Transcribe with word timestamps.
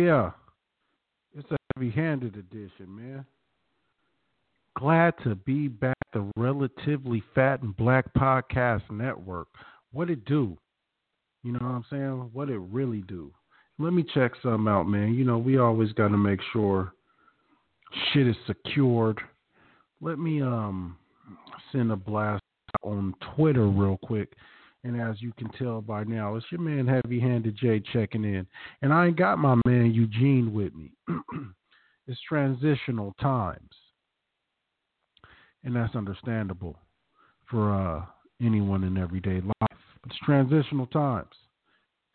Yeah, 0.00 0.30
it's 1.36 1.50
a 1.50 1.56
heavy-handed 1.76 2.34
edition, 2.34 2.86
man. 2.88 3.26
Glad 4.78 5.12
to 5.24 5.34
be 5.34 5.68
back. 5.68 5.98
The 6.14 6.26
relatively 6.38 7.22
fat 7.34 7.60
and 7.60 7.76
black 7.76 8.06
podcast 8.14 8.90
network. 8.90 9.48
What 9.92 10.08
it 10.08 10.24
do? 10.24 10.56
You 11.42 11.52
know 11.52 11.58
what 11.60 11.68
I'm 11.68 11.84
saying? 11.90 12.30
What 12.32 12.48
it 12.48 12.60
really 12.60 13.02
do? 13.02 13.30
Let 13.78 13.92
me 13.92 14.02
check 14.14 14.32
some 14.42 14.66
out, 14.68 14.88
man. 14.88 15.12
You 15.12 15.24
know 15.24 15.36
we 15.36 15.58
always 15.58 15.92
got 15.92 16.08
to 16.08 16.16
make 16.16 16.40
sure 16.50 16.94
shit 18.12 18.26
is 18.26 18.36
secured. 18.46 19.20
Let 20.00 20.18
me 20.18 20.40
um 20.40 20.96
send 21.72 21.92
a 21.92 21.96
blast 21.96 22.42
on 22.82 23.14
Twitter 23.36 23.66
real 23.66 23.98
quick. 24.02 24.32
And 24.82 24.98
as 24.98 25.20
you 25.20 25.32
can 25.36 25.50
tell 25.50 25.82
by 25.82 26.04
now, 26.04 26.36
it's 26.36 26.46
your 26.50 26.60
man 26.60 26.86
Heavy 26.86 27.20
Handed 27.20 27.56
J 27.56 27.82
checking 27.92 28.24
in. 28.24 28.46
And 28.80 28.92
I 28.92 29.06
ain't 29.06 29.18
got 29.18 29.38
my 29.38 29.56
man 29.66 29.92
Eugene 29.92 30.52
with 30.52 30.74
me. 30.74 30.92
it's 32.08 32.20
transitional 32.26 33.14
times. 33.20 33.70
And 35.64 35.76
that's 35.76 35.94
understandable 35.94 36.78
for 37.50 37.74
uh, 37.74 38.04
anyone 38.42 38.84
in 38.84 38.96
everyday 38.96 39.42
life. 39.42 39.78
It's 40.06 40.16
transitional 40.24 40.86
times. 40.86 41.34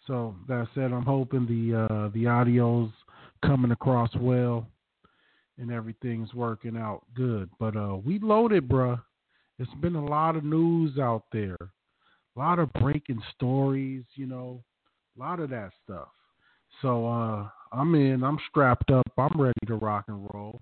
So 0.07 0.35
that 0.47 0.67
said, 0.73 0.91
I'm 0.91 1.05
hoping 1.05 1.45
the 1.45 1.85
uh, 1.85 2.09
the 2.13 2.27
audio's 2.27 2.91
coming 3.43 3.71
across 3.71 4.09
well 4.15 4.67
and 5.57 5.71
everything's 5.71 6.33
working 6.33 6.75
out 6.77 7.03
good. 7.15 7.49
But 7.59 7.77
uh, 7.77 7.97
we 8.03 8.19
loaded, 8.19 8.67
bruh. 8.67 9.01
It's 9.59 9.73
been 9.81 9.95
a 9.95 10.03
lot 10.03 10.35
of 10.35 10.43
news 10.43 10.97
out 10.97 11.25
there 11.31 11.57
a 12.35 12.39
lot 12.39 12.59
of 12.59 12.71
breaking 12.73 13.21
stories, 13.35 14.03
you 14.15 14.25
know, 14.25 14.63
a 15.15 15.19
lot 15.19 15.39
of 15.39 15.49
that 15.49 15.71
stuff. 15.83 16.09
So 16.81 17.07
uh, 17.07 17.47
I'm 17.71 17.95
in, 17.95 18.23
I'm 18.23 18.37
strapped 18.49 18.91
up, 18.91 19.09
I'm 19.17 19.39
ready 19.39 19.53
to 19.67 19.75
rock 19.75 20.05
and 20.07 20.27
roll. 20.33 20.61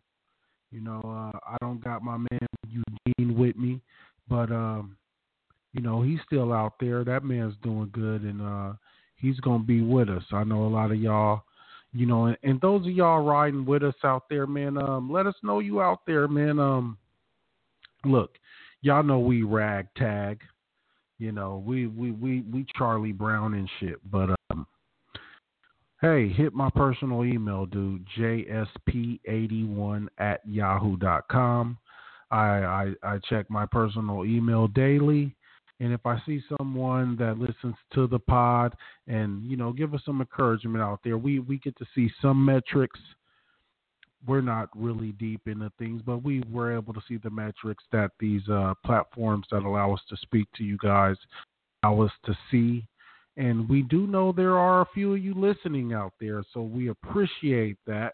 You 0.72 0.82
know, 0.82 1.02
uh, 1.04 1.38
I 1.48 1.58
don't 1.62 1.84
got 1.84 2.04
my 2.04 2.18
man 2.18 2.48
Eugene 2.68 3.38
with 3.38 3.56
me, 3.56 3.80
but 4.28 4.52
um, 4.52 4.98
you 5.74 5.82
know, 5.82 6.02
he's 6.02 6.20
still 6.26 6.52
out 6.52 6.74
there. 6.80 7.04
That 7.04 7.24
man's 7.24 7.56
doing 7.62 7.90
good, 7.92 8.24
and 8.24 8.42
uh, 8.42 8.74
he's 9.18 9.40
gonna 9.40 9.64
be 9.64 9.82
with 9.82 10.10
us. 10.10 10.24
I 10.32 10.44
know 10.44 10.66
a 10.66 10.68
lot 10.68 10.92
of 10.92 11.00
y'all, 11.00 11.44
you 11.94 12.08
know, 12.08 12.26
and, 12.26 12.38
and 12.42 12.60
those 12.62 12.88
of 12.88 12.92
y'all 12.92 13.24
riding 13.24 13.66
with 13.66 13.84
us 13.84 13.96
out 14.04 14.24
there, 14.30 14.48
man. 14.48 14.78
Um, 14.78 15.12
let 15.12 15.28
us 15.28 15.36
know 15.44 15.60
you 15.60 15.80
out 15.82 16.02
there, 16.08 16.28
man. 16.28 16.60
Um, 16.60 16.98
look, 18.04 18.38
y'all 18.82 19.04
know 19.04 19.20
we 19.20 19.44
ragtag. 19.44 20.40
You 21.24 21.32
know, 21.32 21.64
we 21.66 21.88
we 21.88 22.12
we 22.12 22.42
we 22.42 22.66
Charlie 22.78 23.14
Brown 23.14 23.54
and 23.54 23.70
shit. 23.80 23.96
But 24.12 24.32
um, 24.52 24.68
hey, 26.02 26.28
hit 26.28 26.54
my 26.54 26.70
personal 26.76 27.24
email, 27.24 27.66
dude. 27.66 28.06
JSP81 28.20 30.08
at 30.18 30.42
yahoo.com. 30.46 31.78
I, 32.30 32.38
I 32.38 32.94
I 33.04 33.20
check 33.30 33.50
my 33.50 33.66
personal 33.66 34.26
email 34.26 34.68
daily. 34.68 35.34
And 35.80 35.94
if 35.94 36.06
I 36.06 36.22
see 36.26 36.42
someone 36.58 37.16
that 37.20 37.38
listens 37.38 37.76
to 37.94 38.06
the 38.06 38.20
pod 38.20 38.76
and 39.08 39.50
you 39.50 39.56
know 39.56 39.72
give 39.72 39.94
us 39.94 40.02
some 40.06 40.20
encouragement 40.20 40.84
out 40.84 41.00
there, 41.06 41.18
we 41.18 41.40
we 41.40 41.58
get 41.60 41.78
to 41.78 41.86
see 41.96 42.12
some 42.22 42.44
metrics 42.44 43.00
we're 44.26 44.42
not 44.42 44.70
really 44.76 45.12
deep 45.14 45.42
into 45.48 45.72
things, 45.78 46.02
but 46.06 46.24
we 46.24 46.44
were 46.52 46.76
able 46.76 46.94
to 46.94 47.02
see 47.08 47.18
the 47.18 47.30
metrics 47.30 47.84
that 47.92 48.12
these 48.20 48.48
uh, 48.50 48.74
platforms 48.86 49.46
that 49.52 49.64
allow 49.64 49.94
us 49.94 50.02
to 50.10 50.18
speak 50.18 50.48
to 50.56 50.64
you 50.64 50.78
guys 50.78 51.18
allow 51.84 52.02
us 52.02 52.12
to 52.26 52.38
see. 52.50 52.86
And 53.36 53.68
we 53.68 53.82
do 53.84 54.08
know 54.08 54.32
there 54.32 54.58
are 54.58 54.82
a 54.82 54.90
few 54.94 55.14
of 55.14 55.24
you 55.24 55.34
listening 55.34 55.94
out 55.94 56.14
there, 56.20 56.44
so 56.54 56.62
we 56.62 56.90
appreciate 56.90 57.78
that. 57.88 58.14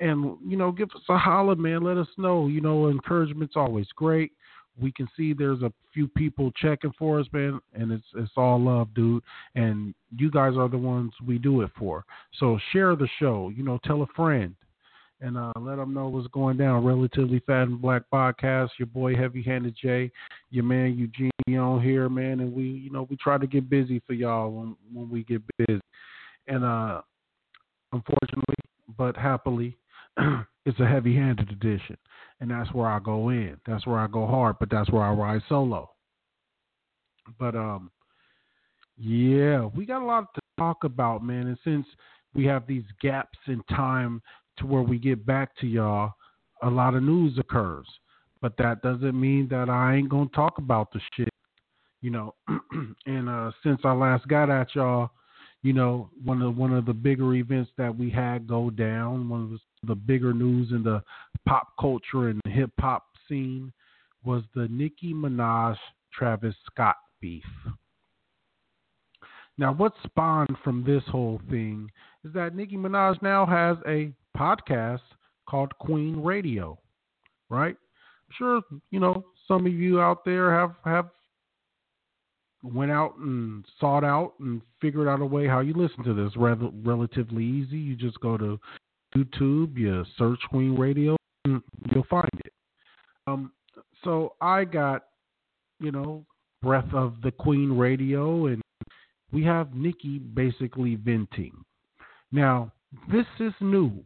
And 0.00 0.36
you 0.46 0.56
know, 0.56 0.70
give 0.72 0.90
us 0.94 1.02
a 1.08 1.18
holler, 1.18 1.56
man. 1.56 1.82
Let 1.82 1.96
us 1.96 2.08
know. 2.16 2.48
You 2.48 2.60
know, 2.60 2.88
encouragement's 2.88 3.56
always 3.56 3.86
great. 3.96 4.32
We 4.80 4.92
can 4.92 5.08
see 5.16 5.32
there's 5.32 5.62
a 5.62 5.72
few 5.92 6.06
people 6.06 6.52
checking 6.56 6.92
for 6.96 7.18
us, 7.18 7.26
man, 7.32 7.60
and 7.74 7.90
it's 7.90 8.06
it's 8.14 8.30
all 8.36 8.60
love, 8.60 8.94
dude. 8.94 9.22
And 9.54 9.94
you 10.16 10.30
guys 10.30 10.54
are 10.56 10.68
the 10.68 10.78
ones 10.78 11.12
we 11.26 11.38
do 11.38 11.62
it 11.62 11.70
for. 11.76 12.04
So 12.38 12.58
share 12.72 12.94
the 12.94 13.08
show. 13.18 13.50
You 13.54 13.64
know, 13.64 13.78
tell 13.84 14.02
a 14.02 14.06
friend 14.14 14.54
and 15.20 15.36
uh, 15.36 15.52
let 15.58 15.76
them 15.76 15.92
know 15.92 16.08
what's 16.08 16.28
going 16.28 16.56
down. 16.56 16.84
Relatively 16.84 17.40
Fat 17.46 17.64
and 17.64 17.80
Black 17.80 18.02
podcast. 18.12 18.70
Your 18.78 18.86
boy 18.86 19.16
Heavy 19.16 19.42
Handed 19.42 19.76
J, 19.80 20.10
your 20.50 20.64
man 20.64 20.96
Eugene 20.96 21.30
on 21.58 21.82
here, 21.82 22.08
man, 22.08 22.40
and 22.40 22.52
we, 22.52 22.64
you 22.64 22.90
know, 22.90 23.06
we 23.08 23.16
try 23.16 23.38
to 23.38 23.46
get 23.46 23.70
busy 23.70 24.02
for 24.06 24.12
y'all 24.12 24.50
when 24.50 24.76
when 24.92 25.08
we 25.08 25.24
get 25.24 25.42
busy. 25.56 25.80
And 26.46 26.64
uh, 26.64 27.00
unfortunately, 27.92 28.54
but 28.96 29.16
happily, 29.16 29.76
it's 30.66 30.80
a 30.80 30.86
heavy 30.86 31.14
handed 31.14 31.50
edition, 31.50 31.96
and 32.40 32.50
that's 32.50 32.72
where 32.72 32.88
I 32.88 32.98
go 32.98 33.30
in. 33.30 33.56
That's 33.66 33.86
where 33.86 33.98
I 33.98 34.06
go 34.06 34.26
hard, 34.26 34.56
but 34.60 34.70
that's 34.70 34.90
where 34.90 35.02
I 35.02 35.12
ride 35.12 35.42
solo. 35.48 35.90
But 37.38 37.54
um, 37.54 37.90
yeah, 38.96 39.64
we 39.64 39.86
got 39.86 40.02
a 40.02 40.06
lot 40.06 40.34
to 40.34 40.40
talk 40.58 40.84
about, 40.84 41.24
man, 41.24 41.46
and 41.46 41.58
since 41.64 41.86
we 42.34 42.44
have 42.46 42.66
these 42.66 42.84
gaps 43.00 43.38
in 43.46 43.62
time 43.70 44.22
to 44.58 44.66
where 44.66 44.82
we 44.82 44.98
get 44.98 45.24
back 45.26 45.56
to 45.60 45.66
y'all, 45.66 46.12
a 46.62 46.70
lot 46.70 46.94
of 46.94 47.02
news 47.02 47.38
occurs. 47.38 47.86
But 48.40 48.56
that 48.58 48.82
doesn't 48.82 49.18
mean 49.18 49.48
that 49.50 49.68
I 49.68 49.96
ain't 49.96 50.08
gonna 50.08 50.30
talk 50.34 50.58
about 50.58 50.92
the 50.92 51.00
shit, 51.14 51.32
you 52.00 52.10
know. 52.10 52.34
and 53.06 53.28
uh, 53.28 53.50
since 53.62 53.80
I 53.84 53.92
last 53.92 54.28
got 54.28 54.50
at 54.50 54.74
y'all, 54.74 55.10
you 55.62 55.72
know, 55.72 56.08
one 56.24 56.40
of 56.42 56.56
one 56.56 56.72
of 56.72 56.86
the 56.86 56.94
bigger 56.94 57.34
events 57.34 57.70
that 57.78 57.96
we 57.96 58.10
had 58.10 58.46
go 58.46 58.70
down, 58.70 59.28
one 59.28 59.44
of 59.44 59.50
the, 59.50 59.58
the 59.88 59.94
bigger 59.94 60.32
news 60.32 60.70
in 60.70 60.82
the 60.84 61.02
pop 61.46 61.72
culture 61.80 62.28
and 62.28 62.40
hip 62.46 62.70
hop 62.78 63.06
scene 63.28 63.72
was 64.24 64.42
the 64.54 64.68
Nicki 64.68 65.12
Minaj 65.12 65.76
Travis 66.12 66.54
Scott 66.70 66.96
beef. 67.20 67.44
Now, 69.56 69.72
what 69.72 69.92
spawned 70.04 70.56
from 70.62 70.84
this 70.84 71.02
whole 71.10 71.40
thing 71.50 71.90
is 72.24 72.32
that 72.32 72.54
Nicki 72.54 72.76
Minaj 72.76 73.20
now 73.22 73.44
has 73.44 73.76
a 73.88 74.12
podcast 74.38 75.00
called 75.48 75.76
Queen 75.78 76.22
Radio, 76.22 76.78
right? 77.50 77.74
I'm 77.76 78.34
sure 78.36 78.60
you 78.90 79.00
know 79.00 79.24
some 79.46 79.66
of 79.66 79.72
you 79.72 80.00
out 80.00 80.24
there 80.24 80.52
have 80.52 80.74
have 80.84 81.08
went 82.62 82.90
out 82.90 83.16
and 83.18 83.64
sought 83.80 84.04
out 84.04 84.34
and 84.40 84.60
figured 84.80 85.08
out 85.08 85.20
a 85.20 85.26
way 85.26 85.46
how 85.46 85.60
you 85.60 85.74
listen 85.74 86.04
to 86.04 86.14
this. 86.14 86.32
Relatively 86.36 87.44
easy. 87.44 87.78
You 87.78 87.96
just 87.96 88.20
go 88.20 88.36
to 88.36 88.60
YouTube, 89.16 89.76
you 89.76 90.04
search 90.16 90.40
Queen 90.50 90.76
Radio, 90.76 91.16
and 91.44 91.62
you'll 91.94 92.06
find 92.10 92.30
it. 92.44 92.52
Um, 93.26 93.52
so 94.04 94.34
I 94.40 94.64
got 94.64 95.04
you 95.80 95.92
know 95.92 96.24
breath 96.62 96.92
of 96.92 97.14
the 97.22 97.30
Queen 97.30 97.72
Radio, 97.72 98.46
and 98.46 98.62
we 99.32 99.44
have 99.44 99.74
Nicki 99.74 100.18
basically 100.18 100.96
venting. 100.96 101.52
Now 102.30 102.72
this 103.10 103.26
is 103.40 103.52
new 103.60 104.04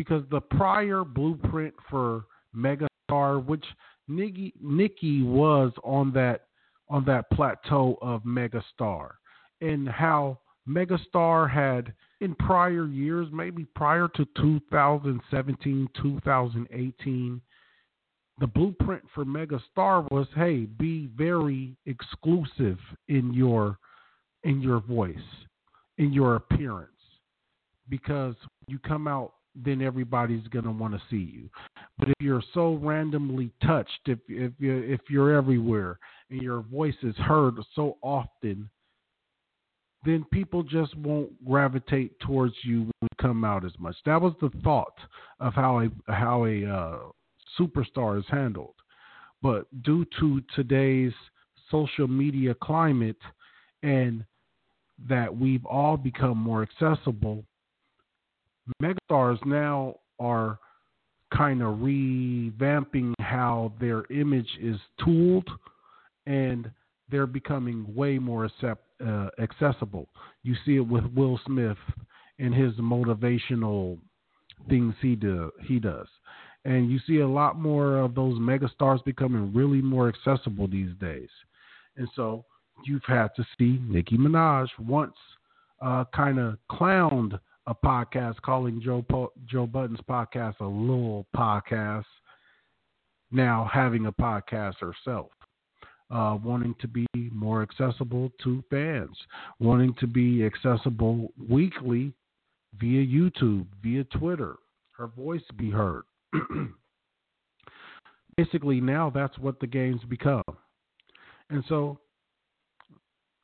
because 0.00 0.24
the 0.30 0.40
prior 0.40 1.04
blueprint 1.04 1.74
for 1.90 2.24
Megastar, 2.56 3.44
which 3.44 3.66
Nicki, 4.08 4.54
Nicki 4.58 5.22
was 5.22 5.72
on 5.84 6.10
that 6.14 6.46
on 6.88 7.04
that 7.04 7.28
plateau 7.30 7.98
of 8.00 8.22
Megastar, 8.22 9.10
and 9.60 9.86
how 9.86 10.38
Megastar 10.66 11.50
had 11.50 11.92
in 12.22 12.34
prior 12.36 12.86
years, 12.86 13.28
maybe 13.30 13.66
prior 13.74 14.08
to 14.16 14.26
2017, 14.38 15.86
2018, 16.02 17.40
the 18.38 18.46
blueprint 18.46 19.02
for 19.14 19.26
megastar 19.26 20.10
was 20.10 20.26
hey 20.34 20.64
be 20.64 21.10
very 21.14 21.76
exclusive 21.84 22.78
in 23.08 23.34
your 23.34 23.78
in 24.44 24.62
your 24.62 24.80
voice 24.80 25.18
in 25.98 26.10
your 26.10 26.36
appearance 26.36 26.88
because 27.90 28.34
you 28.66 28.78
come 28.78 29.06
out 29.06 29.34
then 29.54 29.82
everybody's 29.82 30.46
going 30.48 30.64
to 30.64 30.70
want 30.70 30.92
to 30.94 31.00
see 31.10 31.30
you 31.32 31.48
but 31.98 32.08
if 32.08 32.14
you're 32.20 32.42
so 32.54 32.74
randomly 32.76 33.50
touched 33.64 34.00
if 34.06 34.18
if 34.28 34.52
you 34.58 34.78
if 34.78 35.00
you're 35.08 35.34
everywhere 35.34 35.98
and 36.30 36.40
your 36.40 36.60
voice 36.60 36.94
is 37.02 37.16
heard 37.16 37.56
so 37.74 37.96
often 38.02 38.68
then 40.04 40.24
people 40.32 40.62
just 40.62 40.96
won't 40.96 41.30
gravitate 41.44 42.18
towards 42.20 42.54
you 42.62 42.80
when 42.80 42.92
you 43.02 43.08
come 43.20 43.44
out 43.44 43.64
as 43.64 43.72
much 43.78 43.96
that 44.06 44.20
was 44.20 44.32
the 44.40 44.50
thought 44.62 44.96
of 45.40 45.52
how 45.54 45.80
a 45.80 46.12
how 46.12 46.44
a 46.44 46.64
uh, 46.64 46.98
superstar 47.58 48.18
is 48.18 48.24
handled. 48.28 48.74
But 49.42 49.66
due 49.82 50.06
to 50.20 50.42
today's 50.54 51.12
social 51.70 52.08
media 52.08 52.54
climate 52.54 53.16
and 53.82 54.24
that 55.08 55.34
we've 55.34 55.64
all 55.64 55.96
become 55.96 56.36
more 56.36 56.62
accessible, 56.62 57.44
megastars 58.82 59.44
now 59.46 59.96
are 60.18 60.58
kind 61.36 61.62
of 61.62 61.76
revamping 61.76 63.14
how 63.20 63.72
their 63.80 64.04
image 64.10 64.48
is 64.60 64.76
tooled 65.04 65.48
and 66.26 66.70
they're 67.10 67.26
becoming 67.26 67.86
way 67.94 68.18
more 68.18 68.44
accept, 68.44 68.84
uh, 69.04 69.28
accessible. 69.40 70.08
You 70.42 70.54
see 70.64 70.76
it 70.76 70.86
with 70.86 71.04
Will 71.14 71.40
Smith 71.46 71.78
and 72.38 72.54
his 72.54 72.74
motivational 72.74 73.98
things 74.68 74.94
he 75.00 75.16
do 75.16 75.50
he 75.66 75.78
does 75.78 76.06
and 76.64 76.90
you 76.90 76.98
see 77.06 77.20
a 77.20 77.28
lot 77.28 77.58
more 77.58 77.98
of 77.98 78.14
those 78.14 78.38
megastars 78.38 79.02
becoming 79.04 79.52
really 79.54 79.80
more 79.80 80.08
accessible 80.08 80.68
these 80.68 80.94
days. 81.00 81.28
And 81.96 82.08
so 82.14 82.44
you've 82.84 83.04
had 83.06 83.28
to 83.36 83.46
see 83.58 83.80
Nicki 83.82 84.16
Minaj 84.16 84.68
once 84.78 85.14
uh, 85.80 86.04
kind 86.14 86.38
of 86.38 86.58
clowned 86.70 87.38
a 87.70 87.74
podcast 87.74 88.42
calling 88.42 88.82
Joe 88.82 89.04
po- 89.08 89.32
Joe 89.46 89.66
Budden's 89.66 90.00
podcast 90.08 90.60
a 90.60 90.64
little 90.64 91.26
podcast. 91.34 92.04
Now 93.30 93.70
having 93.72 94.06
a 94.06 94.12
podcast 94.12 94.74
herself, 94.80 95.30
uh, 96.10 96.36
wanting 96.42 96.74
to 96.80 96.88
be 96.88 97.06
more 97.14 97.62
accessible 97.62 98.32
to 98.42 98.62
fans, 98.70 99.16
wanting 99.60 99.94
to 100.00 100.08
be 100.08 100.44
accessible 100.44 101.32
weekly 101.48 102.12
via 102.78 103.06
YouTube, 103.06 103.66
via 103.82 104.02
Twitter, 104.04 104.56
her 104.96 105.06
voice 105.06 105.42
be 105.56 105.70
heard. 105.70 106.02
basically 108.36 108.80
now 108.80 109.10
that's 109.10 109.38
what 109.38 109.60
the 109.60 109.66
game's 109.66 110.02
become. 110.08 110.42
And 111.50 111.62
so 111.68 111.98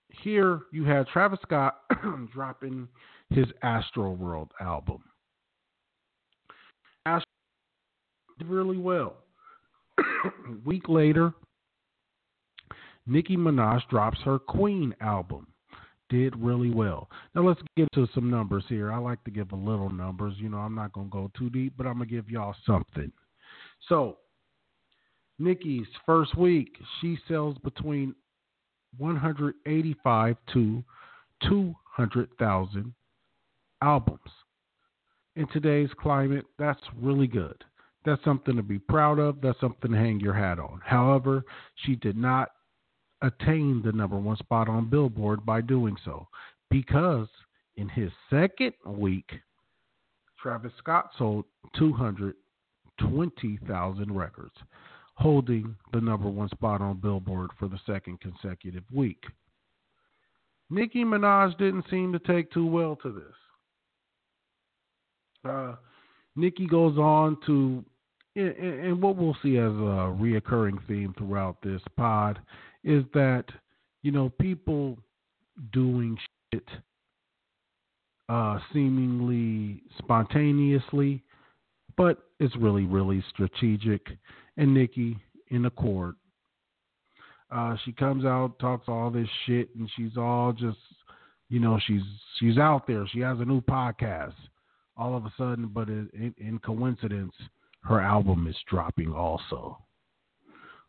here 0.09 0.63
you 0.73 0.85
had 0.85 1.07
Travis 1.09 1.41
Scott 1.43 1.81
dropping 2.33 2.89
his 3.31 3.47
Astroworld 3.63 4.49
album. 4.61 5.03
Astro 7.05 7.25
did 8.39 8.49
really 8.49 8.79
well. 8.79 9.17
week 10.65 10.89
later, 10.89 11.33
Nicki 13.07 13.37
Minaj 13.37 13.89
drops 13.89 14.19
her 14.25 14.39
Queen 14.39 14.95
album. 15.01 15.47
Did 16.09 16.37
really 16.37 16.71
well. 16.71 17.09
Now 17.35 17.43
let's 17.43 17.61
get 17.77 17.89
to 17.95 18.07
some 18.15 18.31
numbers 18.31 18.65
here. 18.69 18.93
I 18.93 18.99
like 18.99 19.23
to 19.25 19.31
give 19.33 19.51
a 19.51 19.57
little 19.57 19.91
numbers. 19.91 20.35
You 20.37 20.49
know, 20.49 20.59
I'm 20.59 20.75
not 20.75 20.93
to 21.09 21.11
go 21.11 21.31
too 21.37 21.51
deep, 21.51 21.73
but 21.77 21.85
I'm 21.85 21.99
to 22.09 22.15
give 22.15 22.31
y'all 22.31 22.55
something. 22.65 23.11
So 23.89 24.19
Nicki's 25.41 25.87
first 26.05 26.37
week, 26.39 26.77
she 27.01 27.19
sells 27.27 27.59
between 27.59 28.15
185 28.99 30.37
to 30.53 30.85
200,000 31.43 32.95
albums. 33.83 34.31
In 35.37 35.47
today's 35.49 35.91
climate, 36.01 36.47
that's 36.59 36.81
really 37.01 37.27
good. 37.27 37.63
That's 38.05 38.23
something 38.25 38.57
to 38.57 38.63
be 38.63 38.79
proud 38.79 39.19
of. 39.19 39.41
That's 39.41 39.59
something 39.61 39.91
to 39.91 39.97
hang 39.97 40.21
your 40.21 40.35
hat 40.35 40.59
on. 40.59 40.81
However, 40.85 41.45
she 41.85 41.97
did 41.97 42.17
not 42.17 42.51
attain 43.23 43.83
the 43.85 43.93
number 43.93 44.17
one 44.17 44.37
spot 44.37 44.69
on 44.69 44.89
Billboard 44.89 45.45
by 45.45 45.61
doing 45.61 45.97
so 46.05 46.29
because 46.71 47.27
in 47.77 47.89
his 47.89 48.13
second 48.31 48.75
week, 48.87 49.31
Travis 50.41 50.73
Scott 50.79 51.11
sold 51.19 51.45
220,000 51.77 54.17
records 54.17 54.55
holding 55.17 55.75
the 55.93 56.01
number 56.01 56.29
one 56.29 56.49
spot 56.51 56.81
on 56.81 56.99
Billboard 56.99 57.51
for 57.59 57.69
the 57.69 57.81
second 57.87 58.21
consecutive 58.21 58.85
week. 58.95 59.25
Nicki 60.69 61.05
Minaj 61.05 61.57
didn't 61.59 61.87
seem 61.91 62.13
to 62.13 62.19
take 62.19 62.53
too 62.53 62.67
well 62.67 62.97
to 62.97 63.11
this. 63.11 63.35
Uh, 65.49 65.77
Nicki 66.37 66.67
goes 66.67 66.99
on 66.99 67.39
to, 67.47 67.85
and 68.35 69.01
what 69.01 69.17
we'll 69.17 69.37
see 69.43 69.57
as 69.57 69.73
a 69.73 70.13
reoccurring 70.21 70.87
theme 70.87 71.15
throughout 71.17 71.57
this 71.63 71.81
pod 71.97 72.39
is 72.85 73.05
that, 73.15 73.45
you 74.03 74.13
know, 74.13 74.29
people 74.41 74.99
doing 75.73 76.19
shit 76.53 76.69
uh, 78.29 78.59
seemingly 78.73 79.83
spontaneously, 79.99 81.23
but 81.97 82.25
it's 82.39 82.55
really, 82.57 82.85
really 82.85 83.25
strategic 83.31 84.07
and 84.57 84.75
Nicki 84.75 85.17
in 85.49 85.65
accord. 85.65 86.17
Uh, 87.51 87.77
she 87.85 87.93
comes 87.93 88.25
out, 88.25 88.59
talks 88.59 88.89
all 88.89 89.11
this 89.11 89.29
shit, 89.47 89.69
and 89.77 89.89
she's 89.97 90.17
all 90.17 90.53
just, 90.53 90.79
you 91.49 91.61
know, 91.61 91.79
she's 91.87 92.03
she's 92.39 92.59
out 92.59 92.87
there. 92.87 93.07
She 93.13 93.21
has 93.21 93.39
a 93.39 93.45
new 93.45 93.61
podcast. 93.61 94.35
All 94.97 95.17
of 95.17 95.25
a 95.27 95.33
sudden, 95.37 95.71
but 95.73 95.89
in, 95.89 96.35
in 96.39 96.59
coincidence, 96.59 97.35
her 97.83 98.01
album 98.01 98.47
is 98.47 98.57
dropping 98.69 99.13
also. 99.13 99.79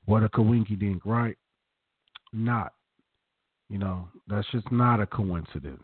What 0.06 0.24
a 0.24 0.30
coinky 0.30 0.80
dink, 0.80 1.06
right? 1.06 1.38
Not. 2.32 2.74
You 3.70 3.80
know, 3.80 4.08
that's 4.28 4.48
just 4.52 4.72
not 4.72 5.02
a 5.02 5.06
coincidence. 5.06 5.84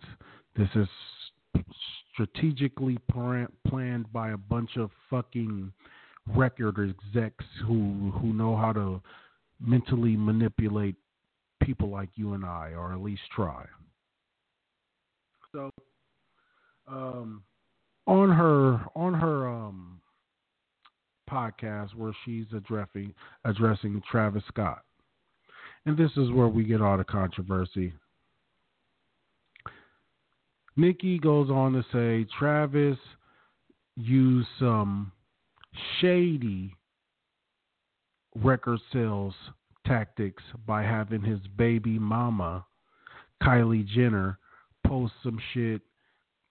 This 0.56 0.70
is 0.76 0.88
strategically 2.14 2.98
planned 3.12 4.14
by 4.14 4.32
a 4.32 4.38
bunch 4.38 4.78
of 4.78 4.92
fucking 5.10 5.72
record 6.28 6.78
execs 6.80 7.46
who 7.68 8.14
who 8.22 8.34
know 8.34 8.56
how 8.56 8.72
to 8.72 9.02
mentally 9.60 10.16
manipulate 10.16 10.96
people 11.62 11.90
like 11.90 12.10
you 12.16 12.34
and 12.34 12.46
I, 12.46 12.72
or 12.78 12.94
at 12.94 13.02
least 13.02 13.22
try. 13.36 13.66
So, 15.52 15.70
um, 16.88 17.44
on 18.08 18.30
her 18.32 18.82
on 18.96 19.14
her 19.14 19.48
um, 19.48 20.00
podcast 21.30 21.96
where 21.96 22.14
she's 22.26 22.46
addressing 22.56 23.14
addressing 23.46 24.02
Travis 24.10 24.44
Scott, 24.48 24.84
and 25.86 25.98
this 25.98 26.12
is 26.18 26.32
where 26.32 26.48
we 26.48 26.64
get 26.64 26.82
all 26.82 26.98
the 26.98 27.04
controversy. 27.04 27.94
Nicki 30.76 31.20
goes 31.20 31.50
on 31.50 31.74
to 31.74 31.84
say 31.94 32.28
Travis 32.38 32.98
used 33.96 34.48
some 34.60 35.12
shady 36.00 36.76
record 38.36 38.80
sales 38.92 39.36
tactics 39.86 40.42
by 40.66 40.82
having 40.82 41.22
his 41.22 41.40
baby 41.58 42.00
mama, 42.00 42.66
Kylie 43.44 43.86
Jenner, 43.86 44.40
post 44.88 45.14
some 45.22 45.40
shit 45.54 45.82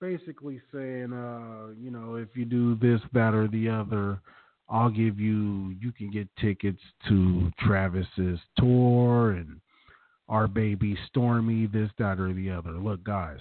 basically 0.02 0.60
saying, 0.74 1.12
uh, 1.12 1.72
you 1.80 1.88
know, 1.88 2.16
if 2.16 2.28
you 2.34 2.44
do 2.44 2.74
this, 2.74 3.00
that, 3.12 3.34
or 3.34 3.46
the 3.46 3.68
other, 3.68 4.20
I'll 4.68 4.90
give 4.90 5.20
you, 5.20 5.76
you 5.80 5.92
can 5.92 6.10
get 6.10 6.28
tickets 6.40 6.80
to 7.08 7.52
Travis's 7.60 8.40
tour 8.58 9.30
and 9.30 9.60
our 10.28 10.48
baby 10.48 10.98
Stormi, 11.08 11.70
this, 11.72 11.88
that, 11.98 12.18
or 12.18 12.32
the 12.32 12.50
other. 12.50 12.72
Look, 12.72 13.04
guys, 13.04 13.38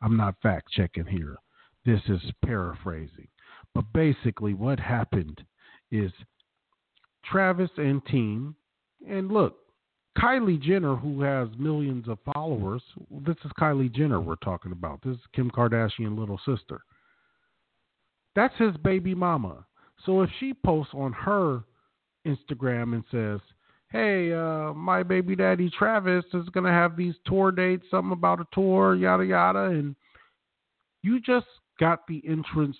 I'm 0.00 0.16
not 0.16 0.36
fact 0.42 0.70
checking 0.72 1.04
here. 1.04 1.36
This 1.84 2.00
is 2.08 2.22
paraphrasing. 2.42 3.28
But 3.74 3.84
basically, 3.92 4.54
what 4.54 4.80
happened 4.80 5.42
is 5.90 6.10
Travis 7.30 7.70
and 7.76 8.04
team, 8.06 8.56
and 9.06 9.30
look, 9.30 9.58
Kylie 10.18 10.60
Jenner, 10.60 10.96
who 10.96 11.22
has 11.22 11.48
millions 11.58 12.08
of 12.08 12.18
followers, 12.34 12.82
this 13.24 13.36
is 13.44 13.52
Kylie 13.58 13.92
Jenner 13.92 14.20
we're 14.20 14.36
talking 14.36 14.72
about. 14.72 15.00
This 15.04 15.14
is 15.14 15.22
Kim 15.34 15.50
Kardashian 15.50 16.18
little 16.18 16.40
sister. 16.44 16.80
That's 18.34 18.54
his 18.58 18.76
baby 18.78 19.14
mama. 19.14 19.64
So 20.04 20.22
if 20.22 20.30
she 20.40 20.54
posts 20.54 20.92
on 20.94 21.12
her 21.12 21.62
Instagram 22.26 22.94
and 22.94 23.04
says, 23.10 23.40
"Hey, 23.90 24.32
uh, 24.32 24.72
my 24.74 25.02
baby 25.02 25.36
daddy 25.36 25.70
Travis 25.70 26.24
is 26.34 26.48
gonna 26.50 26.72
have 26.72 26.96
these 26.96 27.16
tour 27.24 27.52
dates, 27.52 27.88
something 27.90 28.12
about 28.12 28.40
a 28.40 28.46
tour, 28.52 28.94
yada 28.96 29.24
yada," 29.24 29.64
and 29.66 29.94
you 31.02 31.20
just 31.20 31.46
got 31.78 32.06
the 32.06 32.26
entrance 32.26 32.76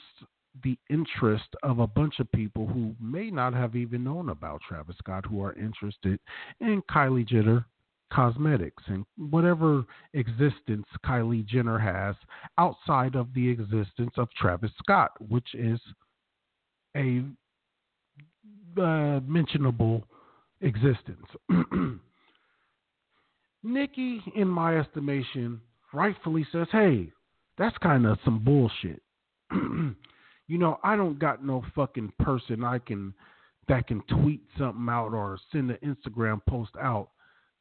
the 0.63 0.79
interest 0.91 1.49
of 1.63 1.79
a 1.79 1.87
bunch 1.87 2.21
of 2.21 2.31
people 2.33 2.67
who 2.67 2.95
may 3.01 3.31
not 3.31 3.55
have 3.55 3.77
even 3.77 4.05
known 4.05 4.29
about 4.31 4.61
Travis 4.69 4.97
Scott 4.99 5.25
who 5.27 5.43
are 5.43 5.55
interested 5.55 6.19
in 6.61 6.83
Kylie 6.91 7.27
Jenner 7.27 7.67
cosmetics 8.13 8.83
and 8.87 9.05
whatever 9.17 9.85
existence 10.15 10.87
Kylie 11.05 11.47
Jenner 11.47 11.79
has 11.79 12.17
outside 12.57 13.15
of 13.15 13.33
the 13.35 13.49
existence 13.49 14.13
of 14.17 14.29
Travis 14.33 14.71
Scott, 14.79 15.11
which 15.29 15.49
is 15.55 15.81
a 16.97 17.23
uh, 18.81 19.21
mentionable 19.27 20.05
existence. 20.61 21.27
Nicki, 23.63 24.23
in 24.35 24.49
my 24.49 24.79
estimation, 24.79 25.61
rightfully 25.93 26.47
says, 26.53 26.69
hey, 26.71 27.13
that's 27.59 27.77
kind 27.79 28.07
of 28.07 28.19
some 28.25 28.43
bullshit. 28.43 29.03
you 30.49 30.59
know, 30.59 30.81
I 30.83 30.97
don't 30.97 31.19
got 31.19 31.45
no 31.45 31.63
fucking 31.75 32.13
person 32.19 32.65
I 32.65 32.79
can 32.79 33.15
that 33.69 33.87
can 33.87 34.03
tweet 34.09 34.41
something 34.59 34.89
out 34.89 35.13
or 35.13 35.39
send 35.53 35.71
an 35.71 35.77
Instagram 35.85 36.41
post 36.49 36.71
out 36.81 37.11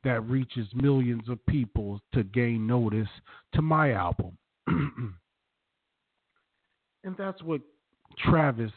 that 0.06 0.22
reaches 0.22 0.68
millions 0.74 1.28
of 1.28 1.46
people 1.48 2.02
to 2.14 2.24
gain 2.24 2.66
notice 2.66 3.10
to 3.54 3.62
my 3.62 3.92
album. 3.92 4.38
and 4.68 5.14
that's 7.18 7.44
what 7.44 7.60
Travis 8.18 8.72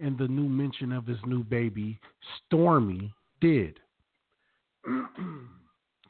and 0.00 0.18
the 0.18 0.26
new 0.26 0.48
mention 0.48 0.90
of 0.90 1.06
his 1.06 1.18
new 1.24 1.44
baby, 1.44 2.00
Stormi, 2.52 3.12
did. 3.40 3.78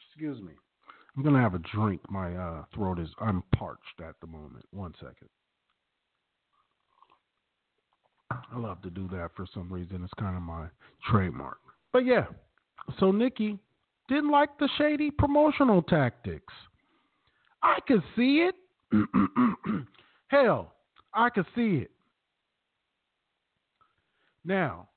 Excuse 0.09 0.40
me. 0.40 0.52
I'm 1.14 1.23
gonna 1.23 1.42
have 1.42 1.54
a 1.54 1.59
drink. 1.59 2.00
My 2.11 2.35
uh, 2.35 2.64
throat 2.75 2.99
is 2.99 3.11
I'm 3.18 3.42
parched 3.54 4.00
at 4.02 4.14
the 4.23 4.26
moment. 4.26 4.64
One 4.71 4.94
second. 4.99 5.28
I 8.53 8.59
love 8.59 8.83
to 8.83 8.91
do 8.91 9.09
that 9.09 9.31
for 9.37 9.47
some 9.53 9.73
reason. 9.73 10.03
It's 10.05 10.12
kind 10.19 10.37
of 10.37 10.43
my 10.43 10.67
trademark. 11.11 11.59
But 11.93 12.05
yeah, 12.07 12.27
so 12.99 13.11
Nicki 13.11 13.59
didn't 14.09 14.31
like 14.31 14.59
the 14.59 14.69
shady 14.79 15.11
promotional 15.11 15.83
tactics. 15.83 16.53
I 17.62 17.79
could 17.87 18.03
see 18.17 18.49
it. 18.49 18.55
Hell, 20.29 20.73
I 21.15 21.31
could 21.31 21.47
see 21.55 21.83
it. 21.83 21.91
Now, 24.45 24.89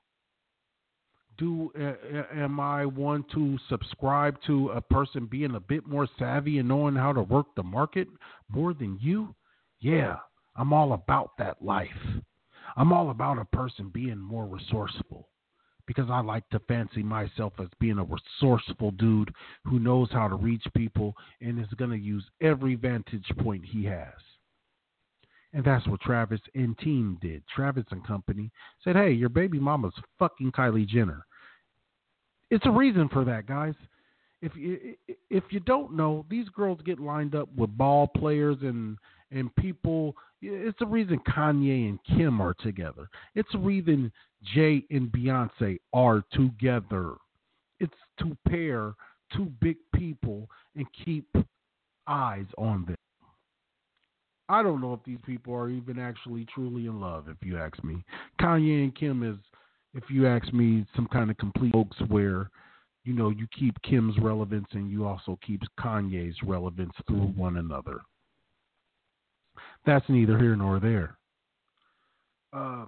do 1.38 1.70
uh, 1.78 2.34
am 2.34 2.58
I 2.58 2.86
one 2.86 3.24
to 3.34 3.58
subscribe 3.68 4.38
to 4.46 4.70
a 4.70 4.80
person 4.80 5.26
being 5.26 5.54
a 5.54 5.60
bit 5.60 5.86
more 5.86 6.08
savvy 6.18 6.58
and 6.58 6.68
knowing 6.68 6.96
how 6.96 7.12
to 7.12 7.22
work 7.22 7.46
the 7.54 7.62
market 7.62 8.08
more 8.48 8.74
than 8.74 8.98
you? 9.00 9.34
Yeah, 9.80 10.16
I'm 10.56 10.72
all 10.72 10.94
about 10.94 11.36
that 11.38 11.62
life. 11.62 11.90
I'm 12.76 12.92
all 12.92 13.10
about 13.10 13.38
a 13.38 13.56
person 13.56 13.90
being 13.92 14.18
more 14.18 14.46
resourceful 14.46 15.28
because 15.86 16.06
I 16.10 16.20
like 16.20 16.48
to 16.50 16.58
fancy 16.60 17.02
myself 17.02 17.54
as 17.58 17.68
being 17.80 17.98
a 17.98 18.04
resourceful 18.04 18.90
dude 18.92 19.32
who 19.64 19.78
knows 19.78 20.08
how 20.10 20.28
to 20.28 20.34
reach 20.34 20.64
people 20.74 21.14
and 21.40 21.58
is 21.58 21.72
going 21.76 21.90
to 21.90 21.96
use 21.96 22.24
every 22.40 22.74
vantage 22.74 23.26
point 23.38 23.64
he 23.64 23.84
has. 23.84 24.12
And 25.52 25.64
that's 25.64 25.86
what 25.86 26.00
Travis 26.00 26.40
and 26.54 26.76
team 26.78 27.18
did. 27.22 27.42
Travis 27.54 27.86
and 27.90 28.06
company 28.06 28.50
said, 28.84 28.96
"Hey, 28.96 29.12
your 29.12 29.30
baby 29.30 29.58
mama's 29.58 29.94
fucking 30.18 30.52
Kylie 30.52 30.86
Jenner." 30.86 31.24
It's 32.50 32.66
a 32.66 32.70
reason 32.70 33.08
for 33.08 33.24
that, 33.24 33.46
guys. 33.46 33.74
If 34.42 34.54
you 34.54 34.96
if 35.30 35.44
you 35.50 35.60
don't 35.60 35.94
know, 35.94 36.26
these 36.28 36.48
girls 36.50 36.80
get 36.84 37.00
lined 37.00 37.34
up 37.34 37.48
with 37.56 37.76
ball 37.76 38.06
players 38.06 38.58
and 38.60 38.98
and 39.30 39.54
people. 39.56 40.14
It's 40.42 40.78
the 40.78 40.86
reason 40.86 41.18
Kanye 41.28 41.88
and 41.88 41.98
Kim 42.16 42.40
are 42.40 42.54
together. 42.54 43.08
It's 43.34 43.50
the 43.52 43.58
reason 43.58 44.12
Jay 44.54 44.84
and 44.90 45.10
Beyonce 45.10 45.78
are 45.92 46.22
together. 46.32 47.14
It's 47.80 47.94
to 48.20 48.36
pair 48.48 48.94
two 49.34 49.50
big 49.60 49.76
people 49.94 50.48
and 50.76 50.86
keep 51.04 51.26
eyes 52.06 52.46
on 52.58 52.84
them. 52.86 52.96
I 54.48 54.62
don't 54.62 54.80
know 54.80 54.92
if 54.92 55.00
these 55.04 55.18
people 55.26 55.54
are 55.54 55.68
even 55.68 55.98
actually 55.98 56.46
truly 56.54 56.86
in 56.86 57.00
love, 57.00 57.28
if 57.28 57.36
you 57.42 57.58
ask 57.58 57.82
me. 57.82 58.04
Kanye 58.40 58.84
and 58.84 58.94
Kim 58.94 59.22
is, 59.24 59.36
if 59.94 60.04
you 60.08 60.28
ask 60.28 60.52
me, 60.52 60.86
some 60.94 61.08
kind 61.08 61.30
of 61.30 61.36
complete 61.38 61.74
hoax 61.74 61.96
where, 62.08 62.50
you 63.04 63.12
know, 63.12 63.30
you 63.30 63.48
keep 63.58 63.74
Kim's 63.82 64.16
relevance 64.18 64.68
and 64.72 64.90
you 64.90 65.04
also 65.04 65.36
keep 65.44 65.62
Kanye's 65.80 66.36
relevance 66.44 66.92
through 67.08 67.32
one 67.34 67.56
another. 67.56 68.00
That's 69.86 70.04
neither 70.08 70.36
here 70.38 70.56
nor 70.56 70.80
there. 70.80 71.16
Uh, 72.52 72.86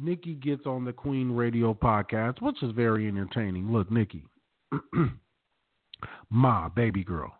Nicki 0.00 0.34
gets 0.34 0.66
on 0.66 0.84
the 0.84 0.92
Queen 0.92 1.30
Radio 1.30 1.74
podcast, 1.74 2.40
which 2.40 2.62
is 2.62 2.72
very 2.72 3.06
entertaining. 3.06 3.70
Look, 3.70 3.90
Nicki, 3.90 4.24
Ma, 6.30 6.68
baby 6.70 7.04
girl. 7.04 7.32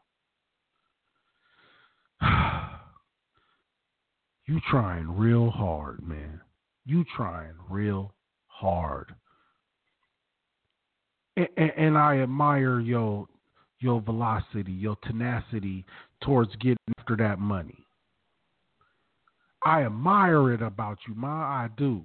you 4.46 4.60
trying 4.70 5.16
real 5.16 5.50
hard, 5.50 6.06
man. 6.06 6.40
You 6.84 7.04
trying 7.16 7.54
real 7.70 8.12
hard. 8.48 9.14
And, 11.36 11.48
and, 11.56 11.72
and 11.76 11.96
I 11.98 12.18
admire 12.18 12.80
your 12.80 13.26
your 13.78 14.02
velocity, 14.02 14.72
your 14.72 14.96
tenacity 15.04 15.86
towards 16.22 16.54
getting 16.56 16.76
after 16.98 17.16
that 17.16 17.38
money. 17.38 17.86
I 19.64 19.84
admire 19.84 20.52
it 20.52 20.62
about 20.62 20.98
you, 21.06 21.14
Ma. 21.14 21.28
I 21.28 21.68
do. 21.76 22.02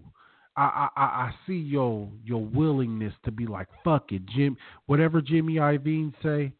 I, 0.57 0.87
I 0.95 1.01
I 1.01 1.33
see 1.45 1.57
your 1.57 2.09
your 2.23 2.43
willingness 2.45 3.13
to 3.25 3.31
be 3.31 3.45
like 3.45 3.67
fuck 3.83 4.11
it, 4.11 4.25
Jim. 4.27 4.55
Whatever 4.85 5.21
Jimmy 5.21 5.55
Iovine 5.55 6.13
say, 6.23 6.53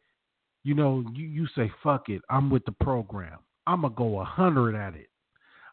you 0.64 0.74
know, 0.74 1.06
you, 1.14 1.26
you 1.26 1.48
say 1.56 1.72
fuck 1.82 2.10
it. 2.10 2.22
I'm 2.30 2.50
with 2.50 2.66
the 2.66 2.74
program. 2.74 3.40
I'm 3.68 3.82
gonna 3.82 3.96
go 3.96 4.20
a 4.20 4.26
hundred 4.26 4.76
at 4.76 4.96
it. 4.96 5.10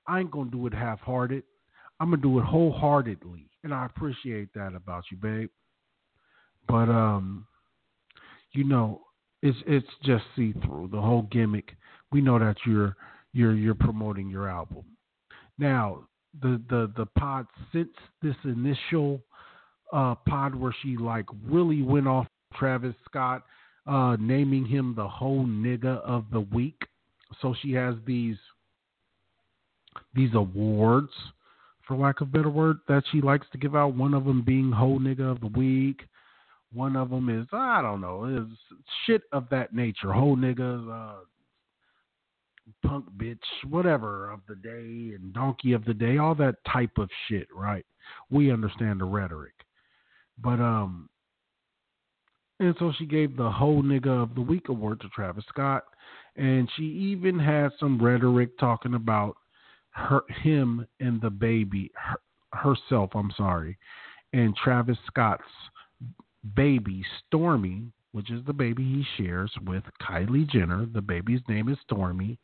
I 0.06 0.20
ain't 0.20 0.30
gonna 0.30 0.50
do 0.50 0.66
it 0.66 0.74
half 0.74 1.00
hearted. 1.00 1.42
I'm 1.98 2.10
gonna 2.10 2.22
do 2.22 2.38
it 2.38 2.44
wholeheartedly, 2.44 3.50
and 3.64 3.74
I 3.74 3.86
appreciate 3.86 4.52
that 4.54 4.74
about 4.74 5.04
you, 5.10 5.16
babe. 5.16 5.50
But 6.68 6.88
um, 6.88 7.46
you 8.52 8.64
know, 8.64 9.02
it's 9.42 9.58
it's 9.66 9.88
just 10.04 10.24
see 10.36 10.52
through 10.64 10.90
the 10.92 11.00
whole 11.00 11.22
gimmick. 11.32 11.72
We 12.12 12.20
know 12.20 12.38
that 12.38 12.56
you're 12.66 12.96
you're 13.32 13.54
you're 13.54 13.74
promoting 13.74 14.28
your 14.28 14.48
album. 14.48 14.84
Now, 15.62 16.00
the 16.42 16.60
the 16.68 16.92
the 16.96 17.06
pod 17.16 17.46
since 17.72 17.92
this 18.20 18.34
initial 18.42 19.20
uh, 19.92 20.16
pod 20.28 20.56
where 20.56 20.74
she 20.82 20.96
like 20.96 21.26
really 21.46 21.82
went 21.82 22.08
off 22.08 22.26
Travis 22.58 22.96
Scott, 23.04 23.44
uh, 23.86 24.16
naming 24.18 24.66
him 24.66 24.94
the 24.96 25.06
whole 25.06 25.46
nigga 25.46 26.00
of 26.02 26.24
the 26.32 26.40
week. 26.40 26.82
So 27.40 27.54
she 27.62 27.72
has 27.74 27.94
these 28.04 28.36
these 30.14 30.34
awards, 30.34 31.12
for 31.86 31.96
lack 31.96 32.20
of 32.22 32.32
better 32.32 32.50
word, 32.50 32.78
that 32.88 33.04
she 33.12 33.20
likes 33.20 33.46
to 33.52 33.58
give 33.58 33.76
out. 33.76 33.94
One 33.94 34.14
of 34.14 34.24
them 34.24 34.42
being 34.42 34.72
whole 34.72 34.98
nigga 34.98 35.30
of 35.30 35.40
the 35.40 35.46
week. 35.46 36.00
One 36.72 36.96
of 36.96 37.10
them 37.10 37.28
is 37.28 37.46
I 37.52 37.82
don't 37.82 38.00
know, 38.00 38.24
is 38.24 38.76
shit 39.06 39.22
of 39.30 39.48
that 39.50 39.72
nature. 39.72 40.12
Whole 40.12 40.36
niggas, 40.36 40.90
uh, 40.90 41.20
punk 42.84 43.06
bitch, 43.16 43.38
whatever 43.68 44.30
of 44.30 44.40
the 44.48 44.56
day, 44.56 45.14
and 45.14 45.32
donkey 45.32 45.72
of 45.72 45.84
the 45.84 45.94
day, 45.94 46.18
all 46.18 46.34
that 46.36 46.56
type 46.70 46.98
of 46.98 47.08
shit, 47.28 47.46
right? 47.54 47.84
We 48.30 48.52
understand 48.52 49.00
the 49.00 49.04
rhetoric. 49.04 49.54
But, 50.38 50.60
um, 50.60 51.08
and 52.60 52.74
so 52.78 52.92
she 52.98 53.06
gave 53.06 53.36
the 53.36 53.50
whole 53.50 53.82
nigga 53.82 54.22
of 54.22 54.34
the 54.34 54.40
week 54.40 54.68
award 54.68 55.00
to 55.00 55.08
Travis 55.08 55.44
Scott. 55.48 55.84
And 56.36 56.68
she 56.76 56.84
even 56.84 57.38
had 57.38 57.70
some 57.78 58.02
rhetoric 58.02 58.58
talking 58.58 58.94
about 58.94 59.36
her, 59.90 60.22
him 60.42 60.86
and 61.00 61.20
the 61.20 61.30
baby, 61.30 61.90
her, 61.94 62.20
herself, 62.52 63.10
I'm 63.14 63.32
sorry, 63.36 63.76
and 64.32 64.56
Travis 64.56 64.98
Scott's 65.06 65.42
baby, 66.54 67.04
Stormi 67.32 67.90
which 68.12 68.30
is 68.30 68.44
the 68.46 68.52
baby 68.52 68.82
he 68.82 69.04
shares 69.16 69.50
with 69.66 69.82
Kylie 70.00 70.48
Jenner. 70.48 70.86
The 70.92 71.00
baby's 71.00 71.40
name 71.48 71.68
is 71.68 71.78
Stormi. 71.90 72.38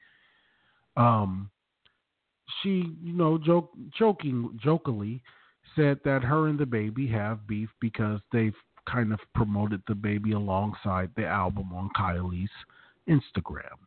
Um, 0.98 1.50
she, 2.62 2.96
you 3.02 3.12
know, 3.12 3.38
joke, 3.38 3.70
joking, 3.96 4.58
jokingly 4.62 5.22
said 5.76 6.00
that 6.04 6.24
her 6.24 6.48
and 6.48 6.58
the 6.58 6.66
baby 6.66 7.06
have 7.06 7.46
beef 7.46 7.68
because 7.80 8.20
they've 8.32 8.54
kind 8.90 9.12
of 9.12 9.20
promoted 9.34 9.82
the 9.86 9.94
baby 9.94 10.32
alongside 10.32 11.10
the 11.16 11.26
album 11.26 11.72
on 11.72 11.90
Kylie's 11.96 12.50
Instagram. 13.08 13.78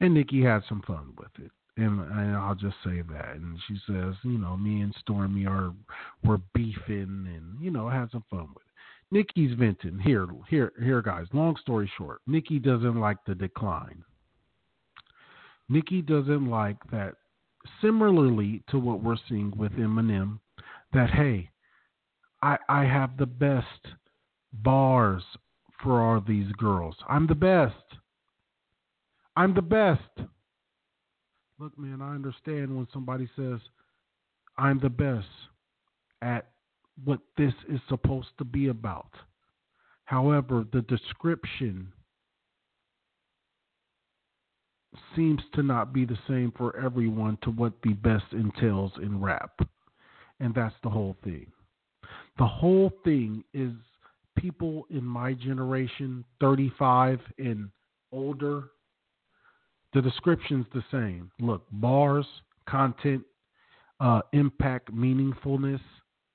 And 0.00 0.14
Nicki 0.14 0.42
had 0.42 0.62
some 0.68 0.82
fun 0.86 1.12
with 1.16 1.30
it. 1.44 1.50
And, 1.76 2.00
and 2.00 2.36
I'll 2.36 2.54
just 2.54 2.76
say 2.84 3.02
that. 3.12 3.36
And 3.36 3.58
she 3.66 3.74
says, 3.86 4.14
you 4.24 4.38
know, 4.38 4.56
me 4.56 4.82
and 4.82 4.94
Stormi 5.06 5.48
are 5.48 5.72
we're 6.24 6.40
beefing 6.54 7.26
and, 7.34 7.58
you 7.60 7.70
know, 7.70 7.88
had 7.88 8.10
some 8.10 8.24
fun 8.28 8.48
with 8.54 8.64
it. 8.64 9.14
Nicki's 9.14 9.56
venting. 9.58 9.98
Here, 9.98 10.26
here, 10.48 10.72
here, 10.82 11.00
guys. 11.00 11.26
Long 11.32 11.56
story 11.60 11.90
short, 11.96 12.20
Nicki 12.26 12.58
doesn't 12.58 12.98
like 12.98 13.18
the 13.26 13.34
decline. 13.34 14.02
Nicki 15.72 16.02
doesn't 16.02 16.50
like 16.50 16.76
that 16.90 17.14
similarly 17.80 18.62
to 18.68 18.78
what 18.78 19.02
we're 19.02 19.16
seeing 19.26 19.54
with 19.56 19.72
Eminem, 19.72 20.38
that 20.92 21.08
hey, 21.08 21.48
I 22.42 22.58
I 22.68 22.84
have 22.84 23.16
the 23.16 23.26
best 23.26 23.86
bars 24.52 25.22
for 25.82 26.02
all 26.02 26.20
these 26.20 26.52
girls. 26.58 26.94
I'm 27.08 27.26
the 27.26 27.34
best. 27.34 27.74
I'm 29.34 29.54
the 29.54 29.62
best. 29.62 30.28
Look, 31.58 31.78
man, 31.78 32.02
I 32.02 32.14
understand 32.14 32.76
when 32.76 32.86
somebody 32.92 33.26
says 33.34 33.58
I'm 34.58 34.78
the 34.78 34.90
best 34.90 35.26
at 36.20 36.48
what 37.02 37.20
this 37.38 37.54
is 37.70 37.80
supposed 37.88 38.28
to 38.36 38.44
be 38.44 38.68
about. 38.68 39.10
However, 40.04 40.66
the 40.70 40.82
description 40.82 41.90
seems 45.16 45.40
to 45.54 45.62
not 45.62 45.92
be 45.92 46.04
the 46.04 46.18
same 46.28 46.52
for 46.56 46.76
everyone 46.78 47.38
to 47.42 47.50
what 47.50 47.72
the 47.82 47.94
best 47.94 48.24
entails 48.32 48.92
in 49.02 49.20
rap. 49.20 49.60
And 50.40 50.54
that's 50.54 50.74
the 50.82 50.90
whole 50.90 51.16
thing. 51.24 51.46
The 52.38 52.46
whole 52.46 52.92
thing 53.04 53.44
is 53.54 53.72
people 54.36 54.86
in 54.90 55.04
my 55.04 55.34
generation, 55.34 56.24
35 56.40 57.20
and 57.38 57.70
older, 58.10 58.64
the 59.94 60.02
description's 60.02 60.66
the 60.72 60.82
same. 60.90 61.30
Look, 61.38 61.66
bars, 61.70 62.26
content, 62.66 63.22
uh, 64.00 64.22
impact, 64.32 64.92
meaningfulness. 64.94 65.80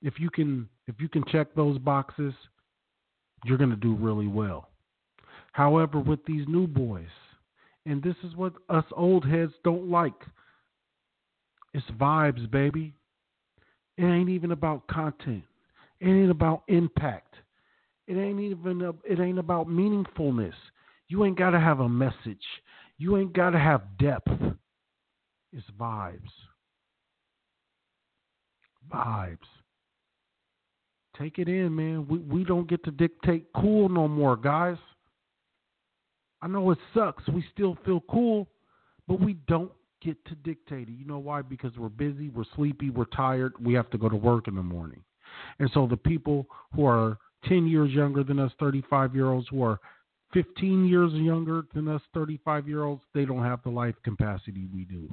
If 0.00 0.14
you 0.18 0.30
can 0.30 0.68
if 0.86 1.00
you 1.00 1.08
can 1.08 1.24
check 1.30 1.54
those 1.54 1.78
boxes, 1.78 2.32
you're 3.44 3.58
going 3.58 3.70
to 3.70 3.76
do 3.76 3.94
really 3.94 4.26
well. 4.26 4.70
However, 5.52 5.98
with 6.00 6.24
these 6.24 6.46
new 6.48 6.66
boys, 6.66 7.08
and 7.88 8.02
this 8.02 8.16
is 8.22 8.36
what 8.36 8.52
us 8.68 8.84
old 8.94 9.26
heads 9.26 9.52
don't 9.64 9.90
like. 9.90 10.20
It's 11.72 11.86
vibes, 11.98 12.50
baby. 12.50 12.92
It 13.96 14.04
ain't 14.04 14.28
even 14.28 14.52
about 14.52 14.86
content. 14.88 15.42
It 16.00 16.08
ain't 16.08 16.30
about 16.30 16.62
impact. 16.68 17.34
It 18.06 18.16
ain't 18.16 18.40
even 18.40 18.94
it 19.04 19.20
ain't 19.20 19.38
about 19.38 19.68
meaningfulness. 19.68 20.54
You 21.08 21.24
ain't 21.24 21.38
got 21.38 21.50
to 21.50 21.60
have 21.60 21.80
a 21.80 21.88
message. 21.88 22.44
You 22.98 23.16
ain't 23.16 23.32
got 23.32 23.50
to 23.50 23.58
have 23.58 23.82
depth. 23.98 24.28
It's 25.52 25.66
vibes. 25.78 26.20
Vibes. 28.92 29.38
Take 31.18 31.38
it 31.38 31.48
in, 31.48 31.74
man. 31.74 32.06
We 32.06 32.18
we 32.18 32.44
don't 32.44 32.68
get 32.68 32.84
to 32.84 32.90
dictate 32.90 33.46
cool 33.56 33.88
no 33.88 34.06
more, 34.06 34.36
guys. 34.36 34.76
I 36.40 36.46
know 36.46 36.70
it 36.70 36.78
sucks. 36.94 37.26
We 37.28 37.44
still 37.52 37.76
feel 37.84 38.02
cool, 38.10 38.48
but 39.06 39.20
we 39.20 39.34
don't 39.46 39.72
get 40.02 40.22
to 40.26 40.34
dictate 40.36 40.88
it. 40.88 40.92
You 40.92 41.04
know 41.04 41.18
why? 41.18 41.42
Because 41.42 41.72
we're 41.76 41.88
busy, 41.88 42.28
we're 42.28 42.44
sleepy, 42.54 42.90
we're 42.90 43.06
tired, 43.06 43.52
we 43.60 43.74
have 43.74 43.90
to 43.90 43.98
go 43.98 44.08
to 44.08 44.16
work 44.16 44.48
in 44.48 44.54
the 44.54 44.62
morning. 44.62 45.02
And 45.58 45.70
so 45.74 45.86
the 45.86 45.96
people 45.96 46.46
who 46.74 46.86
are 46.86 47.18
10 47.48 47.66
years 47.66 47.90
younger 47.90 48.22
than 48.22 48.38
us, 48.38 48.52
35 48.60 49.14
year 49.14 49.30
olds, 49.30 49.48
who 49.48 49.62
are 49.62 49.80
15 50.34 50.86
years 50.86 51.12
younger 51.12 51.62
than 51.74 51.88
us, 51.88 52.02
35 52.14 52.68
year 52.68 52.84
olds, 52.84 53.02
they 53.14 53.24
don't 53.24 53.42
have 53.42 53.62
the 53.62 53.70
life 53.70 53.94
capacity 54.04 54.66
we 54.72 54.84
do. 54.84 55.08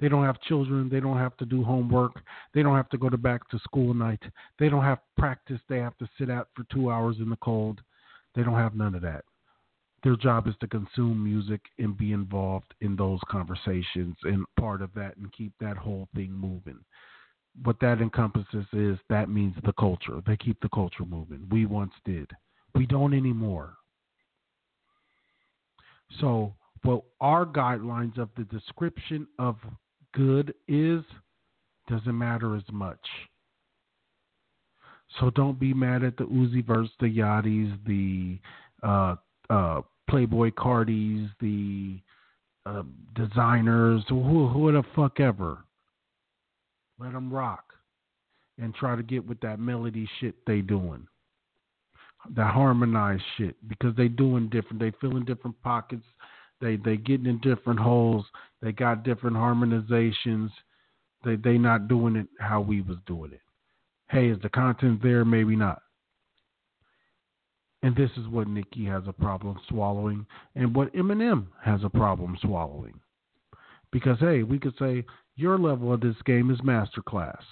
They 0.00 0.08
don't 0.08 0.24
have 0.24 0.40
children. 0.40 0.88
They 0.88 1.00
don't 1.00 1.18
have 1.18 1.36
to 1.36 1.44
do 1.46 1.62
homework. 1.62 2.20
They 2.54 2.62
don't 2.62 2.74
have 2.74 2.88
to 2.90 2.98
go 2.98 3.08
to 3.08 3.16
back 3.16 3.48
to 3.50 3.58
school 3.60 3.94
night. 3.94 4.22
They 4.58 4.68
don't 4.68 4.82
have 4.82 4.98
practice 5.16 5.60
they 5.68 5.78
have 5.78 5.96
to 5.98 6.08
sit 6.18 6.28
out 6.28 6.48
for 6.56 6.64
two 6.72 6.90
hours 6.90 7.16
in 7.20 7.30
the 7.30 7.36
cold. 7.36 7.80
They 8.34 8.42
don't 8.42 8.54
have 8.54 8.74
none 8.74 8.94
of 8.94 9.02
that. 9.02 9.24
Their 10.02 10.16
job 10.16 10.48
is 10.48 10.54
to 10.60 10.66
consume 10.66 11.22
music 11.22 11.60
and 11.78 11.96
be 11.96 12.12
involved 12.12 12.74
in 12.80 12.96
those 12.96 13.20
conversations 13.28 14.16
and 14.24 14.44
part 14.58 14.82
of 14.82 14.92
that 14.94 15.16
and 15.16 15.32
keep 15.32 15.52
that 15.60 15.76
whole 15.76 16.08
thing 16.14 16.32
moving. 16.32 16.78
What 17.62 17.78
that 17.80 18.00
encompasses 18.00 18.66
is 18.72 18.98
that 19.08 19.28
means 19.28 19.54
the 19.64 19.74
culture. 19.74 20.20
They 20.26 20.36
keep 20.36 20.58
the 20.60 20.70
culture 20.70 21.04
moving. 21.04 21.46
We 21.50 21.66
once 21.66 21.92
did. 22.04 22.30
We 22.74 22.86
don't 22.86 23.14
anymore. 23.14 23.74
So, 26.20 26.54
what 26.82 27.02
our 27.20 27.46
guidelines 27.46 28.18
of 28.18 28.30
the 28.36 28.44
description 28.44 29.26
of 29.38 29.56
good 30.14 30.52
is 30.66 31.02
doesn't 31.88 32.18
matter 32.18 32.56
as 32.56 32.64
much. 32.72 32.98
So 35.20 35.30
don't 35.30 35.60
be 35.60 35.74
mad 35.74 36.02
at 36.04 36.16
the 36.16 36.24
Uzi 36.24 36.64
Verts, 36.64 36.90
the 36.98 37.06
Yachty's, 37.06 37.72
the 37.86 38.38
uh, 38.82 39.16
uh, 39.50 39.82
Playboi 40.10 40.52
Cartis, 40.52 41.28
the 41.40 42.00
uh, 42.66 42.82
Desiigners, 43.14 44.02
who, 44.08 44.48
who 44.48 44.72
the 44.72 44.82
fuck 44.94 45.20
ever. 45.20 45.58
Let 46.98 47.12
them 47.12 47.32
rock 47.32 47.72
and 48.58 48.74
try 48.74 48.96
to 48.96 49.02
get 49.02 49.26
with 49.26 49.40
that 49.40 49.58
melody 49.58 50.08
shit 50.20 50.34
they 50.46 50.60
doing. 50.60 51.06
That 52.36 52.52
harmonized 52.52 53.22
shit 53.36 53.56
because 53.68 53.96
they 53.96 54.06
doing 54.06 54.48
different. 54.48 54.78
They 54.78 54.92
filling 55.00 55.24
different 55.24 55.60
pockets. 55.62 56.04
They 56.60 56.76
they 56.76 56.96
getting 56.96 57.26
in 57.26 57.40
different 57.40 57.80
holes. 57.80 58.24
They 58.60 58.70
got 58.70 59.02
different 59.02 59.36
harmonizations. 59.36 60.50
They 61.24 61.34
they 61.34 61.58
not 61.58 61.88
doing 61.88 62.14
it 62.14 62.28
how 62.38 62.60
we 62.60 62.80
was 62.82 62.98
doing 63.06 63.32
it. 63.32 63.40
Hey, 64.08 64.28
is 64.28 64.38
the 64.42 64.48
content 64.50 65.02
there? 65.02 65.24
Maybe 65.24 65.56
not. 65.56 65.82
And 67.82 67.96
this 67.96 68.10
is 68.16 68.28
what 68.28 68.46
Nicki 68.46 68.84
has 68.84 69.02
a 69.08 69.12
problem 69.12 69.58
swallowing, 69.68 70.24
and 70.54 70.74
what 70.74 70.94
Eminem 70.94 71.46
has 71.62 71.80
a 71.82 71.90
problem 71.90 72.38
swallowing. 72.40 73.00
Because 73.90 74.18
hey, 74.20 74.42
we 74.44 74.58
could 74.58 74.74
say 74.78 75.04
your 75.36 75.58
level 75.58 75.92
of 75.92 76.00
this 76.00 76.16
game 76.24 76.50
is 76.50 76.60
masterclass. 76.60 77.42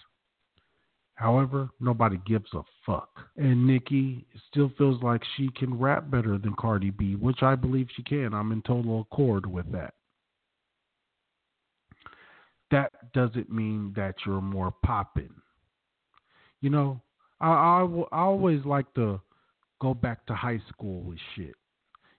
However, 1.21 1.69
nobody 1.81 2.19
gives 2.27 2.51
a 2.55 2.63
fuck. 2.87 3.11
And 3.37 3.67
Nicki 3.67 4.25
still 4.49 4.73
feels 4.79 5.03
like 5.03 5.21
she 5.37 5.51
can 5.55 5.79
rap 5.79 6.11
better 6.11 6.39
than 6.39 6.55
Cardi 6.59 6.91
B, 6.91 7.15
which 7.15 7.43
I 7.43 7.57
believe 7.57 7.89
she 7.95 8.03
can. 8.03 8.33
I'm 8.33 8.53
in 8.53 8.63
total 8.63 9.03
accord 9.03 9.45
with 9.45 9.71
that. 9.73 9.93
That 12.71 13.13
doesn't 13.13 13.51
mean 13.51 13.93
that 13.97 14.15
you're 14.25 14.41
more 14.41 14.73
popping. 14.83 15.35
You 16.63 16.71
know, 16.71 17.03
I, 17.39 17.49
I, 17.49 17.83
I 18.13 18.21
always 18.21 18.65
like 18.65 18.93
to 18.95 19.21
go 19.81 19.95
back 19.95 20.25
to 20.27 20.35
high 20.35 20.61
school 20.69 21.03
with 21.03 21.19
shit. 21.35 21.55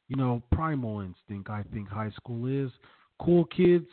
You 0.08 0.18
know, 0.18 0.44
primal 0.52 1.00
instinct, 1.02 1.50
I 1.50 1.64
think 1.74 1.88
high 1.88 2.12
school 2.12 2.46
is. 2.48 2.72
Cool 3.20 3.46
kids, 3.46 3.88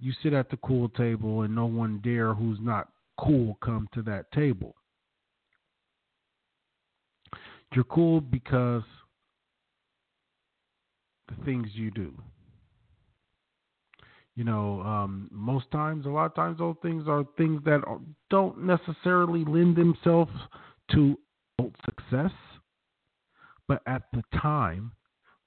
you 0.00 0.12
sit 0.22 0.32
at 0.32 0.50
the 0.50 0.56
cool 0.58 0.88
table 0.90 1.42
and 1.42 1.54
no 1.54 1.66
one 1.66 2.00
dare 2.02 2.34
who's 2.34 2.58
not 2.60 2.88
cool 3.18 3.56
come 3.62 3.88
to 3.94 4.02
that 4.02 4.30
table. 4.32 4.74
You're 7.74 7.84
cool 7.84 8.20
because 8.20 8.82
the 11.28 11.44
things 11.44 11.68
you 11.72 11.90
do. 11.90 12.14
You 14.36 14.44
know, 14.44 14.80
um, 14.82 15.28
most 15.30 15.70
times, 15.70 16.06
a 16.06 16.08
lot 16.08 16.26
of 16.26 16.34
times, 16.34 16.58
those 16.58 16.76
things 16.82 17.04
are 17.06 17.24
things 17.36 17.62
that 17.64 17.82
don't 18.30 18.64
necessarily 18.64 19.44
lend 19.44 19.76
themselves 19.76 20.32
to 20.92 21.16
success. 21.84 22.32
But 23.68 23.82
at 23.86 24.02
the 24.12 24.22
time, 24.40 24.92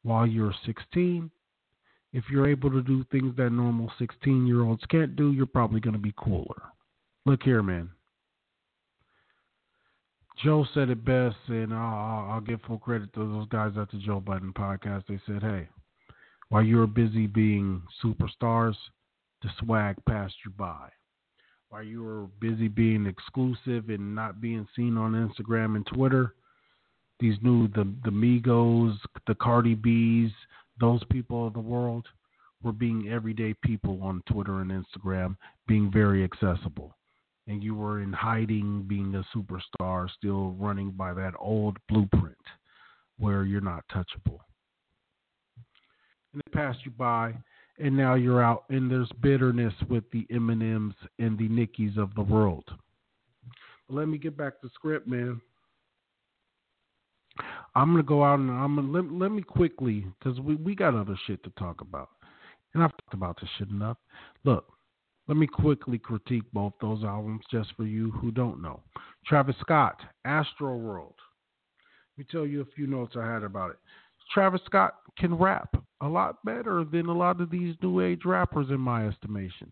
while 0.03 0.25
you're 0.25 0.55
16, 0.65 1.29
if 2.13 2.23
you're 2.31 2.47
able 2.47 2.71
to 2.71 2.81
do 2.81 3.05
things 3.11 3.35
that 3.37 3.51
normal 3.51 3.91
16 3.99 4.47
year 4.47 4.63
olds 4.63 4.83
can't 4.89 5.15
do, 5.15 5.33
you're 5.33 5.45
probably 5.45 5.79
going 5.79 5.95
to 5.95 5.99
be 5.99 6.13
cooler. 6.17 6.61
Look 7.25 7.43
here, 7.43 7.61
man. 7.61 7.89
Joe 10.43 10.65
said 10.73 10.89
it 10.89 11.03
best, 11.03 11.35
and 11.47 11.73
I'll, 11.73 12.31
I'll 12.31 12.41
give 12.41 12.61
full 12.61 12.77
credit 12.77 13.11
to 13.13 13.19
those 13.19 13.47
guys 13.49 13.73
at 13.77 13.89
the 13.91 13.97
Joe 13.97 14.19
Budden 14.19 14.53
podcast. 14.53 15.05
They 15.07 15.19
said, 15.25 15.41
hey, 15.41 15.67
while 16.49 16.61
you 16.63 16.77
were 16.77 16.87
busy 16.87 17.27
being 17.27 17.81
superstars, 18.03 18.75
the 19.41 19.49
swag 19.59 19.95
passed 20.07 20.35
you 20.45 20.51
by. 20.51 20.89
While 21.69 21.83
you 21.83 22.03
were 22.03 22.27
busy 22.39 22.67
being 22.67 23.07
exclusive 23.07 23.89
and 23.89 24.15
not 24.15 24.39
being 24.39 24.67
seen 24.75 24.97
on 24.97 25.13
Instagram 25.13 25.75
and 25.75 25.85
Twitter, 25.85 26.35
these 27.19 27.37
new 27.41 27.67
the 27.69 27.91
the 28.03 28.11
Migos, 28.11 28.97
the 29.27 29.35
Cardi 29.35 29.75
B's, 29.75 30.31
those 30.79 31.03
people 31.11 31.47
of 31.47 31.53
the 31.53 31.59
world 31.59 32.07
were 32.63 32.71
being 32.71 33.09
everyday 33.09 33.53
people 33.63 33.99
on 34.01 34.23
Twitter 34.29 34.61
and 34.61 34.71
Instagram, 34.71 35.35
being 35.67 35.91
very 35.91 36.23
accessible 36.23 36.97
and 37.47 37.63
you 37.63 37.75
were 37.75 38.01
in 38.01 38.13
hiding 38.13 38.83
being 38.87 39.15
a 39.15 39.23
superstar, 39.35 40.09
still 40.11 40.51
running 40.59 40.91
by 40.91 41.13
that 41.13 41.33
old 41.39 41.77
blueprint 41.89 42.35
where 43.17 43.43
you're 43.43 43.61
not 43.61 43.85
touchable. 43.91 44.39
And 46.33 46.41
it 46.45 46.51
passed 46.51 46.79
you 46.83 46.91
by, 46.91 47.33
and 47.79 47.95
now 47.95 48.15
you're 48.15 48.43
out, 48.43 48.65
and 48.69 48.91
there's 48.91 49.09
bitterness 49.21 49.73
with 49.89 50.03
the 50.11 50.27
Eminems 50.31 50.93
and 51.19 51.37
the 51.37 51.47
Nickies 51.47 51.97
of 51.97 52.13
the 52.15 52.21
world. 52.21 52.65
But 53.87 53.95
let 53.95 54.07
me 54.07 54.17
get 54.17 54.37
back 54.37 54.59
to 54.61 54.69
script, 54.75 55.07
man. 55.07 55.41
I'm 57.77 57.91
gonna 57.91 58.01
go 58.01 58.23
out 58.23 58.39
and 58.39 58.49
I'm 58.49 58.75
gonna 58.75 58.91
let, 58.91 59.11
let 59.11 59.31
me 59.31 59.43
quickly 59.43 60.07
because 60.17 60.39
we, 60.39 60.55
we 60.55 60.73
got 60.73 60.95
other 60.95 61.15
shit 61.27 61.43
to 61.43 61.51
talk 61.59 61.81
about, 61.81 62.09
and 62.73 62.81
I've 62.81 62.89
talked 62.89 63.13
about 63.13 63.39
this 63.39 63.49
shit 63.59 63.69
enough. 63.69 63.97
Look, 64.43 64.65
let 65.27 65.37
me 65.37 65.45
quickly 65.45 65.99
critique 65.99 66.45
both 66.51 66.73
those 66.81 67.03
albums 67.03 67.43
just 67.51 67.69
for 67.77 67.83
you 67.85 68.09
who 68.13 68.31
don't 68.31 68.63
know. 68.63 68.81
Travis 69.27 69.55
Scott, 69.61 70.01
Astro 70.25 70.75
World. 70.75 71.13
Let 72.17 72.25
me 72.25 72.27
tell 72.31 72.47
you 72.47 72.61
a 72.61 72.75
few 72.75 72.87
notes 72.87 73.15
I 73.15 73.31
had 73.31 73.43
about 73.43 73.69
it. 73.69 73.77
Travis 74.33 74.61
Scott 74.65 74.95
can 75.19 75.35
rap 75.35 75.69
a 76.01 76.07
lot 76.07 76.43
better 76.43 76.83
than 76.83 77.05
a 77.05 77.15
lot 77.15 77.39
of 77.41 77.51
these 77.51 77.75
new 77.83 78.01
age 78.01 78.21
rappers 78.25 78.71
in 78.71 78.79
my 78.79 79.07
estimation. 79.07 79.71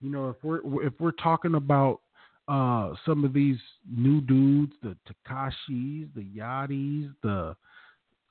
You 0.00 0.08
know, 0.08 0.30
if 0.30 0.36
we're 0.42 0.86
if 0.86 0.94
we're 0.98 1.12
talking 1.12 1.54
about 1.54 2.00
uh, 2.48 2.92
some 3.04 3.24
of 3.24 3.32
these 3.32 3.58
new 3.90 4.20
dudes, 4.20 4.72
the 4.82 4.96
Tekashis, 5.08 6.08
the 6.14 6.26
Yachties, 6.36 7.12
the 7.22 7.56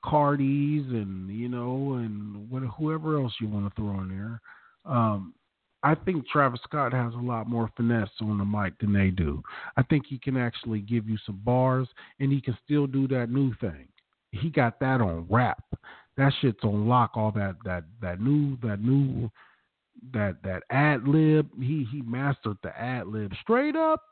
Cardis, 0.04 0.88
and 0.90 1.28
you 1.30 1.48
know, 1.48 1.94
and 1.94 2.48
whoever 2.78 3.20
else 3.20 3.32
you 3.40 3.48
want 3.48 3.68
to 3.68 3.74
throw 3.74 4.00
in 4.00 4.08
there. 4.08 4.40
Um, 4.84 5.34
I 5.82 5.94
think 5.94 6.26
Travis 6.28 6.60
Scott 6.64 6.92
has 6.92 7.12
a 7.14 7.18
lot 7.18 7.48
more 7.48 7.70
finesse 7.76 8.08
on 8.20 8.38
the 8.38 8.44
mic 8.44 8.78
than 8.78 8.92
they 8.92 9.10
do. 9.10 9.42
I 9.76 9.82
think 9.82 10.06
he 10.06 10.18
can 10.18 10.36
actually 10.36 10.80
give 10.80 11.08
you 11.08 11.18
some 11.26 11.40
bars, 11.44 11.86
and 12.18 12.32
he 12.32 12.40
can 12.40 12.56
still 12.64 12.86
do 12.86 13.06
that 13.08 13.30
new 13.30 13.54
thing. 13.60 13.86
He 14.32 14.50
got 14.50 14.80
that 14.80 15.00
on 15.00 15.26
rap. 15.30 15.62
That 16.16 16.32
shit's 16.40 16.64
on 16.64 16.88
lock. 16.88 17.12
All 17.14 17.30
that 17.32 17.56
that 17.64 17.84
that 18.00 18.20
new 18.20 18.56
that 18.62 18.80
new 18.80 19.30
that 20.12 20.42
that 20.42 20.62
ad 20.70 21.06
lib. 21.06 21.48
He 21.60 21.86
he 21.90 22.02
mastered 22.02 22.56
the 22.62 22.78
ad 22.78 23.08
lib 23.08 23.32
straight 23.42 23.76
up. 23.76 24.02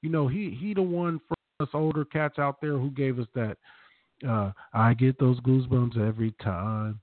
You 0.00 0.10
know 0.10 0.28
he 0.28 0.50
he 0.50 0.74
the 0.74 0.82
one 0.82 1.20
for 1.28 1.36
us 1.60 1.68
older 1.74 2.04
cats 2.04 2.38
out 2.38 2.60
there 2.60 2.78
who 2.78 2.90
gave 2.90 3.18
us 3.18 3.28
that. 3.34 3.56
Uh, 4.26 4.52
I 4.72 4.94
get 4.94 5.18
those 5.18 5.40
goosebumps 5.40 5.98
every 5.98 6.32
time. 6.42 7.00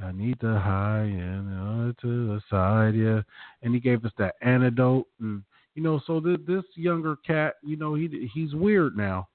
I 0.00 0.12
need 0.12 0.38
the 0.40 0.58
high 0.58 1.02
and 1.02 1.90
uh, 1.90 1.92
to 2.00 2.28
the 2.28 2.40
side, 2.48 2.94
yeah. 2.94 3.20
And 3.62 3.74
he 3.74 3.80
gave 3.80 4.04
us 4.04 4.12
that 4.18 4.36
antidote, 4.40 5.06
and 5.20 5.42
you 5.74 5.82
know, 5.82 6.00
so 6.06 6.20
th- 6.20 6.40
this 6.46 6.64
younger 6.74 7.16
cat, 7.26 7.56
you 7.62 7.76
know, 7.76 7.94
he 7.94 8.30
he's 8.32 8.54
weird 8.54 8.96
now. 8.96 9.28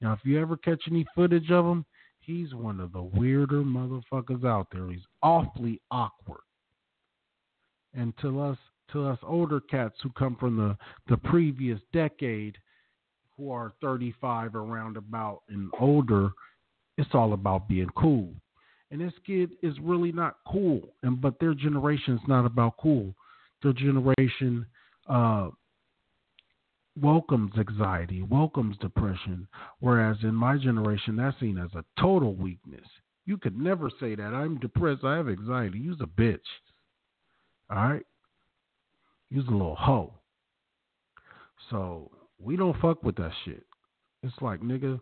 Now, 0.00 0.12
if 0.12 0.20
you 0.24 0.40
ever 0.40 0.56
catch 0.56 0.82
any 0.88 1.06
footage 1.14 1.50
of 1.50 1.64
him, 1.64 1.84
he's 2.20 2.54
one 2.54 2.80
of 2.80 2.92
the 2.92 3.02
weirder 3.02 3.62
motherfuckers 3.62 4.44
out 4.44 4.68
there. 4.70 4.88
He's 4.90 5.06
awfully 5.22 5.80
awkward. 5.90 6.40
And 7.96 8.12
to 8.20 8.40
us, 8.40 8.58
to 8.92 9.06
us 9.06 9.18
older 9.22 9.60
cats 9.60 9.96
who 10.02 10.10
come 10.10 10.36
from 10.36 10.56
the 10.56 10.76
the 11.08 11.16
previous 11.16 11.80
decade, 11.92 12.56
who 13.36 13.50
are 13.50 13.72
35 13.80 14.54
around 14.54 14.96
about 14.96 15.42
and 15.48 15.70
older, 15.80 16.30
it's 16.98 17.10
all 17.14 17.32
about 17.32 17.68
being 17.68 17.90
cool. 17.96 18.32
And 18.90 19.00
this 19.00 19.12
kid 19.26 19.50
is 19.62 19.74
really 19.82 20.12
not 20.12 20.36
cool. 20.46 20.80
And 21.02 21.20
but 21.20 21.40
their 21.40 21.54
generation 21.54 22.14
is 22.14 22.28
not 22.28 22.46
about 22.46 22.76
cool. 22.78 23.14
Their 23.62 23.72
generation 23.72 24.66
uh, 25.08 25.48
welcomes 27.00 27.52
anxiety, 27.58 28.22
welcomes 28.22 28.76
depression, 28.78 29.46
whereas 29.80 30.16
in 30.22 30.34
my 30.34 30.56
generation 30.56 31.16
that's 31.16 31.38
seen 31.40 31.58
as 31.58 31.70
a 31.74 31.84
total 32.00 32.34
weakness. 32.34 32.86
You 33.24 33.38
could 33.38 33.58
never 33.58 33.90
say 34.00 34.14
that 34.14 34.34
I'm 34.34 34.58
depressed, 34.58 35.04
I 35.04 35.16
have 35.16 35.28
anxiety. 35.28 35.78
You's 35.78 36.00
a 36.00 36.06
bitch. 36.06 36.38
All 37.70 37.76
right? 37.76 38.06
You's 39.30 39.48
a 39.48 39.50
little 39.50 39.74
hoe. 39.74 40.12
So 41.70 42.10
we 42.38 42.56
don't 42.56 42.80
fuck 42.80 43.02
with 43.02 43.16
that 43.16 43.32
shit. 43.44 43.64
It's 44.22 44.34
like, 44.40 44.60
nigga, 44.60 45.00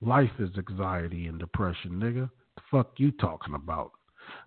life 0.00 0.30
is 0.38 0.50
anxiety 0.56 1.26
and 1.26 1.38
depression, 1.38 1.92
nigga 1.92 2.30
the 2.56 2.62
fuck 2.70 2.92
you 2.96 3.12
talking 3.12 3.54
about? 3.54 3.92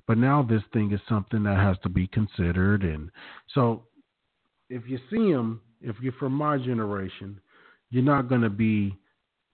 But 0.08 0.18
now 0.18 0.44
this 0.44 0.64
thing 0.74 0.92
is 0.92 1.00
something 1.08 1.44
that 1.44 1.58
has 1.58 1.78
to 1.84 1.90
be 1.90 2.08
considered, 2.08 2.84
and 2.84 3.10
so 3.54 3.84
if 4.70 4.84
you 4.88 5.00
see 5.10 5.30
him, 5.30 5.62
if 5.82 5.96
you're 6.02 6.14
from 6.14 6.34
my 6.34 6.58
generation, 6.58 7.40
you're 7.90 8.04
not 8.04 8.28
gonna 8.28 8.50
be 8.50 8.98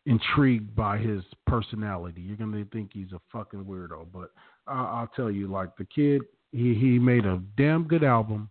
intrigued 0.08 0.76
by 0.76 0.98
his 0.98 1.24
personality. 1.46 2.22
You're 2.22 2.38
gonna 2.38 2.66
think 2.74 2.92
he's 2.94 3.12
a 3.14 3.22
fucking 3.32 3.64
weirdo. 3.64 4.08
But 4.12 4.32
I'll 4.68 5.12
tell 5.16 5.30
you, 5.30 5.48
like 5.48 5.76
the 5.78 5.86
kid, 5.86 6.22
he 6.56 6.74
he 6.74 7.00
made 7.00 7.26
a 7.26 7.42
damn 7.58 7.84
good 7.88 8.04
album. 8.04 8.50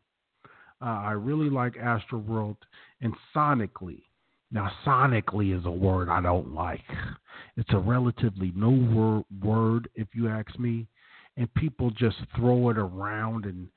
Uh, 0.81 1.01
I 1.01 1.13
really 1.13 1.49
like 1.49 1.77
Astro 1.77 2.19
World, 2.19 2.57
and 3.01 3.15
sonically, 3.35 4.03
now, 4.55 4.71
sonically 4.87 5.59
is 5.59 5.67
a 5.67 5.71
word 5.71 6.09
I 6.09 6.21
don't 6.21 6.55
like. 6.55 6.85
It's 7.57 7.73
a 7.73 7.79
relatively 7.79 8.53
new 8.55 8.93
word, 8.95 9.25
word, 9.43 9.89
if 9.95 10.09
you 10.15 10.29
ask 10.29 10.59
me, 10.59 10.87
and 11.37 11.53
people 11.55 11.91
just 11.91 12.17
throw 12.37 12.71
it 12.71 12.79
around, 12.79 13.47
and 13.47 13.69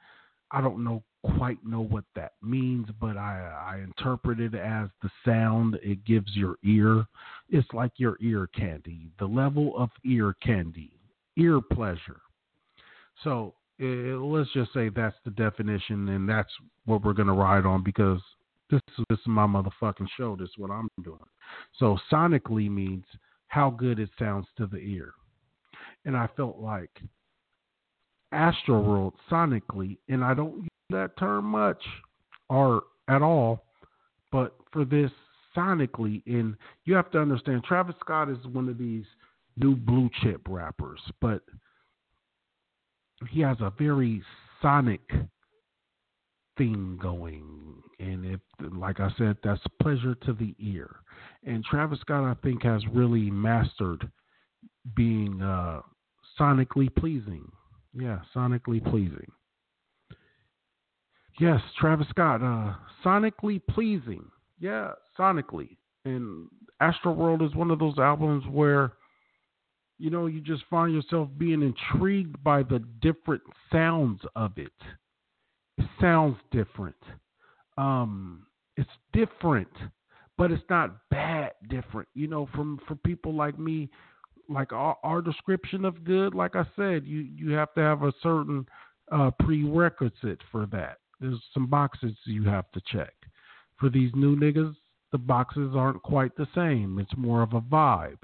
I 0.52 0.62
don't 0.62 0.84
know 0.84 1.04
quite 1.38 1.58
know 1.66 1.82
what 1.82 2.04
that 2.16 2.34
means, 2.42 2.88
but 3.02 3.18
I, 3.18 3.74
I 3.74 3.80
interpret 3.80 4.40
it 4.40 4.56
as 4.56 4.90
the 5.02 5.10
sound 5.26 5.78
it 5.82 6.06
gives 6.06 6.36
your 6.36 6.56
ear. 6.63 7.06
It's 7.50 7.68
like 7.74 7.92
your 7.98 8.18
ear 8.22 8.48
candy, 8.56 9.10
the 9.20 9.26
level 9.26 9.78
of 9.78 9.90
ear 10.06 10.36
candy, 10.44 10.92
ear 11.38 11.60
pleasure. 11.60 12.22
So 13.24 13.56
it, 13.80 14.20
let's 14.20 14.52
just 14.54 14.74
say 14.74 14.90
that's 14.90 15.16
the 15.26 15.32
definition, 15.32 16.10
and 16.10 16.28
that's 16.28 16.52
what 16.86 17.04
we're 17.04 17.13
going 17.13 17.28
to 17.28 17.34
ride 17.34 17.66
on 17.66 17.84
because 17.84 18.22
this 18.70 18.82
is, 18.98 19.06
this 19.10 19.20
is 19.20 19.28
my 19.28 19.46
motherfucking 19.46 20.08
show. 20.18 20.36
This 20.36 20.50
is 20.50 20.58
what 20.58 20.72
I'm 20.72 20.90
doing. 21.04 21.20
So 21.78 21.98
sonically 22.12 22.70
means 22.70 23.06
how 23.48 23.70
good 23.70 24.00
it 24.00 24.10
sounds 24.20 24.48
to 24.58 24.68
the 24.68 24.78
ear. 24.78 25.13
And 26.06 26.16
I 26.16 26.28
felt 26.36 26.60
like 26.60 26.92
Astroworld 28.34 29.13
sonically, 29.32 29.98
and 30.10 30.24
I 30.24 30.34
don't 30.34 30.58
use 30.58 30.70
that 30.90 31.18
term 31.18 31.46
much 31.46 31.82
or 32.50 32.84
at 33.08 33.22
all, 33.22 33.63
but 34.32 34.56
for 34.72 34.86
this 34.86 35.12
sonically, 35.56 36.22
and 36.26 36.56
you 36.86 36.94
have 36.94 37.12
to 37.12 37.20
understand 37.20 37.63
Travis 37.63 37.96
Scott 38.00 38.30
is 38.30 38.38
one 38.52 38.70
of 38.70 38.78
these 38.78 39.06
new 39.56 39.76
blue 39.76 40.10
chip 40.22 40.42
rappers, 40.48 41.00
but 41.22 41.42
he 43.30 43.41
has 43.41 43.58
a 43.60 43.73
very 43.77 44.21
sonic 44.62 45.01
thing 46.58 46.97
going. 47.01 47.82
And 47.99 48.25
if, 48.25 48.39
like 48.73 48.99
I 48.99 49.10
said, 49.17 49.38
that's 49.43 49.62
pleasure 49.82 50.15
to 50.25 50.34
the 50.34 50.56
ear. 50.60 50.97
And 51.45 51.63
Travis 51.63 51.99
Scott, 52.01 52.23
I 52.23 52.36
think, 52.45 52.63
has 52.63 52.82
really 52.93 53.32
mastered 53.32 54.10
being 54.95 55.41
uh, 55.41 55.82
sonically 56.39 56.93
pleasing. 56.95 57.51
Yeah, 57.93 58.19
sonically 58.36 58.84
pleasing. 58.84 59.32
Yes, 61.39 61.62
Travis 61.80 62.08
Scott, 62.10 62.41
uh, 62.41 62.75
sonically 63.06 63.62
pleasing. 63.69 64.25
Yeah, 64.60 64.91
sonically. 65.17 65.77
And 66.06 66.47
Astro 66.80 67.12
World 67.13 67.41
is 67.41 67.53
one 67.56 67.71
of 67.71 67.80
those 67.80 67.97
albums 67.97 68.43
where, 68.51 68.93
you 69.98 70.10
know, 70.10 70.28
you 70.28 70.42
just 70.42 70.64
find 70.70 70.94
yourself 70.94 71.30
being 71.38 71.62
intrigued 71.62 72.44
by 72.44 72.64
the 72.64 72.80
different 73.02 73.44
sounds 73.72 74.22
of 74.36 74.58
it 74.58 74.72
it 75.78 75.86
sounds 76.02 76.38
different. 76.52 76.96
Um, 77.78 78.46
it's 78.76 78.90
different, 79.14 79.70
but 80.38 80.52
it's 80.52 80.64
not 80.70 80.98
bad 81.10 81.52
different. 81.70 82.08
You 82.14 82.28
know, 82.28 82.48
from 82.54 82.80
for 82.88 82.96
people 82.96 83.34
like 83.34 83.58
me, 83.60 83.90
like 84.50 84.74
our, 84.74 84.98
our 85.04 85.22
description 85.22 85.86
of 85.86 86.04
good, 86.04 86.34
like 86.34 86.56
I 86.56 86.66
said, 86.76 87.06
you 87.06 87.20
you 87.20 87.52
have 87.52 87.74
to 87.76 87.82
have 87.82 88.04
a 88.04 88.14
certain 88.24 88.66
uh, 89.12 89.32
prerequisite 89.40 90.42
for 90.52 90.66
that. 90.68 90.98
There's 91.20 91.42
some 91.54 91.68
boxes 91.68 92.16
you 92.26 92.44
have 92.44 92.72
to 92.72 92.82
check. 92.92 93.14
For 93.80 93.90
these 93.90 94.12
new 94.16 94.36
niggas, 94.36 94.76
the 95.12 95.18
boxes 95.18 95.74
aren't 95.76 96.02
quite 96.02 96.36
the 96.36 96.48
same. 96.56 97.00
It's 97.00 97.16
more 97.18 97.42
of 97.42 97.54
a 97.54 97.62
vibe. 97.62 98.18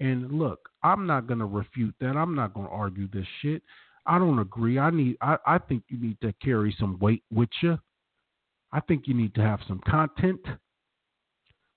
And 0.00 0.30
look, 0.32 0.68
I'm 0.82 1.06
not 1.06 1.26
gonna 1.26 1.46
refute 1.46 1.94
that. 2.00 2.16
I'm 2.16 2.34
not 2.34 2.54
gonna 2.54 2.70
argue 2.70 3.08
this 3.08 3.26
shit. 3.42 3.62
I 4.06 4.18
don't 4.18 4.38
agree. 4.38 4.78
I 4.78 4.90
need. 4.90 5.16
I, 5.20 5.36
I 5.46 5.58
think 5.58 5.84
you 5.88 5.98
need 5.98 6.20
to 6.22 6.32
carry 6.42 6.74
some 6.78 6.98
weight 6.98 7.22
with 7.32 7.50
you. 7.62 7.78
I 8.72 8.80
think 8.80 9.06
you 9.06 9.14
need 9.14 9.34
to 9.34 9.42
have 9.42 9.60
some 9.66 9.80
content. 9.86 10.40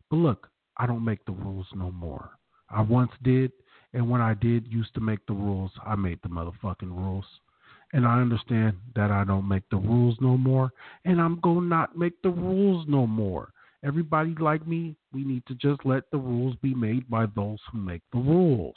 But 0.10 0.18
look, 0.18 0.50
I 0.78 0.86
don't 0.86 1.06
make 1.06 1.24
the 1.26 1.32
rules 1.32 1.68
no 1.76 1.92
more. 1.92 2.32
I 2.70 2.82
once 2.82 3.12
did, 3.24 3.52
and 3.94 4.10
when 4.10 4.22
I 4.22 4.34
did 4.34 4.72
used 4.72 4.94
to 4.96 5.02
make 5.02 5.26
the 5.26 5.34
rules, 5.34 5.72
I 5.86 5.96
made 5.96 6.20
the 6.24 6.30
motherfucking 6.30 6.90
rules. 6.96 7.26
And 7.94 8.06
I 8.06 8.22
understand 8.22 8.78
that 8.96 9.12
I 9.12 9.26
don't 9.26 9.48
make 9.48 9.64
the 9.70 9.78
rules 9.78 10.18
no 10.22 10.38
more, 10.38 10.72
and 11.04 11.20
I'm 11.20 11.42
going 11.42 11.62
to 11.62 11.66
not 11.66 11.98
make 11.98 12.22
the 12.22 12.30
rules 12.30 12.86
no 12.88 13.06
more. 13.06 13.52
Everybody 13.84 14.36
like 14.40 14.68
me, 14.68 14.96
we 15.12 15.24
need 15.24 15.44
to 15.48 15.56
just 15.56 15.86
let 15.86 16.04
the 16.12 16.18
rules 16.18 16.56
be 16.62 16.74
made 16.74 17.10
by 17.10 17.26
those 17.26 17.60
who 17.72 17.80
make 17.80 18.04
the 18.14 18.20
rules. 18.20 18.76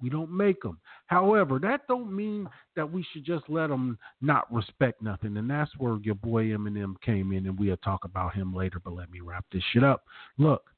We 0.00 0.10
don't 0.10 0.30
make 0.30 0.60
them. 0.62 0.78
However, 1.06 1.58
that 1.60 1.86
don't 1.88 2.14
mean 2.14 2.48
that 2.76 2.90
we 2.90 3.06
should 3.12 3.24
just 3.24 3.44
let 3.48 3.68
them 3.68 3.98
not 4.20 4.52
respect 4.52 5.00
nothing. 5.00 5.36
And 5.36 5.48
that's 5.48 5.70
where 5.78 5.96
your 6.02 6.14
boy 6.16 6.46
Eminem 6.46 7.00
came 7.00 7.32
in, 7.32 7.46
and 7.46 7.58
we'll 7.58 7.76
talk 7.78 8.04
about 8.04 8.34
him 8.34 8.54
later. 8.54 8.80
But 8.84 8.94
let 8.94 9.10
me 9.10 9.20
wrap 9.20 9.44
this 9.52 9.62
shit 9.72 9.82
up. 9.82 10.04
Look, 10.36 10.70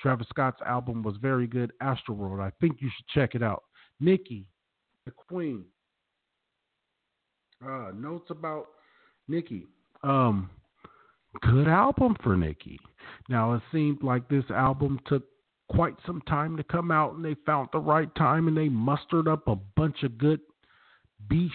Travis 0.00 0.26
Scott's 0.28 0.60
album 0.66 1.02
was 1.02 1.16
very 1.20 1.46
good. 1.46 1.72
Astroworld. 1.82 2.40
I 2.40 2.50
think 2.60 2.80
you 2.80 2.90
should 2.94 3.06
check 3.08 3.34
it 3.34 3.42
out. 3.42 3.62
Nicki, 4.00 4.46
the 5.04 5.12
Queen. 5.12 5.64
Uh, 7.64 7.92
notes 7.94 8.30
about 8.30 8.66
Nicki. 9.28 9.66
Um, 10.02 10.50
good 11.40 11.68
album 11.68 12.16
for 12.22 12.36
Nicki. 12.36 12.78
Now 13.28 13.54
it 13.54 13.62
seemed 13.72 14.02
like 14.02 14.28
this 14.28 14.44
album 14.50 15.00
took 15.06 15.24
quite 15.68 15.94
some 16.06 16.20
time 16.22 16.56
to 16.56 16.64
come 16.64 16.90
out 16.90 17.14
and 17.14 17.24
they 17.24 17.34
found 17.46 17.68
the 17.72 17.78
right 17.78 18.12
time 18.16 18.48
and 18.48 18.56
they 18.56 18.68
mustered 18.68 19.28
up 19.28 19.48
a 19.48 19.56
bunch 19.76 20.02
of 20.02 20.18
good 20.18 20.40
beef 21.28 21.52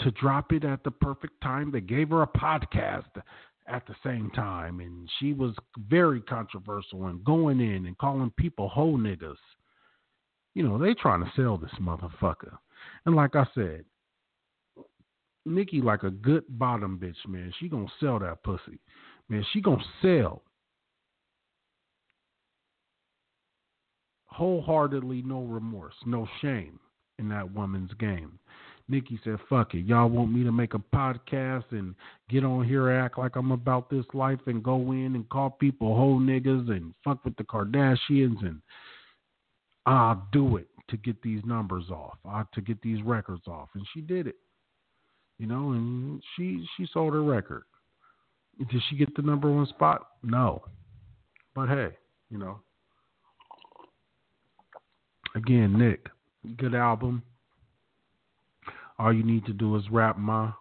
to 0.00 0.10
drop 0.12 0.52
it 0.52 0.64
at 0.64 0.82
the 0.82 0.90
perfect 0.90 1.40
time. 1.40 1.70
They 1.70 1.80
gave 1.80 2.10
her 2.10 2.22
a 2.22 2.26
podcast 2.26 3.22
at 3.68 3.86
the 3.86 3.94
same 4.04 4.30
time 4.30 4.80
and 4.80 5.08
she 5.18 5.32
was 5.32 5.54
very 5.88 6.20
controversial 6.20 7.06
and 7.06 7.24
going 7.24 7.60
in 7.60 7.86
and 7.86 7.96
calling 7.98 8.32
people 8.36 8.68
hoe 8.68 8.96
niggas. 8.96 9.36
You 10.54 10.68
know, 10.68 10.78
they 10.78 10.94
trying 10.94 11.24
to 11.24 11.32
sell 11.36 11.56
this 11.56 11.70
motherfucker. 11.80 12.58
And 13.06 13.14
like 13.14 13.36
I 13.36 13.46
said, 13.54 13.84
Nicki 15.44 15.80
like 15.80 16.02
a 16.02 16.10
good 16.10 16.44
bottom 16.48 16.98
bitch, 17.02 17.28
man. 17.28 17.52
She 17.58 17.68
gonna 17.68 17.86
sell 18.00 18.18
that 18.20 18.42
pussy. 18.42 18.78
Man, 19.28 19.44
she 19.52 19.60
gonna 19.60 19.82
sell. 20.00 20.42
Wholeheartedly, 24.26 25.22
no 25.22 25.42
remorse, 25.42 25.94
no 26.06 26.26
shame 26.40 26.78
in 27.18 27.28
that 27.28 27.52
woman's 27.52 27.92
game. 27.94 28.38
Nicki 28.88 29.18
said, 29.24 29.38
fuck 29.48 29.74
it. 29.74 29.86
Y'all 29.86 30.08
want 30.08 30.32
me 30.32 30.42
to 30.44 30.52
make 30.52 30.74
a 30.74 30.78
podcast 30.78 31.64
and 31.70 31.94
get 32.28 32.44
on 32.44 32.64
here, 32.66 32.90
act 32.90 33.18
like 33.18 33.36
I'm 33.36 33.52
about 33.52 33.88
this 33.88 34.04
life 34.12 34.40
and 34.46 34.62
go 34.62 34.92
in 34.92 35.14
and 35.14 35.28
call 35.28 35.50
people 35.50 35.94
whole 35.94 36.18
niggas 36.18 36.70
and 36.70 36.94
fuck 37.04 37.24
with 37.24 37.36
the 37.36 37.44
Kardashians 37.44 38.44
and 38.44 38.60
I'll 39.86 40.26
do 40.32 40.56
it 40.56 40.68
to 40.88 40.96
get 40.96 41.22
these 41.22 41.42
numbers 41.44 41.90
off, 41.90 42.18
uh, 42.28 42.44
to 42.54 42.60
get 42.60 42.80
these 42.82 43.02
records 43.02 43.46
off. 43.46 43.68
And 43.74 43.86
she 43.94 44.00
did 44.00 44.26
it. 44.26 44.36
You 45.38 45.46
know, 45.46 45.72
and 45.72 46.22
she 46.36 46.64
she 46.76 46.86
sold 46.92 47.14
her 47.14 47.22
record. 47.22 47.62
Did 48.58 48.82
she 48.88 48.96
get 48.96 49.14
the 49.16 49.22
number 49.22 49.50
one 49.50 49.66
spot? 49.66 50.06
No. 50.22 50.62
But 51.54 51.68
hey, 51.68 51.88
you 52.30 52.38
know. 52.38 52.60
Again, 55.34 55.78
Nick, 55.78 56.08
good 56.58 56.74
album. 56.74 57.22
All 58.98 59.12
you 59.12 59.24
need 59.24 59.46
to 59.46 59.52
do 59.52 59.74
is 59.76 59.82
rap 59.90 60.18
my 60.18 60.52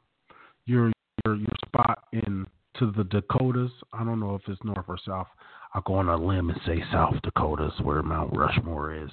your 0.65 0.91
your 1.25 1.35
your 1.35 1.55
spot 1.65 2.05
in 2.13 2.47
to 2.79 2.91
the 2.91 3.03
Dakotas. 3.03 3.71
I 3.93 4.03
don't 4.03 4.19
know 4.19 4.35
if 4.35 4.41
it's 4.47 4.63
north 4.63 4.85
or 4.87 4.97
south. 5.05 5.27
I'll 5.73 5.81
go 5.83 5.95
on 5.95 6.09
a 6.09 6.17
limb 6.17 6.49
and 6.49 6.59
say 6.65 6.83
South 6.91 7.15
Dakotas 7.23 7.73
where 7.81 8.03
Mount 8.03 8.35
Rushmore 8.35 8.93
is. 8.93 9.09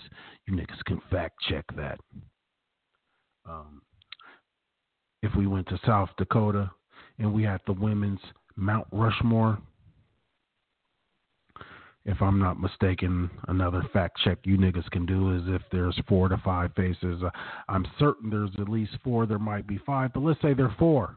You 0.47 0.55
niggas 0.55 0.83
can 0.87 1.01
fact 1.11 1.37
check 1.49 1.65
that. 1.77 2.01
Um, 3.49 3.83
if 5.23 5.35
we 5.37 5.47
went 5.47 5.69
to 5.69 5.79
South 5.87 6.11
Dakota 6.17 6.71
and 7.19 7.33
we 7.33 7.43
had 7.43 7.61
the 7.67 7.73
women's 7.73 8.21
Mount 8.57 8.87
Rushmore, 8.93 9.59
if 12.05 12.23
I'm 12.23 12.39
not 12.39 12.59
mistaken, 12.59 13.31
another 13.49 13.83
fact 13.93 14.19
check 14.25 14.39
you 14.45 14.57
niggas 14.57 14.91
can 14.91 15.05
do 15.05 15.37
is 15.37 15.43
if 15.47 15.61
there's 15.71 16.01
four 16.09 16.29
to 16.31 16.39
five 16.39 16.73
faces. 16.75 17.23
Uh, 17.23 17.31
I'm 17.69 17.87
certain 17.99 18.31
there's 18.31 18.51
at 18.59 18.69
least 18.69 18.93
four. 19.05 19.27
There 19.27 19.39
might 19.39 19.67
be 19.67 19.79
five, 19.85 20.13
but 20.15 20.23
let's 20.23 20.41
say 20.41 20.55
there 20.55 20.67
are 20.67 20.77
four. 20.79 21.17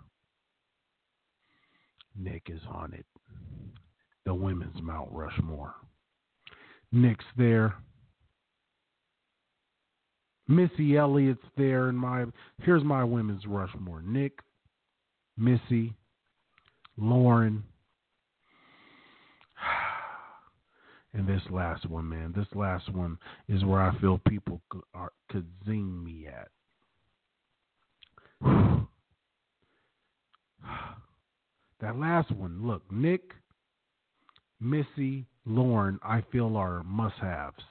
Nick 2.17 2.47
is 2.49 2.59
on 2.69 2.93
it. 2.93 3.05
The 4.25 4.33
women's 4.33 4.81
Mount 4.81 5.09
Rushmore. 5.11 5.73
Nick's 6.91 7.25
there. 7.37 7.75
Missy 10.51 10.97
Elliott's 10.97 11.39
there 11.55 11.87
in 11.87 11.95
my 11.95 12.25
here's 12.63 12.83
my 12.83 13.05
women's 13.05 13.45
Rushmore. 13.47 14.01
Nick, 14.01 14.39
Missy, 15.37 15.93
Lauryn. 16.99 17.61
and 21.13 21.25
this 21.27 21.41
last 21.49 21.89
one, 21.89 22.09
man. 22.09 22.33
This 22.35 22.47
last 22.53 22.93
one 22.93 23.17
is 23.47 23.63
where 23.63 23.81
I 23.81 23.97
feel 23.99 24.19
people 24.27 24.61
could, 24.69 24.81
are, 24.93 25.13
could 25.29 25.47
zing 25.65 26.03
me 26.03 26.27
at. 26.27 26.49
that 31.79 31.97
last 31.97 32.29
one, 32.31 32.67
look, 32.67 32.83
Nick, 32.91 33.31
Missy, 34.59 35.25
Lauryn, 35.47 35.97
I 36.03 36.25
feel 36.29 36.57
are 36.57 36.83
must 36.83 37.15
haves. 37.21 37.63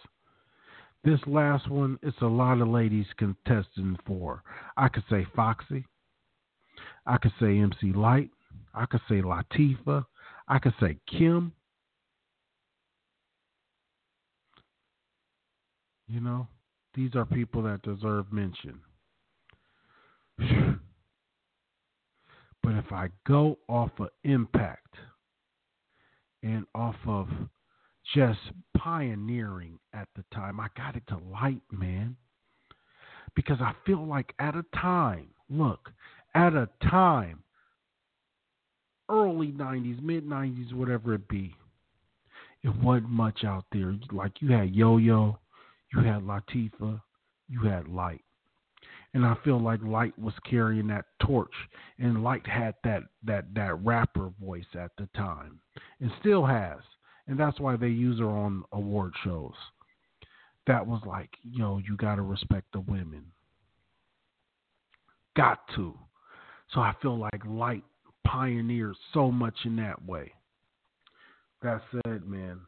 This 1.03 1.21
last 1.27 1.69
one, 1.71 1.99
it's 2.03 2.21
a 2.21 2.27
lot 2.27 2.61
of 2.61 2.69
ladies 2.69 3.07
contesting 3.17 3.97
for. 4.07 4.43
I 4.77 4.89
could 4.89 5.05
say 5.09 5.27
Foxy. 5.35 5.87
I 7.07 7.17
could 7.17 7.33
say 7.41 7.59
MC 7.59 7.93
Lyte. 7.95 8.31
I 8.75 8.85
could 8.87 9.01
say 9.09 9.23
Latifah. 9.23 10.05
I 10.47 10.59
could 10.59 10.75
say 10.79 10.99
Kim. 11.11 11.53
You 16.07 16.21
know, 16.21 16.47
these 16.95 17.15
are 17.15 17.25
people 17.25 17.63
that 17.63 17.83
deserve 17.83 18.27
mention. 18.33 18.81
But 22.63 22.75
if 22.75 22.93
I 22.93 23.09
go 23.27 23.59
off 23.69 23.91
of 23.99 24.09
impact 24.23 24.95
and 26.43 26.67
off 26.75 26.97
of 27.07 27.27
just 28.15 28.39
pioneering 28.77 29.79
at 29.93 30.09
the 30.17 30.25
time. 30.35 30.61
I 30.61 30.69
got 30.77 30.97
it 30.97 31.03
to 31.09 31.19
Lyte, 31.31 31.63
man. 31.71 32.17
Because 33.37 33.59
I 33.61 33.73
feel 33.87 34.07
like 34.07 34.35
at 34.39 34.57
a 34.57 34.65
time, 34.75 35.29
look, 35.49 35.91
at 36.35 36.55
a 36.55 36.69
time, 36.83 37.43
early 39.09 39.49
90s, 39.49 40.03
mid 40.03 40.27
90s, 40.27 40.73
whatever 40.73 41.15
it 41.15 41.29
be, 41.29 41.55
it 42.63 42.75
wasn't 42.77 43.09
much 43.09 43.45
out 43.45 43.65
there. 43.73 43.95
Like 44.13 44.33
you 44.41 44.53
had 44.53 44.75
Yo 44.75 44.97
Yo, 44.97 45.39
you 45.93 46.03
had 46.03 46.23
Latifah, 46.23 47.01
you 47.49 47.61
had 47.63 47.89
Lyte. 47.89 48.25
And 49.15 49.25
I 49.25 49.35
feel 49.45 49.61
like 49.61 49.81
Lyte 49.83 50.17
was 50.19 50.35
carrying 50.49 50.87
that 50.89 51.07
torch, 51.21 51.53
and 51.99 52.23
Lyte 52.23 52.47
had 52.47 52.75
that 52.85 53.03
that 53.25 53.53
that 53.55 53.85
rapper 53.85 54.31
voice 54.41 54.67
at 54.75 54.93
the 54.99 55.09
time, 55.17 55.59
and 56.01 56.11
still 56.21 56.47
has 56.47 56.79
and 57.31 57.39
that's 57.39 57.61
why 57.61 57.77
they 57.77 57.87
use 57.87 58.19
her 58.19 58.29
on 58.29 58.65
award 58.73 59.13
shows. 59.23 59.55
That 60.67 60.85
was 60.85 61.01
like, 61.07 61.31
yo, 61.45 61.79
you 61.79 61.97
got 61.97 62.17
to 62.17 62.23
respect 62.23 62.67
the 62.73 62.81
women. 62.81 63.25
Got 65.37 65.61
to. 65.77 65.97
So 66.75 66.81
I 66.81 66.93
feel 67.01 67.17
like 67.17 67.41
Lyte 67.47 67.85
pioneered 68.27 68.97
so 69.15 69.31
much 69.31 69.55
in 69.65 69.77
that 69.77 70.05
way. 70.05 70.33
That 71.63 71.81
said, 71.93 72.27
man, 72.27 72.61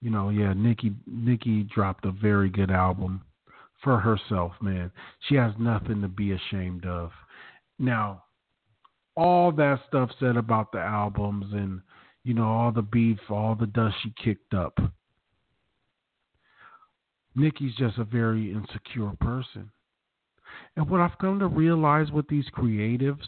you 0.00 0.10
know, 0.10 0.30
yeah, 0.30 0.54
Nicki 0.56 0.94
Nicki 1.06 1.64
dropped 1.64 2.06
a 2.06 2.10
very 2.10 2.48
good 2.48 2.70
album 2.70 3.20
for 3.84 3.98
herself, 4.00 4.52
man. 4.62 4.90
She 5.28 5.34
has 5.34 5.52
nothing 5.58 6.00
to 6.00 6.08
be 6.08 6.32
ashamed 6.32 6.86
of. 6.86 7.10
Now, 7.78 8.24
all 9.14 9.52
that 9.52 9.80
stuff 9.88 10.10
said 10.18 10.38
about 10.38 10.72
the 10.72 10.80
albums 10.80 11.46
and 11.52 11.82
you 12.24 12.34
know, 12.34 12.44
all 12.44 12.72
the 12.72 12.82
beef, 12.82 13.18
all 13.30 13.54
the 13.54 13.66
dust 13.66 13.96
she 14.02 14.12
kicked 14.22 14.54
up. 14.54 14.78
Nicki's 17.34 17.74
just 17.76 17.98
a 17.98 18.04
very 18.04 18.52
insecure 18.52 19.12
person. 19.20 19.70
And 20.76 20.88
what 20.88 21.00
I've 21.00 21.18
come 21.18 21.38
to 21.38 21.46
realize 21.46 22.10
with 22.10 22.28
these 22.28 22.44
creatives, 22.56 23.26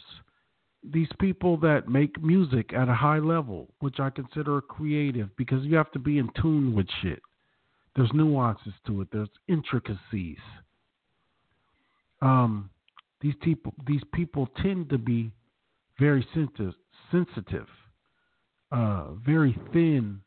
these 0.83 1.09
people 1.19 1.57
that 1.57 1.89
make 1.89 2.21
music 2.21 2.71
at 2.73 2.87
a 2.87 2.93
high 2.93 3.17
level, 3.17 3.67
which 3.79 3.99
I 3.99 4.11
consider 4.11 4.61
creative 4.61 5.35
because 5.35 5.63
you 5.65 5.75
have 5.75 5.91
to 5.93 5.99
be 5.99 6.19
in 6.19 6.29
tune 6.39 6.75
with 6.75 6.87
shit. 7.01 7.21
There's 7.95 8.11
nuances 8.13 8.73
to 8.87 9.01
it. 9.01 9.07
There's 9.11 9.29
intricacies. 9.47 10.37
Um, 12.21 12.69
these 13.21 13.35
people, 13.41 13.73
these 13.87 14.03
people 14.13 14.47
tend 14.61 14.89
to 14.89 14.97
be 14.97 15.31
very 15.99 16.25
sensitive. 16.33 16.73
sensitive 17.11 17.67
uh, 18.71 19.11
very 19.25 19.57
thin 19.73 20.21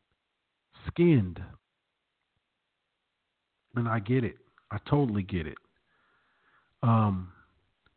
skinned. 0.87 1.39
And 3.75 3.87
I 3.87 3.99
get 3.99 4.23
it. 4.23 4.37
I 4.71 4.77
totally 4.89 5.23
get 5.23 5.47
it. 5.47 5.57
Um, 6.83 7.29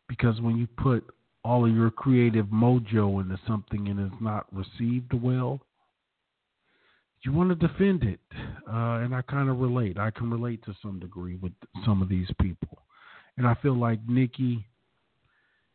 because 0.08 0.40
when 0.40 0.56
you 0.56 0.66
put 0.76 1.04
all 1.44 1.64
of 1.64 1.74
your 1.74 1.90
creative 1.90 2.46
mojo 2.46 3.20
into 3.20 3.38
something 3.46 3.88
and 3.88 3.98
it's 3.98 4.20
not 4.20 4.46
received 4.52 5.12
well, 5.12 5.60
you 7.24 7.32
want 7.32 7.48
to 7.48 7.68
defend 7.68 8.02
it. 8.02 8.20
Uh, 8.68 9.00
and 9.02 9.14
I 9.14 9.22
kind 9.22 9.48
of 9.48 9.58
relate. 9.58 9.98
I 9.98 10.10
can 10.10 10.30
relate 10.30 10.64
to 10.64 10.74
some 10.82 10.98
degree 10.98 11.36
with 11.36 11.52
some 11.84 12.02
of 12.02 12.08
these 12.08 12.28
people. 12.40 12.78
And 13.36 13.46
I 13.46 13.54
feel 13.62 13.76
like 13.76 14.00
Nicki 14.08 14.64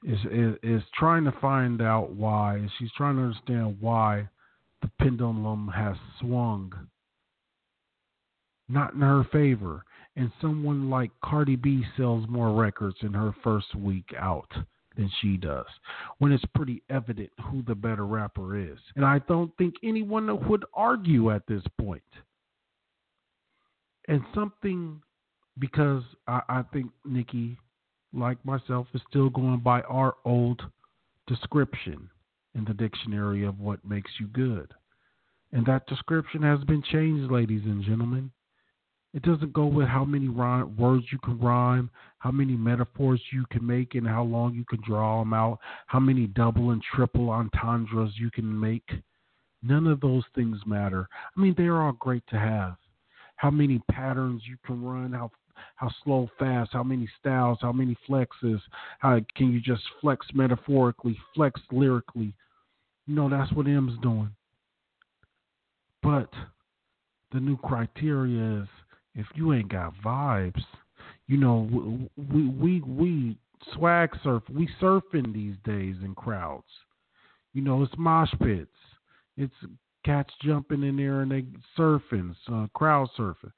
is, 0.03 0.19
is, 0.31 0.53
is 0.61 0.83
trying 0.93 1.23
to 1.23 1.33
find 1.41 1.81
out 1.81 2.11
why. 2.11 2.65
She's 2.77 2.91
trying 2.97 3.15
to 3.15 3.23
understand 3.23 3.77
why 3.79 4.27
the 4.81 4.89
pendulum 4.99 5.67
has 5.69 5.95
swung 6.19 6.73
not 8.69 8.93
in 8.93 9.01
her 9.01 9.23
favor. 9.31 9.83
And 10.15 10.31
someone 10.41 10.89
like 10.89 11.11
Cardi 11.23 11.55
B 11.55 11.83
sells 11.95 12.25
more 12.27 12.51
records 12.51 12.97
in 13.01 13.13
her 13.13 13.33
first 13.43 13.73
week 13.75 14.13
out 14.17 14.51
than 14.95 15.11
she 15.21 15.37
does 15.37 15.65
when 16.17 16.31
it's 16.31 16.43
pretty 16.55 16.81
evident 16.89 17.29
who 17.43 17.61
the 17.61 17.75
better 17.75 18.05
rapper 18.05 18.57
is. 18.57 18.79
And 18.95 19.05
I 19.05 19.19
don't 19.27 19.55
think 19.57 19.75
anyone 19.83 20.47
would 20.49 20.65
argue 20.73 21.29
at 21.29 21.45
this 21.47 21.61
point. 21.79 22.01
And 24.07 24.21
something 24.33 25.01
because 25.59 26.01
I, 26.27 26.41
I 26.49 26.63
think 26.73 26.89
Nicki, 27.05 27.57
like 28.11 28.43
myself, 28.43 28.87
is 28.95 29.01
still 29.07 29.29
going 29.29 29.59
by 29.59 29.81
our 29.81 30.15
old 30.25 30.63
description 31.27 32.09
in 32.57 32.65
the 32.65 32.73
dictionary 32.73 33.45
of 33.45 33.59
what 33.59 33.85
makes 33.85 34.11
you 34.19 34.27
good. 34.27 34.73
And 35.53 35.65
that 35.65 35.87
description 35.87 36.41
has 36.41 36.61
been 36.65 36.83
changed, 36.91 37.31
ladies 37.31 37.61
and 37.65 37.83
gentlemen. 37.83 38.31
It 39.13 39.23
doesn't 39.23 39.53
go 39.53 39.65
with 39.65 39.87
how 39.87 40.03
many 40.03 40.27
rhyme, 40.27 40.75
words 40.75 41.05
you 41.11 41.17
can 41.19 41.39
rhyme, 41.39 41.89
how 42.19 42.31
many 42.31 42.53
metaphors 42.53 43.21
you 43.31 43.45
can 43.49 43.65
make, 43.65 43.95
and 43.95 44.05
how 44.05 44.23
long 44.23 44.53
you 44.53 44.65
can 44.65 44.81
draw 44.85 45.19
them 45.19 45.33
out, 45.33 45.59
how 45.85 45.99
many 45.99 46.27
double 46.27 46.71
and 46.71 46.83
triple 46.93 47.29
entendres 47.29 48.11
you 48.17 48.29
can 48.29 48.59
make. 48.59 48.89
None 49.63 49.87
of 49.87 50.01
those 50.01 50.23
things 50.35 50.59
matter. 50.65 51.07
I 51.35 51.39
mean, 51.39 51.55
they're 51.57 51.81
all 51.81 51.93
great 51.93 52.23
to 52.29 52.37
have. 52.37 52.75
How 53.37 53.49
many 53.49 53.79
patterns 53.89 54.41
you 54.45 54.57
can 54.65 54.83
run, 54.83 55.13
how 55.13 55.31
how 55.75 55.89
slow, 56.03 56.29
fast, 56.37 56.71
how 56.73 56.83
many 56.83 57.09
styles, 57.19 57.57
how 57.61 57.71
many 57.71 57.95
flexes, 58.07 58.59
how 58.99 59.19
can 59.35 59.51
you 59.51 59.59
just 59.59 59.81
flex 60.01 60.25
metaphorically, 60.33 61.17
flex 61.33 61.59
lyrically. 61.71 62.33
Know, 63.07 63.29
that's 63.29 63.51
what 63.53 63.67
M's 63.67 63.97
doing. 64.01 64.31
But 66.03 66.29
the 67.31 67.39
new 67.39 67.57
criteria 67.57 68.61
is 68.61 68.67
if 69.15 69.25
you 69.35 69.53
ain't 69.53 69.71
got 69.71 69.93
vibes, 70.03 70.63
you 71.27 71.37
know, 71.37 71.67
we 72.15 72.47
we 72.47 72.81
we 72.81 73.37
swag 73.73 74.11
surf, 74.23 74.43
we 74.49 74.69
surfing 74.81 75.33
these 75.33 75.55
days 75.63 75.95
in 76.03 76.15
crowds. 76.15 76.67
You 77.53 77.61
know, 77.61 77.81
it's 77.83 77.93
mosh 77.97 78.31
pits, 78.41 78.75
it's 79.35 79.53
cats 80.05 80.33
jumping 80.41 80.83
in 80.83 80.97
there 80.97 81.21
and 81.21 81.31
they 81.31 81.45
surfing, 81.77 82.35
uh, 82.51 82.67
crowd 82.73 83.09
surfing. 83.17 83.51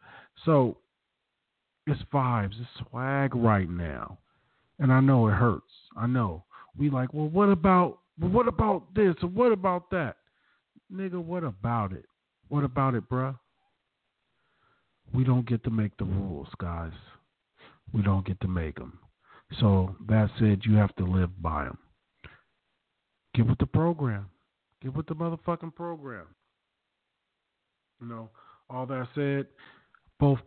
So 0.45 0.77
it's 1.85 2.01
vibes, 2.13 2.53
it's 2.59 2.89
swag 2.89 3.35
right 3.35 3.69
now, 3.69 4.19
and 4.79 4.91
I 4.91 4.99
know 4.99 5.27
it 5.27 5.33
hurts. 5.33 5.73
I 5.97 6.07
know 6.07 6.45
we 6.77 6.89
like, 6.89 7.13
well, 7.13 7.27
what 7.27 7.49
about 7.49 7.99
what 8.19 8.47
about 8.47 8.93
this 8.95 9.15
or 9.21 9.29
what 9.29 9.51
about 9.51 9.89
that, 9.91 10.17
nigga? 10.93 11.23
What 11.23 11.43
about 11.43 11.93
it? 11.93 12.05
What 12.49 12.63
about 12.63 12.95
it, 12.95 13.09
bruh? 13.09 13.37
We 15.13 15.23
don't 15.23 15.47
get 15.47 15.63
to 15.63 15.69
make 15.69 15.95
the 15.97 16.05
rules, 16.05 16.47
guys. 16.59 16.91
We 17.93 18.01
don't 18.01 18.25
get 18.25 18.39
to 18.41 18.47
make 18.47 18.75
them. 18.75 18.99
So 19.59 19.95
that 20.07 20.29
said, 20.37 20.61
you 20.63 20.75
have 20.75 20.95
to 20.97 21.05
live 21.05 21.41
by 21.41 21.65
them. 21.65 21.77
Get 23.33 23.47
with 23.47 23.57
the 23.57 23.65
program. 23.65 24.29
Get 24.81 24.95
with 24.95 25.07
the 25.07 25.15
motherfucking 25.15 25.75
program. 25.75 26.25
You 28.01 28.07
know, 28.07 28.29
all 28.69 28.85
that 28.85 29.07
said, 29.15 29.47
both 30.19 30.39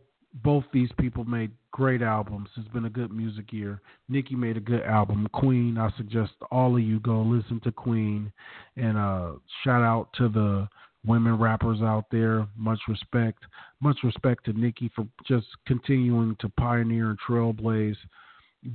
both 0.42 0.64
these 0.72 0.90
people 0.98 1.24
made 1.24 1.50
great 1.72 2.02
albums. 2.02 2.48
It's 2.56 2.68
been 2.68 2.86
a 2.86 2.90
good 2.90 3.12
music 3.12 3.52
year. 3.52 3.80
Nicki 4.08 4.34
made 4.34 4.56
a 4.56 4.60
good 4.60 4.82
album. 4.82 5.28
Queen, 5.32 5.78
I 5.78 5.90
suggest 5.96 6.32
all 6.50 6.76
of 6.76 6.82
you 6.82 7.00
go 7.00 7.22
listen 7.22 7.60
to 7.64 7.72
Queen 7.72 8.32
and 8.76 8.96
uh 8.96 9.32
shout 9.62 9.82
out 9.82 10.08
to 10.14 10.28
the 10.28 10.68
women 11.04 11.38
rappers 11.38 11.82
out 11.82 12.06
there. 12.10 12.46
Much 12.56 12.80
respect. 12.88 13.42
Much 13.80 13.98
respect 14.04 14.44
to 14.46 14.52
Nicki 14.52 14.90
for 14.94 15.06
just 15.26 15.46
continuing 15.66 16.36
to 16.40 16.48
pioneer 16.50 17.10
and 17.10 17.18
trailblaze 17.20 17.96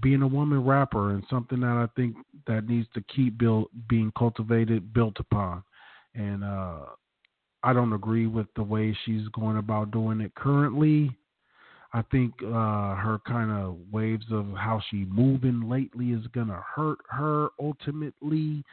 being 0.01 0.21
a 0.21 0.27
woman 0.27 0.63
rapper 0.65 1.11
and 1.11 1.23
something 1.29 1.61
that 1.61 1.67
I 1.67 1.87
think 1.95 2.15
that 2.45 2.67
needs 2.67 2.87
to 2.93 3.01
keep 3.03 3.37
being 3.37 4.11
cultivated, 4.17 4.93
built 4.93 5.15
upon. 5.19 5.63
And 6.13 6.43
uh, 6.43 6.79
I 7.63 7.73
don't 7.73 7.93
agree 7.93 8.27
with 8.27 8.47
the 8.55 8.63
way 8.63 8.97
she's 9.05 9.27
going 9.29 9.57
about 9.57 9.91
doing 9.91 10.19
it 10.21 10.35
currently. 10.35 11.15
I 11.93 12.01
think 12.11 12.33
uh, 12.43 12.95
her 12.95 13.19
kind 13.25 13.51
of 13.51 13.77
waves 13.91 14.25
of 14.31 14.47
how 14.55 14.81
she 14.89 15.05
moving 15.05 15.69
lately 15.69 16.07
is 16.07 16.25
gonna 16.33 16.61
hurt 16.75 16.99
her 17.09 17.49
ultimately 17.59 18.63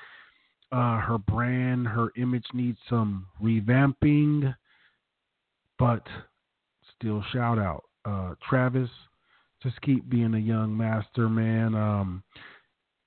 uh, 0.75 0.99
her 0.99 1.19
brand, 1.19 1.87
her 1.87 2.09
image 2.17 2.47
needs 2.53 2.79
some 2.91 3.27
revamping, 3.41 4.55
but 5.79 6.03
still 6.97 7.23
shout 7.33 7.61
out. 7.61 7.85
Uh, 8.05 8.35
Travis, 8.49 8.91
just 9.63 9.81
keep 9.83 10.09
being 10.11 10.35
a 10.35 10.39
young 10.39 10.77
master, 10.77 11.29
man. 11.29 11.77
Um, 11.77 12.25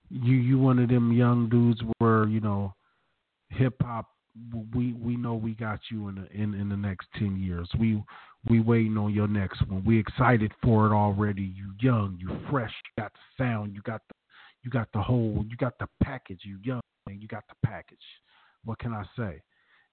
you 0.10 0.36
you 0.36 0.58
one 0.58 0.80
of 0.80 0.88
them 0.88 1.12
young 1.12 1.50
dudes 1.50 1.82
where 1.98 2.26
you 2.28 2.40
know 2.40 2.74
hip 3.50 3.76
hop. 3.82 4.08
We 4.74 4.94
we 4.94 5.18
know 5.18 5.34
we 5.34 5.54
got 5.54 5.80
you 5.92 6.08
in 6.08 6.16
the, 6.16 6.32
in 6.32 6.54
in 6.54 6.70
the 6.70 6.78
next 6.78 7.08
ten 7.20 7.38
years. 7.38 7.70
We 7.78 8.02
we 8.50 8.60
waiting 8.60 8.98
on 8.98 9.14
your 9.14 9.28
next 9.28 9.68
one. 9.68 9.84
We 9.86 10.00
excited 10.00 10.52
for 10.64 10.88
it 10.88 10.94
already. 10.94 11.44
You 11.44 11.72
young, 11.80 12.18
you 12.20 12.30
fresh, 12.50 12.72
you 12.72 13.04
got 13.04 13.12
the 13.14 13.44
sound, 13.44 13.74
you 13.74 13.82
got 13.82 14.02
the 14.08 14.16
you 14.64 14.72
got 14.72 14.90
the 14.94 15.02
whole, 15.02 15.46
you 15.48 15.56
got 15.56 15.78
the 15.80 15.88
package. 16.04 16.42
You 16.44 16.58
young 16.64 16.82
and 17.06 17.22
you 17.22 17.28
got 17.28 17.46
the 17.48 17.56
package. 17.66 17.98
What 18.66 18.80
can 18.80 18.92
I 18.92 19.06
say? 19.16 19.42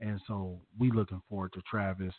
And 0.01 0.21
so 0.27 0.59
we 0.79 0.91
looking 0.91 1.23
forward 1.29 1.53
to 1.53 1.63
Travis. 1.71 2.15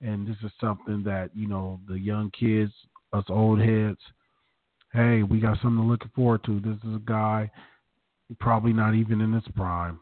And 0.00 0.26
this 0.26 0.36
is 0.42 0.50
something 0.60 1.02
that, 1.04 1.30
you 1.34 1.46
know, 1.46 1.78
the 1.88 1.98
young 1.98 2.30
kids, 2.30 2.72
us 3.12 3.24
old 3.28 3.60
heads, 3.60 3.98
hey, 4.92 5.22
we 5.22 5.38
got 5.38 5.58
something 5.62 5.82
to 5.82 5.88
look 5.88 6.02
forward 6.14 6.42
to. 6.44 6.58
This 6.60 6.78
is 6.88 6.96
a 6.96 7.02
guy 7.04 7.50
probably 8.38 8.72
not 8.72 8.94
even 8.94 9.20
in 9.20 9.32
his 9.32 9.44
prime. 9.54 10.00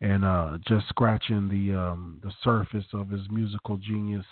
And 0.00 0.24
uh, 0.24 0.58
just 0.68 0.86
scratching 0.88 1.48
the 1.48 1.78
um, 1.78 2.20
the 2.22 2.30
surface 2.44 2.84
of 2.92 3.08
his 3.08 3.22
musical 3.30 3.78
genius 3.78 4.26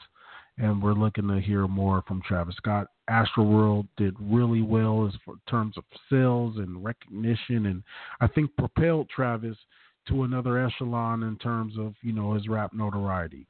and 0.58 0.82
we're 0.82 0.94
looking 0.94 1.28
to 1.28 1.40
hear 1.40 1.66
more 1.66 2.02
from 2.06 2.22
Travis 2.22 2.56
Scott. 2.56 2.88
Astroworld 3.10 3.88
did 3.96 4.14
really 4.20 4.62
well 4.62 5.06
as 5.06 5.14
for 5.24 5.34
terms 5.48 5.76
of 5.76 5.84
sales 6.08 6.56
and 6.56 6.82
recognition, 6.82 7.66
and 7.66 7.82
I 8.20 8.28
think 8.28 8.50
propelled 8.56 9.08
Travis 9.08 9.56
to 10.08 10.22
another 10.22 10.64
echelon 10.64 11.22
in 11.22 11.36
terms 11.38 11.74
of 11.78 11.94
you 12.02 12.12
know 12.12 12.34
his 12.34 12.48
rap 12.48 12.72
notoriety. 12.72 13.46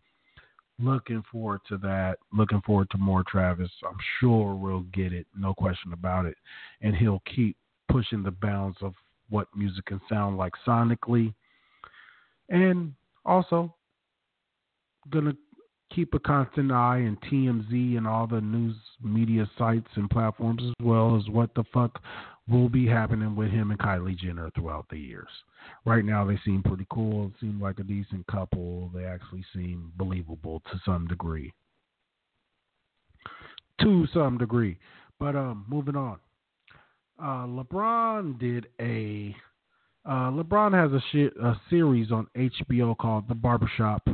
Looking 0.81 1.23
forward 1.31 1.61
to 1.69 1.77
that. 1.79 2.17
Looking 2.33 2.62
forward 2.62 2.90
to 2.90 2.99
more 2.99 3.23
Travis. 3.29 3.71
I'm 3.87 3.97
sure 4.19 4.55
we'll 4.55 4.87
get 4.93 5.12
it, 5.12 5.27
no 5.37 5.55
question 5.55 5.93
about 5.93 6.27
it, 6.27 6.37
and 6.81 6.97
he'll 6.97 7.23
keep 7.35 7.57
pushing 7.88 8.23
the 8.23 8.33
bounds 8.33 8.79
of 8.81 8.95
what 9.31 9.47
music 9.55 9.85
can 9.87 10.01
sound 10.09 10.37
like 10.37 10.53
sonically, 10.67 11.33
and 12.49 12.93
also 13.25 13.75
gonna 15.11 15.37
keep 15.92 16.14
a 16.14 16.18
constant 16.18 16.73
eye 16.73 17.03
on 17.03 17.18
TMZ 17.31 17.97
and 17.97 18.07
all 18.07 18.27
the 18.27 18.40
news 18.40 18.77
media 19.03 19.49
sites 19.59 19.88
and 19.94 20.11
platforms 20.11 20.62
as 20.62 20.73
well 20.85 21.16
as 21.16 21.29
what 21.29 21.55
the 21.55 21.64
fuck 21.73 22.01
will 22.49 22.68
be 22.68 22.87
happening 22.87 23.35
with 23.35 23.51
him 23.51 23.70
and 23.70 23.81
Kylie 23.81 24.18
Jenner 24.18 24.51
throughout 24.55 24.87
the 24.90 24.99
years. 24.99 25.29
Right 25.87 26.05
now, 26.05 26.25
they 26.27 26.38
seem 26.44 26.62
pretty 26.62 26.87
cool. 26.90 27.27
It 27.27 27.33
seems 27.40 27.62
like 27.62 27.79
a 27.79 27.85
decent 27.85 28.27
couple. 28.27 28.90
They 28.94 29.05
actually 29.05 29.44
seem 29.55 29.92
believable 29.97 30.61
to 30.70 30.81
some 30.85 31.07
degree. 31.07 31.53
To 33.81 34.07
some 34.12 34.37
degree. 34.37 34.79
But 35.18 35.37
um, 35.37 35.64
moving 35.68 35.97
on. 35.97 36.18
Uh, 37.18 37.47
LeBron 37.47 38.38
did 38.38 38.66
a 38.81 39.35
uh, 40.07 40.31
LeBron 40.31 40.75
has 40.75 40.90
a, 40.92 41.47
a 41.47 41.61
series 41.70 42.12
on 42.12 42.27
HBO 42.37 42.97
called 42.97 43.27
The 43.27 43.35
Barbershop, 43.35 44.07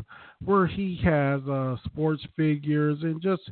where 0.44 0.66
he 0.66 0.98
has 1.04 1.40
uh, 1.48 1.76
sports 1.84 2.22
figures 2.36 2.98
and 3.02 3.20
just 3.20 3.42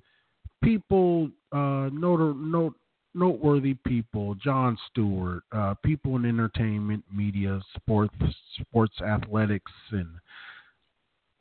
people, 0.63 1.31
uh, 1.53 1.89
note, 1.93 2.37
note, 2.37 2.75
noteworthy 3.15 3.75
people, 3.87 4.35
Jon 4.37 4.79
Stewart, 4.91 5.43
uh, 5.53 5.75
people 5.85 6.17
in 6.17 6.25
entertainment, 6.25 7.05
media, 7.15 7.61
sports, 7.77 8.15
sports 8.61 9.01
athletics, 9.01 9.73
and 9.91 10.09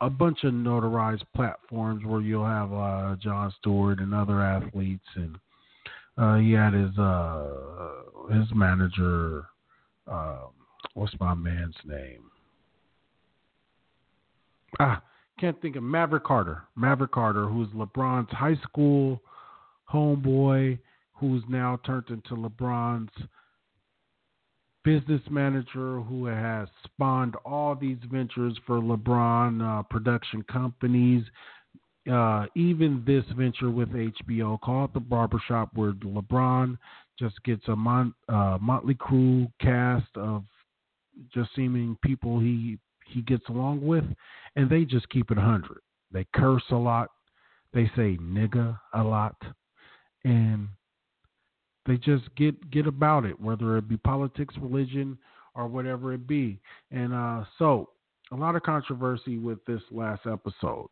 a 0.00 0.10
bunch 0.10 0.44
of 0.44 0.52
notarized 0.52 1.24
platforms 1.34 2.04
where 2.04 2.20
you'll 2.20 2.44
have 2.44 2.72
uh, 2.72 3.16
Jon 3.20 3.52
Stewart 3.58 4.00
and 4.00 4.14
other 4.14 4.42
athletes, 4.42 5.06
and 5.14 5.36
uh, 6.16 6.36
he 6.36 6.52
had 6.52 6.72
his 6.72 6.96
uh, 6.98 7.46
his 8.30 8.46
manager. 8.54 9.46
Uh, 10.06 10.46
what's 10.94 11.14
my 11.20 11.34
man's 11.34 11.76
name? 11.84 12.30
Ah, 14.80 15.02
can't 15.38 15.60
think 15.62 15.76
of 15.76 15.82
Maverick 15.82 16.24
Carter. 16.24 16.62
Maverick 16.76 17.12
Carter, 17.12 17.46
who's 17.46 17.68
LeBron's 17.68 18.30
high 18.30 18.56
school 18.62 19.22
homeboy, 19.92 20.78
who's 21.14 21.42
now 21.48 21.78
turned 21.84 22.08
into 22.10 22.34
LeBron's 22.34 23.12
business 24.84 25.22
manager, 25.30 26.00
who 26.00 26.26
has 26.26 26.68
spawned 26.84 27.34
all 27.44 27.74
these 27.74 27.98
ventures 28.10 28.58
for 28.66 28.80
LeBron 28.80 29.80
uh, 29.80 29.82
production 29.84 30.42
companies. 30.44 31.24
Uh, 32.10 32.46
even 32.56 33.02
this 33.06 33.24
venture 33.36 33.70
with 33.70 33.90
HBO 33.90 34.58
called 34.60 34.94
The 34.94 35.00
Barbershop, 35.00 35.70
where 35.74 35.92
LeBron 35.92 36.78
just 37.18 37.42
gets 37.44 37.66
a 37.68 37.76
Mon- 37.76 38.14
uh, 38.28 38.56
Motley 38.60 38.94
crew 38.94 39.46
cast 39.60 40.08
of 40.16 40.44
just 41.34 41.50
seeming 41.54 41.98
people 42.02 42.38
he 42.40 42.78
he 43.08 43.22
gets 43.22 43.48
along 43.48 43.84
with, 43.84 44.04
and 44.56 44.70
they 44.70 44.84
just 44.84 45.08
keep 45.10 45.30
it 45.30 45.38
hundred. 45.38 45.80
They 46.12 46.26
curse 46.34 46.62
a 46.70 46.76
lot, 46.76 47.10
they 47.72 47.86
say 47.96 48.18
nigga 48.20 48.78
a 48.94 49.02
lot, 49.02 49.36
and 50.24 50.68
they 51.86 51.96
just 51.96 52.24
get 52.36 52.70
get 52.70 52.86
about 52.86 53.24
it, 53.24 53.40
whether 53.40 53.76
it 53.78 53.88
be 53.88 53.96
politics, 53.96 54.54
religion, 54.60 55.18
or 55.54 55.66
whatever 55.66 56.12
it 56.12 56.26
be. 56.26 56.60
And 56.90 57.12
uh, 57.12 57.44
so, 57.58 57.90
a 58.30 58.36
lot 58.36 58.56
of 58.56 58.62
controversy 58.62 59.38
with 59.38 59.64
this 59.64 59.82
last 59.90 60.22
episode. 60.26 60.88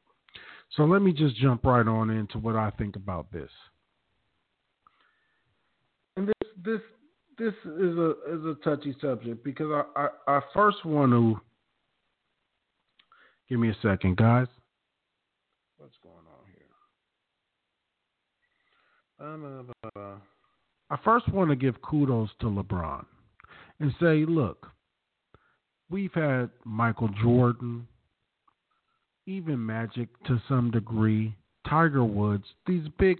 So 0.70 0.84
let 0.84 1.02
me 1.02 1.12
just 1.12 1.36
jump 1.36 1.64
right 1.64 1.86
on 1.86 2.10
into 2.10 2.38
what 2.38 2.56
I 2.56 2.70
think 2.70 2.96
about 2.96 3.30
this. 3.32 3.50
And 6.16 6.28
this 6.28 6.50
this 6.64 6.80
this 7.38 7.54
is 7.64 7.96
a 7.96 8.10
is 8.28 8.44
a 8.44 8.56
touchy 8.64 8.96
subject 9.00 9.44
because 9.44 9.70
I 9.70 10.08
I, 10.26 10.36
I 10.38 10.40
first 10.54 10.84
want 10.84 11.12
to 11.12 11.40
give 13.48 13.58
me 13.58 13.70
a 13.70 13.76
second, 13.82 14.16
guys. 14.16 14.46
What's 15.78 15.96
going 16.02 16.14
on 16.14 16.22
here? 16.54 16.66
I 20.90 20.96
first 21.04 21.28
want 21.32 21.50
to 21.50 21.56
give 21.56 21.80
kudos 21.82 22.30
to 22.40 22.46
LeBron 22.46 23.04
and 23.80 23.92
say, 24.00 24.24
look, 24.24 24.66
we've 25.90 26.14
had 26.14 26.50
Michael 26.64 27.10
Jordan, 27.22 27.86
even 29.26 29.64
Magic 29.64 30.08
to 30.26 30.40
some 30.48 30.70
degree, 30.70 31.34
Tiger 31.68 32.04
Woods, 32.04 32.44
these 32.66 32.86
big, 32.98 33.18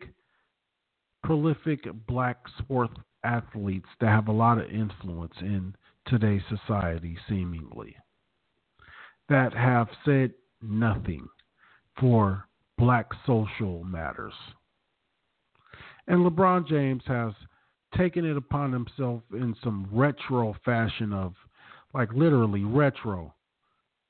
prolific 1.24 1.80
black 2.06 2.38
sports 2.58 2.94
athletes 3.24 3.88
that 4.00 4.08
have 4.08 4.28
a 4.28 4.32
lot 4.32 4.58
of 4.58 4.70
influence 4.70 5.34
in 5.40 5.74
today's 6.06 6.42
society, 6.48 7.16
seemingly, 7.28 7.96
that 9.28 9.52
have 9.52 9.88
said 10.04 10.32
nothing 10.62 11.26
for 11.98 12.46
black 12.78 13.10
social 13.26 13.82
matters. 13.84 14.34
And 16.06 16.24
LeBron 16.24 16.68
James 16.68 17.02
has 17.06 17.32
taken 17.96 18.24
it 18.24 18.36
upon 18.36 18.72
himself 18.72 19.22
in 19.32 19.56
some 19.62 19.88
retro 19.90 20.54
fashion 20.64 21.12
of, 21.12 21.34
like 21.94 22.12
literally 22.12 22.64
retro, 22.64 23.34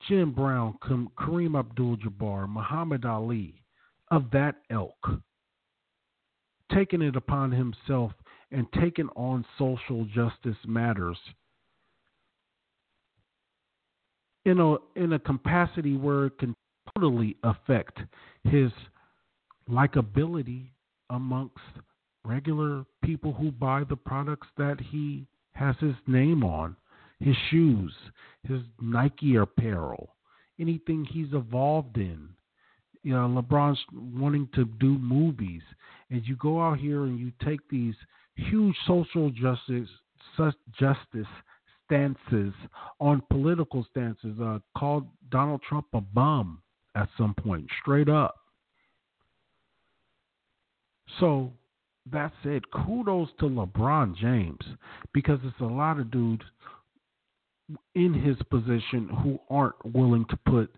Jim 0.07 0.31
Brown, 0.31 0.77
Kareem 0.83 1.57
Abdul 1.57 1.97
Jabbar, 1.97 2.47
Muhammad 2.47 3.05
Ali, 3.05 3.55
of 4.11 4.29
that 4.31 4.55
ilk, 4.69 5.21
taking 6.73 7.01
it 7.01 7.15
upon 7.15 7.51
himself 7.51 8.11
and 8.51 8.67
taking 8.79 9.09
on 9.15 9.43
social 9.57 10.05
justice 10.05 10.57
matters 10.65 11.17
in 14.47 14.59
a 14.61 14.75
in 14.95 15.13
a 15.13 15.19
capacity 15.19 15.97
where 15.97 16.27
it 16.27 16.39
can 16.39 16.55
totally 16.95 17.35
affect 17.43 17.99
his 18.45 18.71
likability 19.69 20.69
amongst 21.09 21.59
regular 22.23 22.85
people 23.03 23.33
who 23.33 23.51
buy 23.51 23.83
the 23.83 23.95
products 23.95 24.47
that 24.57 24.77
he 24.79 25.27
has 25.51 25.75
his 25.79 25.95
name 26.07 26.43
on, 26.43 26.75
his 27.19 27.35
shoes, 27.49 27.93
his 28.43 28.61
Nike 28.79 29.35
apparel, 29.35 30.15
anything 30.59 31.03
he's 31.03 31.33
evolved 31.33 31.97
in. 31.97 32.29
You 33.03 33.13
know, 33.13 33.41
LeBron's 33.41 33.79
wanting 33.93 34.47
to 34.55 34.65
do 34.79 34.97
movies, 34.97 35.61
and 36.09 36.25
you 36.25 36.37
go 36.37 36.61
out 36.61 36.79
here 36.79 37.03
and 37.03 37.19
you 37.19 37.31
take 37.43 37.67
these 37.69 37.95
huge 38.35 38.75
social 38.85 39.29
justice 39.29 39.89
justice 40.79 41.27
stances 41.87 42.53
on 42.99 43.21
political 43.31 43.85
stances. 43.89 44.39
Uh, 44.39 44.59
called 44.77 45.07
Donald 45.29 45.61
Trump 45.67 45.87
a 45.93 46.01
bum 46.01 46.61
at 46.95 47.09
some 47.17 47.33
point, 47.33 47.67
straight 47.81 48.09
up. 48.09 48.35
So 51.19 51.51
that 52.11 52.31
said, 52.43 52.63
kudos 52.71 53.29
to 53.39 53.45
LeBron 53.45 54.15
James 54.17 54.59
because 55.13 55.39
it's 55.43 55.59
a 55.59 55.65
lot 55.65 55.99
of 55.99 56.11
dudes 56.11 56.43
in 57.95 58.13
his 58.13 58.37
position 58.49 59.09
who 59.23 59.39
aren't 59.49 59.93
willing 59.93 60.25
to 60.29 60.37
put 60.47 60.73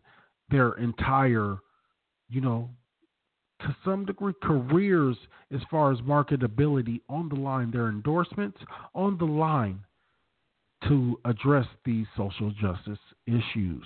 their 0.50 0.74
entire, 0.74 1.58
you 2.30 2.42
know, 2.42 2.70
to 3.62 3.76
some 3.84 4.06
degree, 4.06 4.34
careers 4.42 5.18
as 5.54 5.60
far 5.70 5.92
as 5.92 6.00
marketability 6.00 7.02
on 7.10 7.28
the 7.30 7.36
line, 7.36 7.72
their 7.72 7.90
endorsements 7.90 8.58
on 8.96 9.18
the 9.18 9.26
line 9.26 9.80
to 10.88 11.20
address 11.26 11.66
these 11.86 12.06
social 12.16 12.52
justice 12.52 13.00
issues. 13.28 13.86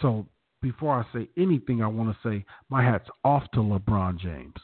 So 0.00 0.26
before 0.60 0.94
I 0.94 1.18
say 1.18 1.28
anything, 1.36 1.82
I 1.82 1.86
want 1.86 2.10
to 2.10 2.28
say 2.28 2.44
my 2.68 2.82
hat's 2.82 3.08
off 3.24 3.44
to 3.54 3.60
LeBron 3.60 4.18
James 4.18 4.54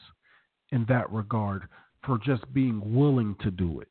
in 0.70 0.84
that 0.88 1.10
regard 1.10 1.62
for 2.04 2.18
just 2.18 2.52
being 2.52 2.94
willing 2.94 3.34
to 3.40 3.50
do 3.50 3.80
it. 3.80 3.88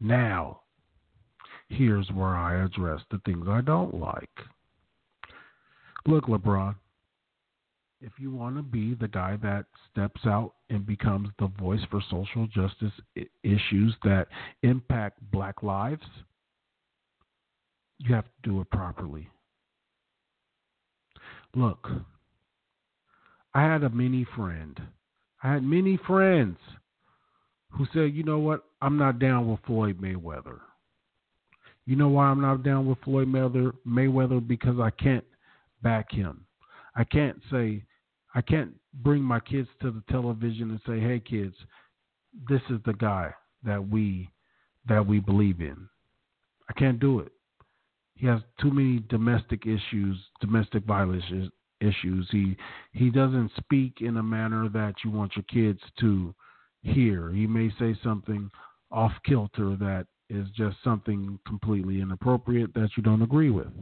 Now, 0.00 0.60
here's 1.68 2.08
where 2.12 2.36
I 2.36 2.64
address 2.64 3.00
the 3.10 3.20
things 3.24 3.46
I 3.48 3.60
don't 3.60 3.94
like. 3.94 4.30
Look, 6.06 6.26
LeBron, 6.26 6.74
if 8.00 8.12
you 8.18 8.30
want 8.30 8.56
to 8.56 8.62
be 8.62 8.94
the 8.94 9.08
guy 9.08 9.36
that 9.42 9.66
steps 9.90 10.20
out 10.24 10.54
and 10.70 10.86
becomes 10.86 11.28
the 11.38 11.48
voice 11.58 11.80
for 11.90 12.02
social 12.10 12.46
justice 12.46 12.92
issues 13.42 13.94
that 14.04 14.28
impact 14.62 15.18
black 15.32 15.62
lives, 15.62 16.06
you 17.98 18.14
have 18.14 18.24
to 18.24 18.50
do 18.50 18.60
it 18.60 18.70
properly. 18.70 19.28
Look, 21.54 21.88
I 23.54 23.62
had 23.62 23.82
a 23.82 23.90
mini 23.90 24.26
friend 24.36 24.80
I 25.42 25.52
had 25.52 25.62
many 25.62 25.98
friends 26.06 26.58
who 27.70 27.86
said, 27.92 28.14
you 28.14 28.24
know 28.24 28.38
what, 28.38 28.64
I'm 28.82 28.96
not 28.96 29.18
down 29.18 29.48
with 29.48 29.60
Floyd 29.66 30.00
Mayweather. 30.00 30.58
You 31.86 31.96
know 31.96 32.08
why 32.08 32.26
I'm 32.26 32.40
not 32.40 32.64
down 32.64 32.86
with 32.86 32.98
Floyd 33.04 33.28
Mayweather? 33.28 33.72
Mayweather 33.86 34.46
because 34.46 34.80
I 34.80 34.90
can't 34.90 35.24
back 35.82 36.10
him. 36.10 36.44
I 36.96 37.04
can't 37.04 37.40
say, 37.50 37.84
I 38.38 38.40
can't 38.40 38.72
bring 39.02 39.20
my 39.20 39.40
kids 39.40 39.68
to 39.82 39.90
the 39.90 40.02
television 40.08 40.70
and 40.70 40.80
say, 40.86 41.00
hey 41.00 41.18
kids, 41.18 41.56
this 42.48 42.60
is 42.70 42.78
the 42.86 42.92
guy 42.92 43.34
that 43.64 43.88
we 43.88 44.30
that 44.86 45.04
we 45.04 45.18
believe 45.18 45.60
in. 45.60 45.88
I 46.70 46.72
can't 46.74 47.00
do 47.00 47.18
it. 47.18 47.32
He 48.14 48.28
has 48.28 48.40
too 48.60 48.70
many 48.70 49.00
domestic 49.08 49.66
issues, 49.66 50.16
domestic 50.40 50.84
violence 50.84 51.24
issues. 51.80 52.28
He 52.30 52.56
he 52.92 53.10
doesn't 53.10 53.50
speak 53.56 54.02
in 54.02 54.18
a 54.18 54.22
manner 54.22 54.68
that 54.68 54.94
you 55.04 55.10
want 55.10 55.32
your 55.34 55.44
kids 55.52 55.80
to 55.98 56.32
hear. 56.82 57.32
He 57.32 57.44
may 57.44 57.72
say 57.76 57.98
something 58.04 58.48
off 58.92 59.12
kilter 59.26 59.74
that 59.80 60.06
is 60.30 60.46
just 60.56 60.76
something 60.84 61.40
completely 61.44 62.00
inappropriate 62.00 62.72
that 62.74 62.90
you 62.96 63.02
don't 63.02 63.22
agree 63.22 63.50
with. 63.50 63.72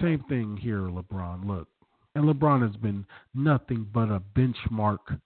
Same 0.00 0.24
thing 0.28 0.56
here, 0.56 0.88
LeBron. 0.88 1.46
Look, 1.46 1.68
and 2.14 2.24
LeBron 2.24 2.66
has 2.66 2.76
been 2.76 3.06
nothing 3.34 3.86
but 3.92 4.10
a 4.10 4.20
benchmark 4.36 5.20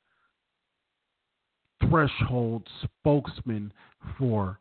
threshold 1.89 2.69
spokesman 2.83 3.73
for 4.19 4.59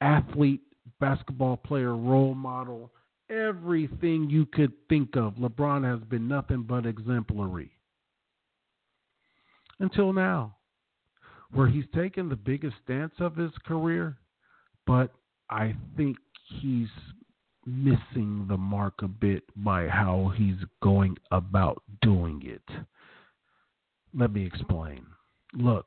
athlete, 0.00 0.62
basketball 1.00 1.56
player, 1.56 1.96
role 1.96 2.34
model, 2.34 2.90
everything 3.30 4.28
you 4.28 4.46
could 4.46 4.72
think 4.88 5.16
of. 5.16 5.34
LeBron 5.34 5.84
has 5.84 6.02
been 6.08 6.28
nothing 6.28 6.62
but 6.62 6.86
exemplary. 6.86 7.70
Until 9.80 10.12
now, 10.12 10.56
where 11.52 11.68
he's 11.68 11.84
taken 11.94 12.28
the 12.28 12.36
biggest 12.36 12.76
stance 12.84 13.14
of 13.18 13.36
his 13.36 13.52
career, 13.66 14.16
but 14.86 15.12
I 15.50 15.74
think 15.96 16.16
he's 16.60 16.88
missing 17.66 18.46
the 18.48 18.56
mark 18.56 18.94
a 19.02 19.08
bit 19.08 19.44
by 19.56 19.88
how 19.88 20.32
he's 20.36 20.64
going 20.82 21.16
about 21.30 21.82
doing 22.00 22.42
it. 22.44 22.84
Let 24.14 24.32
me 24.32 24.44
explain. 24.44 25.06
Look, 25.54 25.86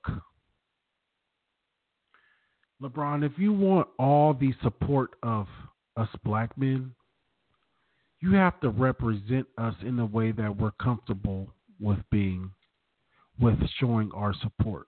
LeBron, 2.81 3.25
if 3.25 3.33
you 3.37 3.53
want 3.53 3.87
all 3.97 4.33
the 4.33 4.53
support 4.61 5.11
of 5.23 5.47
us 5.97 6.09
black 6.23 6.57
men, 6.57 6.91
you 8.21 8.33
have 8.33 8.59
to 8.61 8.69
represent 8.69 9.47
us 9.57 9.75
in 9.81 9.99
a 9.99 10.05
way 10.05 10.31
that 10.31 10.55
we're 10.55 10.71
comfortable 10.71 11.49
with 11.79 11.99
being, 12.11 12.51
with 13.39 13.57
showing 13.79 14.11
our 14.13 14.33
support. 14.41 14.87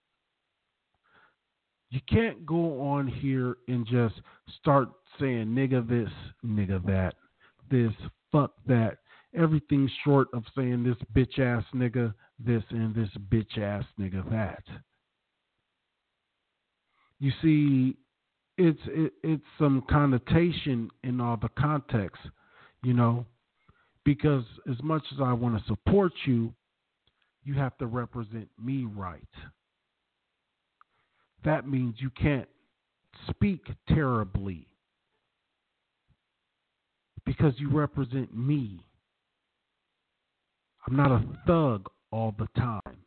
You 1.90 2.02
can't 2.10 2.46
go 2.46 2.82
on 2.82 3.08
here 3.08 3.58
and 3.68 3.86
just 3.86 4.16
start 4.60 4.90
saying 5.20 5.48
nigga 5.48 5.88
this, 5.88 6.10
nigga 6.46 6.86
that, 6.86 7.16
this, 7.72 7.94
fuck 8.32 8.52
that. 8.68 8.98
Everything 9.36 9.90
short 10.04 10.28
of 10.34 10.44
saying 10.56 10.84
this 10.84 10.98
bitch 11.16 11.40
ass 11.40 11.64
nigga 11.74 12.14
this 12.40 12.64
and 12.70 12.94
this 12.94 13.10
bitch 13.30 13.58
ass 13.58 13.84
nigga 14.00 14.30
that. 14.32 14.64
you 17.20 17.32
see, 17.42 17.98
it's 18.58 18.80
it, 18.88 19.14
it's 19.24 19.44
some 19.58 19.84
connotation 19.90 20.90
in 21.04 21.22
all 21.22 21.38
the 21.38 21.50
context, 21.60 22.22
you 22.84 22.94
know, 22.94 23.26
because 24.04 24.44
as 24.70 24.82
much 24.84 25.04
as 25.14 25.20
I 25.22 25.34
want 25.34 25.58
to 25.58 25.68
support 25.68 26.12
you, 26.26 26.54
you 27.44 27.54
have 27.56 27.78
to 27.78 27.86
represent 27.88 28.50
me 28.62 28.86
right. 28.86 29.22
That 31.48 31.66
means 31.66 31.96
you 32.00 32.10
can't 32.10 32.50
speak 33.30 33.68
terribly 33.88 34.68
because 37.26 37.54
you 37.56 37.70
represent 37.70 38.38
me. 38.38 38.82
I'm 40.86 40.98
not 40.98 41.10
a 41.10 41.24
thug 41.48 41.88
all 42.12 42.36
the 42.38 42.50
time. 42.60 42.98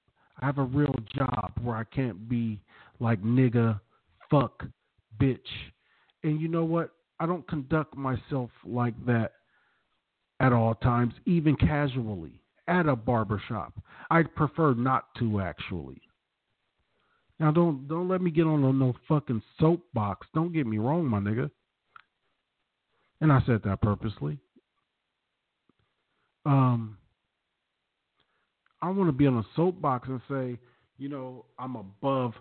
I 0.40 0.46
have 0.46 0.56
a 0.56 0.62
real 0.62 0.94
job 1.14 1.52
where 1.62 1.76
I 1.76 1.84
can't 1.94 2.30
be 2.30 2.58
like 2.98 3.22
nigga, 3.22 3.78
fuck, 4.30 4.64
bitch. 5.20 5.38
And 6.22 6.40
you 6.40 6.48
know 6.48 6.64
what? 6.64 6.92
I 7.18 7.26
don't 7.26 7.46
conduct 7.46 7.94
myself 7.94 8.48
like 8.64 8.94
that 9.04 9.32
at 10.40 10.54
all 10.54 10.76
times, 10.76 11.12
even 11.26 11.56
casually 11.56 12.40
at 12.68 12.86
a 12.86 12.96
barbershop. 12.96 13.74
I'd 14.10 14.34
prefer 14.34 14.72
not 14.72 15.14
to 15.18 15.42
actually. 15.42 16.00
Now 17.40 17.50
don't 17.50 17.88
don't 17.88 18.08
let 18.08 18.20
me 18.20 18.30
get 18.30 18.46
on 18.46 18.60
no, 18.60 18.70
no 18.70 18.94
fucking 19.08 19.42
soapbox. 19.58 20.26
Don't 20.34 20.52
get 20.52 20.66
me 20.66 20.78
wrong, 20.78 21.06
my 21.06 21.18
nigga. 21.18 21.50
And 23.22 23.32
I 23.32 23.40
said 23.46 23.62
that 23.64 23.80
purposely. 23.80 24.38
Um 26.44 26.98
I 28.82 28.90
want 28.90 29.08
to 29.08 29.12
be 29.12 29.26
on 29.26 29.38
a 29.38 29.44
soapbox 29.56 30.08
and 30.08 30.20
say, 30.28 30.58
you 30.98 31.08
know, 31.08 31.44
I'm 31.58 31.76
above, 31.76 32.32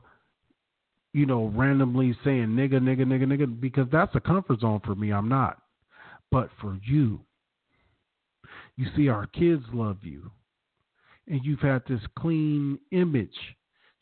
you 1.14 1.26
know, 1.26 1.52
randomly 1.56 2.16
saying 2.24 2.48
nigga, 2.48 2.76
nigga, 2.76 3.02
nigga, 3.02 3.26
nigga, 3.26 3.60
because 3.60 3.88
that's 3.92 4.16
a 4.16 4.20
comfort 4.20 4.60
zone 4.60 4.82
for 4.86 4.96
me. 4.96 5.12
I'm 5.12 5.28
not. 5.28 5.62
But 6.32 6.50
for 6.62 6.78
you, 6.86 7.22
you 8.78 8.88
see, 8.96 9.10
our 9.10 9.28
kids 9.28 9.64
love 9.74 9.98
you, 10.04 10.32
and 11.28 11.44
you've 11.44 11.60
had 11.60 11.84
this 11.90 12.02
clean 12.18 12.80
image. 12.92 13.36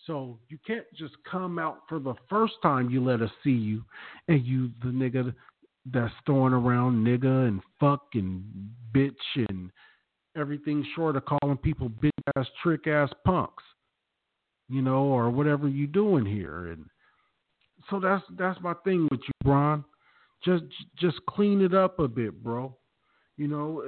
So 0.07 0.39
you 0.47 0.57
can't 0.65 0.85
just 0.97 1.13
come 1.29 1.59
out 1.59 1.81
for 1.87 1.99
the 1.99 2.15
first 2.29 2.53
time 2.63 2.89
you 2.89 3.03
let 3.03 3.21
us 3.21 3.29
see 3.43 3.51
you, 3.51 3.83
and 4.29 4.43
you, 4.45 4.71
the 4.81 4.87
nigga 4.87 5.35
that's 5.85 6.13
throwing 6.25 6.53
around 6.53 7.05
nigga 7.05 7.47
and 7.47 7.61
fuck 7.79 8.07
and 8.13 8.43
bitch 8.93 9.11
and 9.49 9.69
everything 10.37 10.85
short 10.95 11.15
of 11.15 11.23
calling 11.25 11.57
people 11.57 11.89
big 11.89 12.11
ass 12.37 12.45
trick 12.63 12.87
ass 12.87 13.09
punks, 13.25 13.63
you 14.69 14.81
know, 14.81 15.03
or 15.03 15.29
whatever 15.29 15.67
you 15.67 15.87
doing 15.87 16.25
here. 16.25 16.67
And 16.67 16.85
so 17.89 17.99
that's 17.99 18.23
that's 18.37 18.59
my 18.61 18.73
thing 18.85 19.07
with 19.11 19.21
you, 19.21 19.33
Bron. 19.43 19.83
Just 20.43 20.63
just 20.97 21.17
clean 21.29 21.61
it 21.61 21.73
up 21.73 21.99
a 21.99 22.07
bit, 22.07 22.43
bro. 22.43 22.75
You 23.35 23.47
know, 23.47 23.83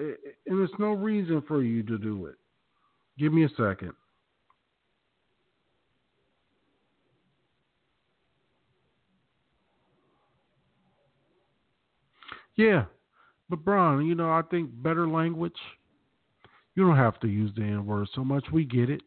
and 0.45 0.59
there's 0.59 0.69
no 0.79 0.93
reason 0.93 1.43
for 1.47 1.63
you 1.63 1.81
to 1.83 1.97
do 1.97 2.27
it. 2.27 2.35
Give 3.17 3.33
me 3.33 3.45
a 3.45 3.49
second. 3.49 3.93
Yeah, 12.59 12.83
but 13.49 13.63
Bron, 13.63 14.05
you 14.05 14.15
know, 14.15 14.31
I 14.31 14.41
think 14.41 14.69
better 14.83 15.07
language 15.07 15.55
you 16.75 16.85
don't 16.85 16.97
have 16.97 17.17
to 17.21 17.27
use 17.29 17.51
the 17.55 17.63
N 17.63 17.85
word 17.85 18.09
so 18.13 18.25
much. 18.25 18.43
We 18.51 18.65
get 18.65 18.89
it. 18.89 19.01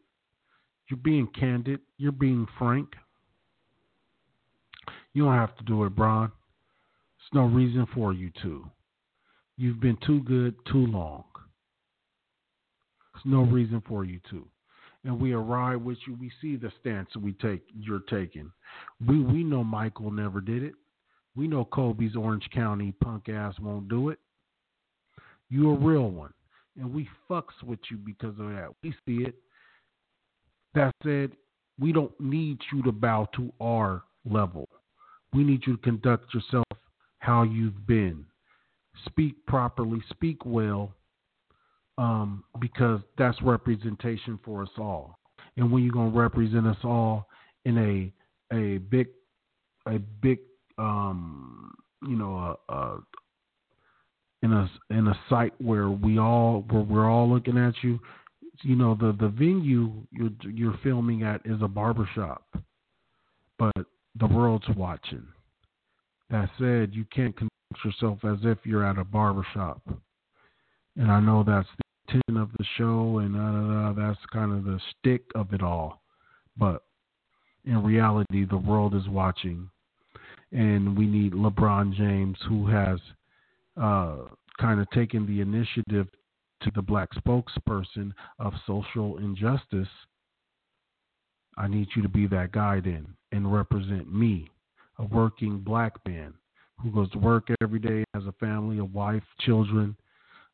You're 0.89 0.97
being 0.97 1.27
candid. 1.39 1.81
You're 1.99 2.11
being 2.11 2.47
frank. 2.57 2.89
You 5.13 5.25
don't 5.25 5.35
have 5.35 5.55
to 5.57 5.63
do 5.65 5.83
it, 5.83 5.95
Bron. 5.95 6.31
There's 6.31 7.43
no 7.43 7.45
reason 7.45 7.85
for 7.93 8.11
you 8.11 8.31
to. 8.41 8.65
You've 9.55 9.79
been 9.79 9.99
too 10.03 10.23
good 10.23 10.55
too 10.71 10.87
long. 10.87 11.23
There's 13.13 13.31
no 13.31 13.43
reason 13.43 13.83
for 13.87 14.03
you 14.03 14.19
to. 14.31 14.47
And 15.03 15.19
we 15.19 15.33
arrive 15.33 15.81
with 15.81 15.99
you. 16.07 16.17
We 16.19 16.31
see 16.41 16.55
the 16.55 16.71
stance 16.81 17.15
we 17.15 17.33
take. 17.33 17.61
You're 17.79 18.01
taking. 18.09 18.51
We 19.07 19.19
we 19.19 19.43
know 19.43 19.63
Michael 19.63 20.09
never 20.09 20.41
did 20.41 20.63
it. 20.63 20.73
We 21.35 21.47
know 21.47 21.65
Kobe's 21.65 22.15
Orange 22.15 22.47
County 22.53 22.93
punk 23.03 23.29
ass 23.29 23.55
won't 23.59 23.89
do 23.89 24.09
it. 24.09 24.19
You 25.49 25.71
a 25.71 25.77
real 25.77 26.09
one 26.09 26.33
and 26.79 26.93
we 26.93 27.07
fucks 27.29 27.61
with 27.63 27.79
you 27.89 27.97
because 27.97 28.37
of 28.39 28.49
that. 28.49 28.69
We 28.81 28.93
see 29.05 29.23
it. 29.23 29.35
That 30.73 30.93
said, 31.03 31.31
we 31.79 31.91
don't 31.91 32.17
need 32.19 32.59
you 32.71 32.81
to 32.83 32.91
bow 32.91 33.27
to 33.35 33.51
our 33.61 34.03
level. 34.25 34.67
We 35.33 35.43
need 35.43 35.63
you 35.65 35.75
to 35.77 35.81
conduct 35.81 36.33
yourself 36.33 36.65
how 37.19 37.43
you've 37.43 37.85
been. 37.87 38.25
Speak 39.05 39.45
properly, 39.45 40.01
speak 40.09 40.45
well, 40.45 40.91
um, 41.97 42.43
because 42.59 43.01
that's 43.17 43.41
representation 43.41 44.39
for 44.43 44.63
us 44.63 44.69
all. 44.77 45.17
And 45.57 45.71
when 45.71 45.83
you're 45.83 45.93
gonna 45.93 46.09
represent 46.09 46.67
us 46.67 46.77
all 46.83 47.27
in 47.65 47.77
a 47.77 48.55
a 48.55 48.77
big 48.77 49.07
a 49.87 49.99
big 49.99 50.39
um, 50.77 51.73
you 52.07 52.15
know 52.15 52.57
a, 52.69 52.73
a 52.73 52.99
in 54.41 54.51
a 54.51 54.69
in 54.89 55.07
a 55.07 55.19
site 55.29 55.53
where 55.59 55.89
we 55.89 56.19
all 56.19 56.65
where 56.69 56.83
we're 56.83 57.09
all 57.09 57.29
looking 57.29 57.57
at 57.57 57.73
you. 57.81 57.99
You 58.61 58.75
know 58.75 58.95
the 58.99 59.15
the 59.19 59.29
venue 59.29 59.91
you're 60.11 60.29
you're 60.43 60.79
filming 60.83 61.23
at 61.23 61.41
is 61.45 61.61
a 61.61 61.67
barbershop, 61.67 62.45
but 63.57 63.85
the 64.19 64.27
world's 64.27 64.67
watching. 64.75 65.25
That 66.29 66.49
said, 66.57 66.93
you 66.93 67.05
can't 67.13 67.35
conduct 67.35 67.53
yourself 67.85 68.19
as 68.23 68.39
if 68.43 68.59
you're 68.63 68.85
at 68.85 68.97
a 68.97 69.03
barbershop. 69.03 69.81
And 70.95 71.11
I 71.11 71.19
know 71.19 71.43
that's 71.43 71.67
the 71.77 72.13
intent 72.13 72.41
of 72.41 72.49
the 72.57 72.65
show, 72.77 73.19
and 73.19 73.35
uh, 73.35 73.93
that's 73.99 74.19
kind 74.31 74.51
of 74.51 74.63
the 74.63 74.79
stick 74.91 75.23
of 75.35 75.53
it 75.53 75.61
all. 75.61 76.01
But 76.57 76.83
in 77.65 77.83
reality, 77.83 78.45
the 78.45 78.57
world 78.57 78.93
is 78.95 79.07
watching, 79.07 79.69
and 80.53 80.95
we 80.95 81.07
need 81.07 81.33
LeBron 81.33 81.93
James, 81.93 82.37
who 82.47 82.67
has 82.67 82.99
uh, 83.81 84.17
kind 84.59 84.79
of 84.79 84.89
taken 84.91 85.25
the 85.25 85.41
initiative 85.41 86.07
to 86.61 86.71
the 86.75 86.81
black 86.81 87.09
spokesperson 87.15 88.11
of 88.39 88.53
social 88.67 89.17
injustice. 89.17 89.87
I 91.57 91.67
need 91.67 91.87
you 91.95 92.01
to 92.03 92.09
be 92.09 92.27
that 92.27 92.51
guy 92.51 92.79
then 92.79 93.07
and 93.31 93.51
represent 93.51 94.13
me, 94.13 94.49
a 94.99 95.05
working 95.05 95.59
black 95.59 95.93
man 96.07 96.33
who 96.81 96.91
goes 96.91 97.09
to 97.11 97.17
work 97.17 97.47
every 97.61 97.79
day, 97.79 98.03
has 98.13 98.23
a 98.25 98.31
family, 98.33 98.77
a 98.77 98.85
wife, 98.85 99.23
children, 99.41 99.95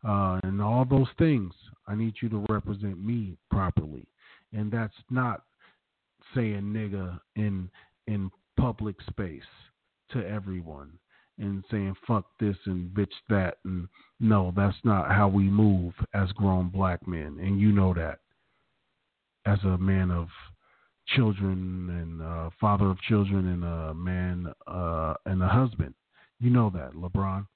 uh, 0.08 0.40
and 0.44 0.62
all 0.62 0.86
those 0.86 1.08
things. 1.18 1.54
I 1.88 1.96
need 1.96 2.14
you 2.22 2.30
to 2.30 2.46
represent 2.50 3.04
me 3.04 3.38
properly, 3.52 4.06
and 4.54 4.72
that's 4.72 4.94
not 5.10 5.44
saying 6.36 6.62
nigga 6.62 7.20
in 7.36 7.70
in 8.08 8.30
public 8.58 8.96
space 9.10 9.42
to 10.12 10.28
everyone 10.28 10.92
and 11.40 11.64
saying 11.72 11.96
fuck 12.06 12.26
this 12.40 12.58
and 12.66 12.90
bitch 12.94 13.08
that 13.30 13.58
and 13.64 13.88
no 14.20 14.54
that's 14.56 14.78
not 14.84 15.10
how 15.10 15.28
we 15.28 15.44
move 15.44 15.94
as 16.14 16.32
grown 16.34 16.70
black 16.70 17.08
men. 17.08 17.38
And 17.40 17.60
you 17.60 17.72
know 17.72 17.94
that 17.94 18.20
as 19.46 19.60
a 19.64 19.78
man 19.78 20.12
of 20.12 20.28
children 21.08 21.90
and 21.90 22.52
father 22.60 22.90
of 22.90 23.00
children 23.02 23.48
and 23.48 23.64
a 23.64 23.94
man 23.94 24.54
uh, 24.68 25.14
and 25.26 25.42
a 25.42 25.48
husband. 25.48 25.94
You 26.40 26.50
know 26.50 26.70
that 26.74 26.94
lebron. 26.94 27.48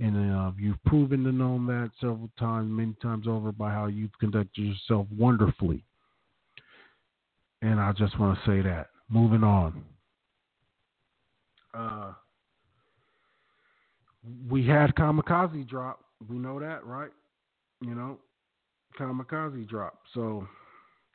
And 0.00 0.34
uh, 0.34 0.50
you've 0.58 0.82
proven 0.86 1.22
to 1.22 1.30
know 1.30 1.56
that 1.66 1.90
several 2.00 2.30
times 2.38 2.68
many 2.70 2.94
times 3.00 3.28
over 3.28 3.52
by 3.52 3.70
how 3.70 3.86
you've 3.86 4.18
conducted 4.18 4.60
yourself 4.60 5.06
wonderfully. 5.16 5.84
And 7.62 7.80
i 7.80 7.92
just 7.92 8.18
want 8.18 8.38
to 8.38 8.44
say 8.44 8.60
that. 8.62 8.88
Moving 9.08 9.44
on 9.44 9.84
uh, 11.74 12.12
we 14.48 14.66
had 14.66 14.94
Kamikaze 14.94 15.68
drop. 15.68 16.00
We 16.28 16.36
know 16.36 16.58
that, 16.60 16.84
right? 16.84 17.10
You 17.80 17.94
know, 17.94 18.18
Kamikaze 18.98 19.68
drop. 19.68 19.98
So, 20.14 20.46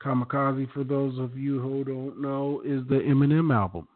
Kamikaze, 0.04 0.72
for 0.74 0.84
those 0.84 1.18
of 1.18 1.38
you 1.38 1.60
who 1.60 1.84
don't 1.84 2.22
know, 2.22 2.62
is 2.66 2.88
the 2.88 2.96
Eminem 2.96 3.54
album. 3.54 3.88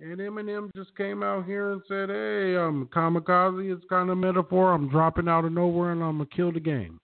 And 0.00 0.18
Eminem 0.18 0.70
just 0.74 0.96
came 0.96 1.22
out 1.22 1.44
here 1.44 1.70
and 1.70 1.82
said, 1.86 2.08
"Hey, 2.08 2.56
um, 2.56 2.88
Kamikaze 2.92 3.76
is 3.76 3.84
kind 3.88 4.10
of 4.10 4.18
metaphor. 4.18 4.72
I'm 4.72 4.88
dropping 4.88 5.28
out 5.28 5.44
of 5.44 5.52
nowhere 5.52 5.92
and 5.92 6.02
I'm 6.02 6.18
gonna 6.18 6.26
kill 6.26 6.50
the 6.50 6.60
game." 6.60 6.98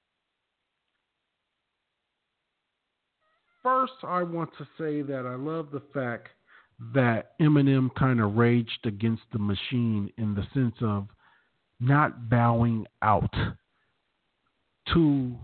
First, 3.63 4.03
I 4.03 4.23
want 4.23 4.51
to 4.59 4.67
say 4.79 5.03
that 5.03 5.27
I 5.27 5.35
love 5.35 5.71
the 5.71 5.83
fact 5.93 6.31
that 6.95 7.33
Eminem 7.41 7.93
kind 7.97 8.21
of 8.21 8.37
raged 8.37 8.85
against 8.85 9.23
the 9.33 9.39
machine 9.39 10.11
in 10.17 10.35
the 10.35 10.47
sense 10.55 10.77
of 10.81 11.09
not 11.81 12.29
bowing 12.29 12.87
out 13.03 13.33
to 14.93 15.37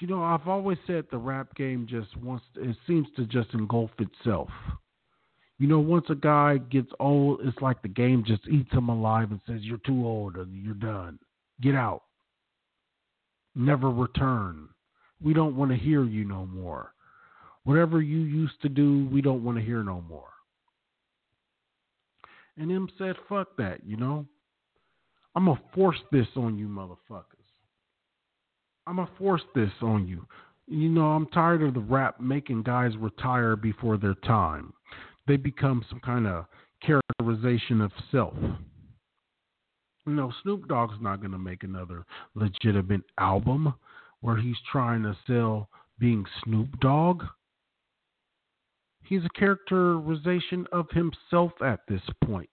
you 0.00 0.06
know 0.06 0.22
I've 0.22 0.48
always 0.48 0.78
said 0.86 1.04
the 1.10 1.18
rap 1.18 1.54
game 1.54 1.86
just 1.88 2.16
wants 2.16 2.44
it 2.56 2.76
seems 2.86 3.06
to 3.16 3.26
just 3.26 3.52
engulf 3.54 3.90
itself 3.98 4.48
You 5.60 5.66
know, 5.66 5.78
once 5.78 6.06
a 6.08 6.14
guy 6.14 6.56
gets 6.56 6.90
old, 6.98 7.40
it's 7.44 7.60
like 7.60 7.82
the 7.82 7.88
game 7.88 8.24
just 8.26 8.48
eats 8.48 8.72
him 8.72 8.88
alive 8.88 9.30
and 9.30 9.40
says, 9.46 9.60
You're 9.60 9.76
too 9.84 10.06
old 10.06 10.36
and 10.36 10.64
you're 10.64 10.72
done. 10.72 11.18
Get 11.60 11.74
out. 11.74 12.04
Never 13.54 13.90
return. 13.90 14.68
We 15.22 15.34
don't 15.34 15.56
want 15.56 15.70
to 15.70 15.76
hear 15.76 16.02
you 16.02 16.24
no 16.24 16.46
more. 16.46 16.94
Whatever 17.64 18.00
you 18.00 18.18
used 18.18 18.60
to 18.62 18.68
do, 18.68 19.08
we 19.12 19.20
don't 19.20 19.44
want 19.44 19.58
to 19.58 19.64
hear 19.64 19.82
no 19.82 20.02
more. 20.08 20.28
And 22.56 22.70
him 22.70 22.88
said, 22.98 23.16
Fuck 23.28 23.56
that, 23.58 23.80
you 23.86 23.96
know? 23.96 24.26
I'm 25.34 25.44
going 25.44 25.56
to 25.56 25.62
force 25.74 25.98
this 26.10 26.26
on 26.36 26.58
you, 26.58 26.66
motherfuckers. 26.66 27.24
I'm 28.86 28.96
going 28.96 29.06
to 29.06 29.14
force 29.16 29.42
this 29.54 29.70
on 29.80 30.08
you. 30.08 30.26
You 30.66 30.88
know, 30.88 31.12
I'm 31.12 31.26
tired 31.26 31.62
of 31.62 31.74
the 31.74 31.80
rap 31.80 32.20
making 32.20 32.62
guys 32.62 32.92
retire 32.96 33.54
before 33.56 33.96
their 33.96 34.14
time 34.14 34.72
they 35.30 35.36
become 35.36 35.84
some 35.88 36.00
kind 36.00 36.26
of 36.26 36.46
characterization 36.84 37.80
of 37.80 37.92
self. 38.10 38.34
You 40.06 40.14
know, 40.14 40.32
Snoop 40.42 40.66
Dogg's 40.66 40.96
not 41.00 41.20
going 41.20 41.30
to 41.30 41.38
make 41.38 41.62
another 41.62 42.04
legitimate 42.34 43.02
album 43.18 43.72
where 44.22 44.36
he's 44.36 44.56
trying 44.72 45.04
to 45.04 45.16
sell 45.28 45.68
being 46.00 46.24
Snoop 46.42 46.68
Dogg. 46.80 47.22
He's 49.10 49.24
a 49.24 49.38
characterization 49.40 50.68
of 50.70 50.86
himself 50.92 51.50
at 51.60 51.80
this 51.88 52.00
point 52.24 52.48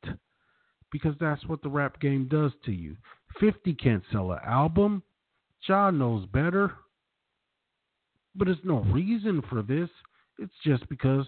because 0.92 1.14
that's 1.20 1.46
what 1.46 1.62
the 1.62 1.70
rap 1.70 2.00
game 2.00 2.28
does 2.28 2.52
to 2.66 2.72
you. 2.72 2.98
50 3.40 3.76
can't 3.76 4.02
sell 4.12 4.32
an 4.32 4.40
album. 4.44 5.04
John 5.68 6.00
knows 6.00 6.26
better. 6.26 6.72
But 8.34 8.48
it's 8.48 8.60
no 8.64 8.80
reason 8.86 9.44
for 9.48 9.62
this. 9.62 9.88
It's 10.40 10.54
just 10.66 10.90
because 10.90 11.28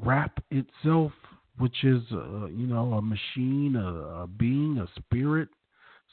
rap 0.00 0.42
itself, 0.50 1.12
which 1.58 1.84
is 1.84 2.02
uh, 2.10 2.46
you 2.46 2.66
know 2.66 2.94
a 2.94 3.02
machine, 3.02 3.76
a, 3.76 4.22
a 4.22 4.26
being, 4.26 4.78
a 4.78 4.88
spirit, 5.00 5.50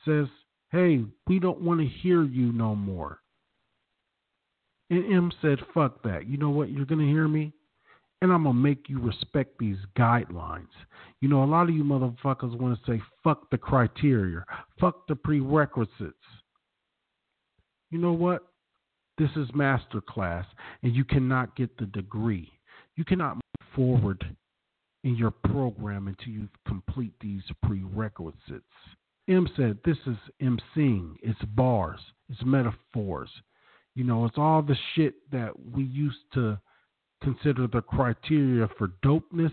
says, 0.03 0.27
"Hey, 0.69 1.05
we 1.27 1.39
don't 1.39 1.61
want 1.61 1.79
to 1.79 1.87
hear 1.87 2.23
you 2.23 2.51
no 2.51 2.75
more." 2.75 3.19
And 4.89 5.13
M 5.13 5.31
said, 5.41 5.59
"Fuck 5.73 6.03
that. 6.03 6.27
You 6.27 6.37
know 6.37 6.49
what? 6.49 6.71
You're 6.71 6.85
gonna 6.85 7.03
hear 7.03 7.29
me." 7.29 7.53
And 8.25 8.33
I'm 8.33 8.45
gonna 8.45 8.55
make 8.55 8.89
you 8.89 8.99
respect 8.99 9.59
these 9.59 9.77
guidelines. 9.95 10.73
You 11.21 11.29
know, 11.29 11.43
a 11.43 11.45
lot 11.45 11.69
of 11.69 11.75
you 11.75 11.83
motherfuckers 11.83 12.57
want 12.59 12.83
to 12.83 12.91
say 12.91 12.99
fuck 13.23 13.51
the 13.51 13.57
criteria, 13.59 14.43
fuck 14.79 15.07
the 15.07 15.15
prerequisites. 15.15 16.15
You 17.91 17.99
know 17.99 18.13
what? 18.13 18.47
This 19.19 19.29
is 19.35 19.47
master 19.53 20.01
class, 20.01 20.43
and 20.81 20.95
you 20.95 21.05
cannot 21.05 21.55
get 21.55 21.77
the 21.77 21.85
degree. 21.85 22.51
You 22.95 23.05
cannot 23.05 23.35
move 23.35 23.69
forward 23.75 24.25
in 25.03 25.15
your 25.15 25.29
program 25.29 26.07
until 26.07 26.33
you 26.33 26.49
complete 26.67 27.13
these 27.21 27.43
prerequisites. 27.61 28.63
M 29.27 29.47
said 29.55 29.77
this 29.85 29.99
is 30.07 30.17
emceeing, 30.41 31.13
it's 31.21 31.45
bars, 31.49 31.99
it's 32.27 32.43
metaphors. 32.43 33.29
You 33.93 34.03
know, 34.03 34.25
it's 34.25 34.39
all 34.39 34.63
the 34.63 34.77
shit 34.95 35.13
that 35.31 35.51
we 35.75 35.83
used 35.83 36.17
to 36.33 36.59
consider 37.25 37.67
the 37.67 37.81
criteria 37.81 38.69
for 38.77 38.89
dopeness. 39.03 39.51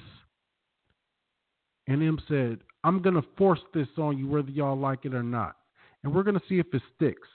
And 1.88 2.02
M 2.02 2.18
said, 2.28 2.58
I'm 2.84 3.02
going 3.02 3.16
to 3.16 3.24
force 3.36 3.60
this 3.74 3.88
on 3.98 4.18
you 4.18 4.28
whether 4.28 4.50
y'all 4.50 4.78
like 4.78 5.04
it 5.04 5.14
or 5.14 5.22
not. 5.22 5.56
And 6.04 6.14
we're 6.14 6.22
going 6.22 6.38
to 6.38 6.42
see 6.48 6.58
if 6.58 6.66
it 6.72 6.82
sticks. 6.94 7.28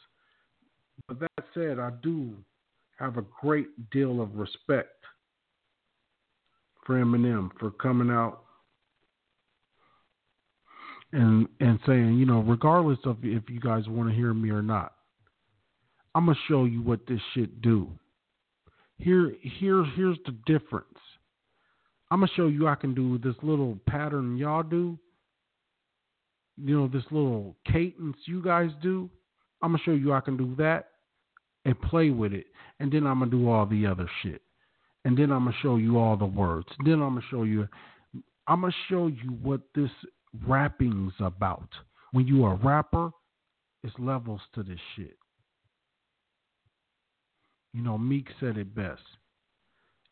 But 1.08 1.20
that 1.20 1.32
said, 1.54 1.80
I 1.80 1.92
do 2.02 2.34
have 3.00 3.18
a 3.18 3.26
great 3.42 3.68
deal 3.92 4.22
of 4.22 4.36
respect 4.36 4.94
for 6.86 6.96
Eminem 6.96 7.50
for 7.60 7.72
coming 7.72 8.10
out 8.10 8.44
and 11.14 11.48
and 11.60 11.80
saying, 11.86 12.18
you 12.18 12.26
know, 12.26 12.42
regardless 12.42 13.00
of 13.06 13.18
if 13.24 13.50
you 13.50 13.60
guys 13.60 13.88
want 13.88 14.10
to 14.10 14.16
hear 14.16 14.34
me 14.34 14.50
or 14.50 14.62
not, 14.62 14.94
I'm 16.16 16.26
gonna 16.26 16.38
show 16.48 16.66
you 16.66 16.82
what 16.82 17.06
this 17.08 17.22
shit 17.34 17.62
do. 17.62 17.90
Here, 18.98 19.34
here, 19.42 19.84
here's 19.96 20.18
the 20.26 20.36
difference. 20.46 20.88
I'm 22.10 22.20
gonna 22.20 22.32
show 22.36 22.48
you 22.48 22.68
I 22.68 22.76
can 22.76 22.94
do 22.94 23.18
this 23.18 23.36
little 23.44 23.78
pattern 23.88 24.38
y'all 24.38 24.64
do. 24.64 24.98
You 26.58 26.76
know, 26.76 26.88
this 26.88 27.04
little 27.12 27.56
cadence 27.72 28.18
you 28.26 28.42
guys 28.42 28.72
do. 28.82 29.10
I'm 29.62 29.72
gonna 29.72 29.84
show 29.84 29.92
you 29.92 30.14
I 30.14 30.22
can 30.22 30.38
do 30.38 30.56
that 30.58 30.90
and 31.66 31.80
play 31.82 32.10
with 32.10 32.34
it, 32.34 32.48
and 32.80 32.92
then 32.92 33.06
I'm 33.06 33.20
gonna 33.20 33.32
do 33.32 33.50
all 33.50 33.66
the 33.66 33.86
other 33.86 34.10
shit 34.24 34.42
and 35.08 35.18
then 35.18 35.32
I'm 35.32 35.46
gonna 35.46 35.56
show 35.62 35.78
you 35.78 35.98
all 35.98 36.18
the 36.18 36.26
words. 36.26 36.68
Then 36.84 36.96
I'm 36.96 37.16
gonna 37.16 37.22
show 37.32 37.44
you. 37.44 37.66
I'm 38.46 38.60
gonna 38.60 38.74
show 38.90 39.08
you 39.08 39.38
what 39.42 39.62
this 39.74 39.90
rapping's 40.46 41.14
about. 41.20 41.70
When 42.12 42.28
you 42.28 42.44
are 42.44 42.56
a 42.56 42.58
rapper, 42.58 43.12
it's 43.84 43.96
levels 44.00 44.42
to 44.56 44.64
this 44.64 44.80
shit. 44.98 45.18
You 47.78 47.84
know, 47.84 47.96
Meek 47.96 48.28
said 48.40 48.58
it 48.58 48.74
best, 48.74 49.04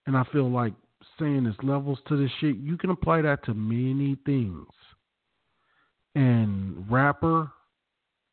and 0.06 0.16
I 0.16 0.24
feel 0.32 0.52
like 0.52 0.76
saying 1.18 1.48
it's 1.48 1.58
levels 1.64 1.98
to 2.08 2.16
this 2.16 2.30
shit. 2.40 2.58
You 2.58 2.78
can 2.78 2.92
apply 2.92 3.24
that 3.24 3.44
to 3.46 3.56
many 3.56 4.18
things. 4.24 4.68
And 6.14 6.86
rapper 6.92 7.52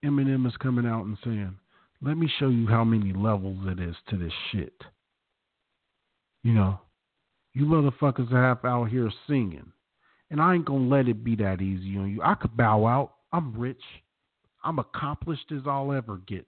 Eminem 0.04 0.46
is 0.46 0.54
coming 0.58 0.84
out 0.84 1.06
and 1.06 1.16
saying, 1.24 1.56
"Let 2.02 2.18
me 2.18 2.28
show 2.38 2.50
you 2.50 2.66
how 2.66 2.84
many 2.84 3.14
levels 3.14 3.66
it 3.68 3.80
is 3.80 3.96
to 4.08 4.18
this 4.18 4.34
shit." 4.50 4.84
You 6.42 6.52
know, 6.52 6.80
you 7.54 7.64
motherfuckers 7.64 8.30
have 8.30 8.62
out 8.66 8.90
here 8.90 9.10
singing. 9.26 9.72
And 10.28 10.42
I 10.42 10.56
ain't 10.56 10.66
gonna 10.66 10.88
let 10.88 11.08
it 11.08 11.24
be 11.24 11.36
that 11.36 11.62
easy 11.62 11.96
on 11.96 12.10
you. 12.10 12.20
I 12.22 12.34
could 12.34 12.54
bow 12.54 12.84
out. 12.84 13.14
I'm 13.32 13.58
rich. 13.58 13.82
I'm 14.62 14.78
accomplished 14.78 15.50
as 15.52 15.66
I'll 15.66 15.90
ever 15.90 16.18
get. 16.18 16.46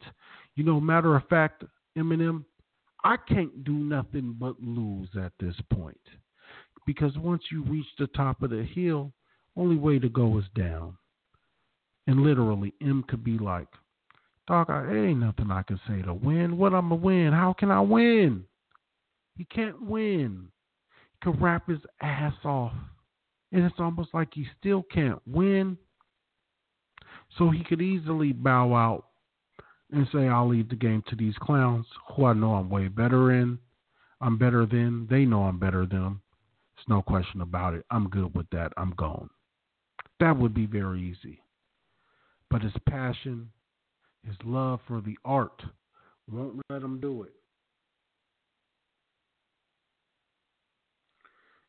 You 0.55 0.64
know, 0.64 0.78
matter 0.82 1.16
of 1.16 1.26
fact, 1.28 1.64
Eminem, 1.97 2.45
I 3.05 3.16
can't 3.28 3.64
do 3.64 3.72
nothing 3.72 4.34
but 4.38 4.61
lose 4.61 5.09
at 5.22 5.32
this 5.38 5.57
point. 5.72 6.00
Because 6.86 7.16
once 7.18 7.42
you 7.50 7.62
reach 7.64 7.86
the 7.98 8.07
top 8.09 8.42
of 8.42 8.50
the 8.50 8.64
hill, 8.64 9.12
only 9.57 9.76
way 9.76 9.98
to 9.98 10.09
go 10.09 10.38
is 10.38 10.44
down. 10.55 10.96
And 12.07 12.22
literally, 12.22 12.74
M 12.82 13.05
could 13.09 13.24
be 13.24 13.38
like, 13.38 13.68
Dog, 14.46 14.68
I, 14.68 14.92
ain't 14.92 15.20
nothing 15.20 15.50
I 15.50 15.62
can 15.62 15.80
say 15.88 16.02
to 16.02 16.12
win. 16.12 16.59
What 16.59 16.74
I'm 16.74 16.90
going 16.90 17.00
to 17.00 17.07
win? 17.07 17.32
How 17.32 17.55
can 17.59 17.70
I 17.70 17.80
win? 17.80 18.44
He 19.36 19.44
can't 19.46 19.80
win. 19.80 20.48
He 21.12 21.30
can 21.30 21.40
rap 21.40 21.68
his 21.68 21.78
ass 22.02 22.34
off. 22.44 22.72
And 23.52 23.64
it's 23.64 23.76
almost 23.78 24.11
like 24.12 24.28
he 24.34 24.46
still 24.59 24.82
can't 24.92 25.20
win. 25.26 25.78
So 27.38 27.50
he 27.50 27.64
could 27.64 27.80
easily 27.80 28.32
bow 28.32 28.74
out 28.74 29.07
and 29.93 30.09
say, 30.12 30.28
I'll 30.28 30.49
leave 30.49 30.68
the 30.68 30.76
game 30.76 31.03
to 31.09 31.16
these 31.16 31.35
clowns 31.41 31.87
who 32.14 32.24
I 32.24 32.32
know 32.32 32.55
I'm 32.55 32.70
way 32.70 32.89
better 32.89 33.32
in. 33.32 33.59
I'm 34.20 34.39
better 34.39 34.66
than. 34.66 35.07
They 35.11 35.24
know 35.24 35.43
I'm 35.43 35.59
better 35.59 35.87
than 35.87 36.03
them. 36.03 36.22
There's 36.76 36.89
no 36.89 37.03
question 37.03 37.41
about 37.41 37.74
it. 37.74 37.85
I'm 37.91 38.09
good 38.09 38.35
with 38.35 38.49
that. 38.51 38.72
I'm 38.76 38.95
gone. 38.97 39.28
That 40.20 40.37
would 40.39 40.55
be 40.55 40.66
very 40.66 41.03
easy. 41.03 41.43
But 42.51 42.62
his 42.62 42.72
passion, 42.89 43.51
his 44.26 44.37
love 44.45 44.80
for 44.87 45.01
the 45.01 45.16
art 45.24 45.62
won't 46.30 46.61
let 46.70 46.82
him 46.82 47.01
do 47.01 47.24
it. 47.24 47.32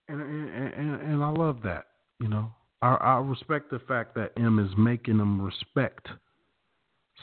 and 0.07 0.22
and 0.22 0.74
and, 0.74 1.01
and 1.01 1.24
I 1.24 1.30
love 1.30 1.61
that. 1.63 1.88
You 2.20 2.28
know, 2.28 2.51
I, 2.82 2.95
I 2.95 3.18
respect 3.20 3.72
the 3.72 3.80
fact 3.80 4.16
that 4.16 4.32
M 4.38 4.59
is 4.59 4.72
making 4.78 5.18
them 5.18 5.41
respect 5.41 6.07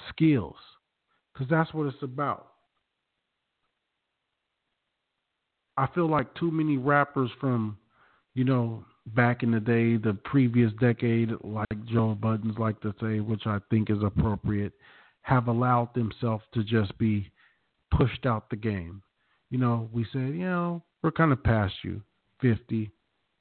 skills 0.09 0.57
because 1.33 1.49
that's 1.49 1.72
what 1.72 1.87
it's 1.87 2.03
about. 2.03 2.49
I 5.76 5.87
feel 5.95 6.09
like 6.09 6.35
too 6.35 6.51
many 6.51 6.76
rappers 6.76 7.30
from, 7.41 7.78
you 8.35 8.45
know, 8.45 8.85
back 9.07 9.43
in 9.43 9.51
the 9.51 9.61
day, 9.61 9.97
the 9.97 10.14
previous 10.24 10.72
decade, 10.80 11.30
like 11.43 11.85
Joe 11.87 12.14
Budden's 12.14 12.59
like 12.59 12.80
to 12.83 12.95
say, 13.01 13.20
which 13.20 13.47
I 13.47 13.59
think 13.70 13.91
is 13.91 14.03
appropriate, 14.03 14.72
have 15.22 15.49
allowed 15.49 15.95
themselves 15.95 16.45
to 16.55 16.62
just 16.62 16.97
be 16.99 17.30
pushed 17.91 18.26
out 18.26 18.51
the 18.51 18.57
game. 18.57 19.03
You 19.51 19.59
know, 19.59 19.89
we 19.93 20.07
said, 20.12 20.20
you 20.20 20.45
know, 20.45 20.83
we're 21.03 21.11
kind 21.11 21.33
of 21.33 21.43
past 21.43 21.74
you. 21.83 22.03
50, 22.41 22.91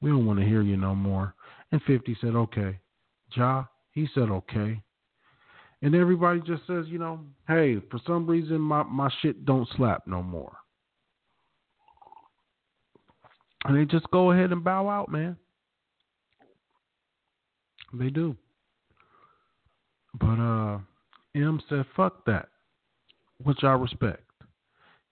we 0.01 0.09
don't 0.09 0.25
want 0.25 0.39
to 0.39 0.45
hear 0.45 0.61
you 0.61 0.77
no 0.77 0.95
more. 0.95 1.33
And 1.71 1.81
50 1.83 2.17
said, 2.21 2.35
okay. 2.35 2.79
Ja, 3.35 3.65
he 3.91 4.07
said, 4.13 4.29
okay. 4.29 4.81
And 5.83 5.95
everybody 5.95 6.39
just 6.41 6.65
says, 6.67 6.85
you 6.87 6.99
know, 6.99 7.19
hey, 7.47 7.77
for 7.89 7.99
some 8.05 8.27
reason 8.27 8.59
my, 8.59 8.83
my 8.83 9.09
shit 9.21 9.45
don't 9.45 9.67
slap 9.75 10.05
no 10.05 10.21
more. 10.21 10.55
And 13.65 13.77
they 13.77 13.85
just 13.85 14.09
go 14.11 14.31
ahead 14.31 14.51
and 14.51 14.63
bow 14.63 14.87
out, 14.89 15.09
man. 15.09 15.37
They 17.93 18.09
do. 18.09 18.35
But 20.19 20.39
uh 20.39 20.79
M 21.35 21.61
said, 21.69 21.85
fuck 21.95 22.25
that. 22.25 22.49
Which 23.43 23.63
I 23.63 23.71
respect. 23.71 24.23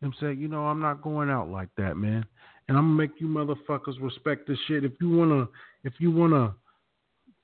M 0.03 0.13
said, 0.19 0.37
you 0.37 0.47
know, 0.47 0.65
I'm 0.67 0.79
not 0.79 1.01
going 1.01 1.29
out 1.29 1.49
like 1.49 1.69
that, 1.77 1.97
man. 1.97 2.25
and 2.67 2.77
I'm 2.77 2.85
gonna 2.85 2.95
make 2.95 3.19
you 3.19 3.27
motherfuckers 3.27 3.99
respect 3.99 4.47
this 4.47 4.57
shit. 4.67 4.83
If 4.83 4.93
you 5.01 5.09
wanna, 5.09 5.47
if 5.83 5.93
you 5.97 6.11
wanna 6.11 6.53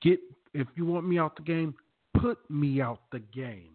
get, 0.01 0.19
if 0.53 0.67
you 0.76 0.86
want 0.86 1.07
me 1.07 1.17
out 1.17 1.36
the 1.36 1.41
game, 1.41 1.73
put 2.22 2.38
me 2.49 2.82
out 2.82 3.01
the 3.11 3.20
game. 3.20 3.72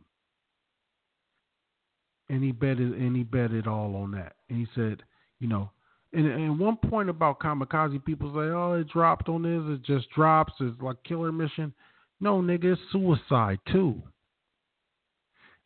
And 2.28 2.44
he 2.44 2.52
betted, 2.52 2.92
and 2.92 3.16
he 3.16 3.24
bet 3.24 3.52
it 3.52 3.66
all 3.66 3.96
on 3.96 4.12
that. 4.12 4.36
And 4.48 4.58
he 4.58 4.66
said, 4.74 5.02
you 5.40 5.48
know, 5.48 5.70
and, 6.12 6.26
and 6.26 6.58
one 6.58 6.76
point 6.76 7.08
about 7.08 7.40
kamikaze, 7.40 8.04
people 8.04 8.30
say, 8.30 8.50
oh, 8.52 8.74
it 8.74 8.88
dropped 8.88 9.28
on 9.28 9.42
this, 9.42 9.78
it 9.78 9.82
just 9.84 10.10
drops, 10.10 10.52
it's 10.60 10.80
like 10.80 10.96
killer 11.04 11.32
mission. 11.32 11.72
No, 12.20 12.40
nigga, 12.40 12.72
it's 12.72 12.80
suicide 12.92 13.58
too. 13.70 14.02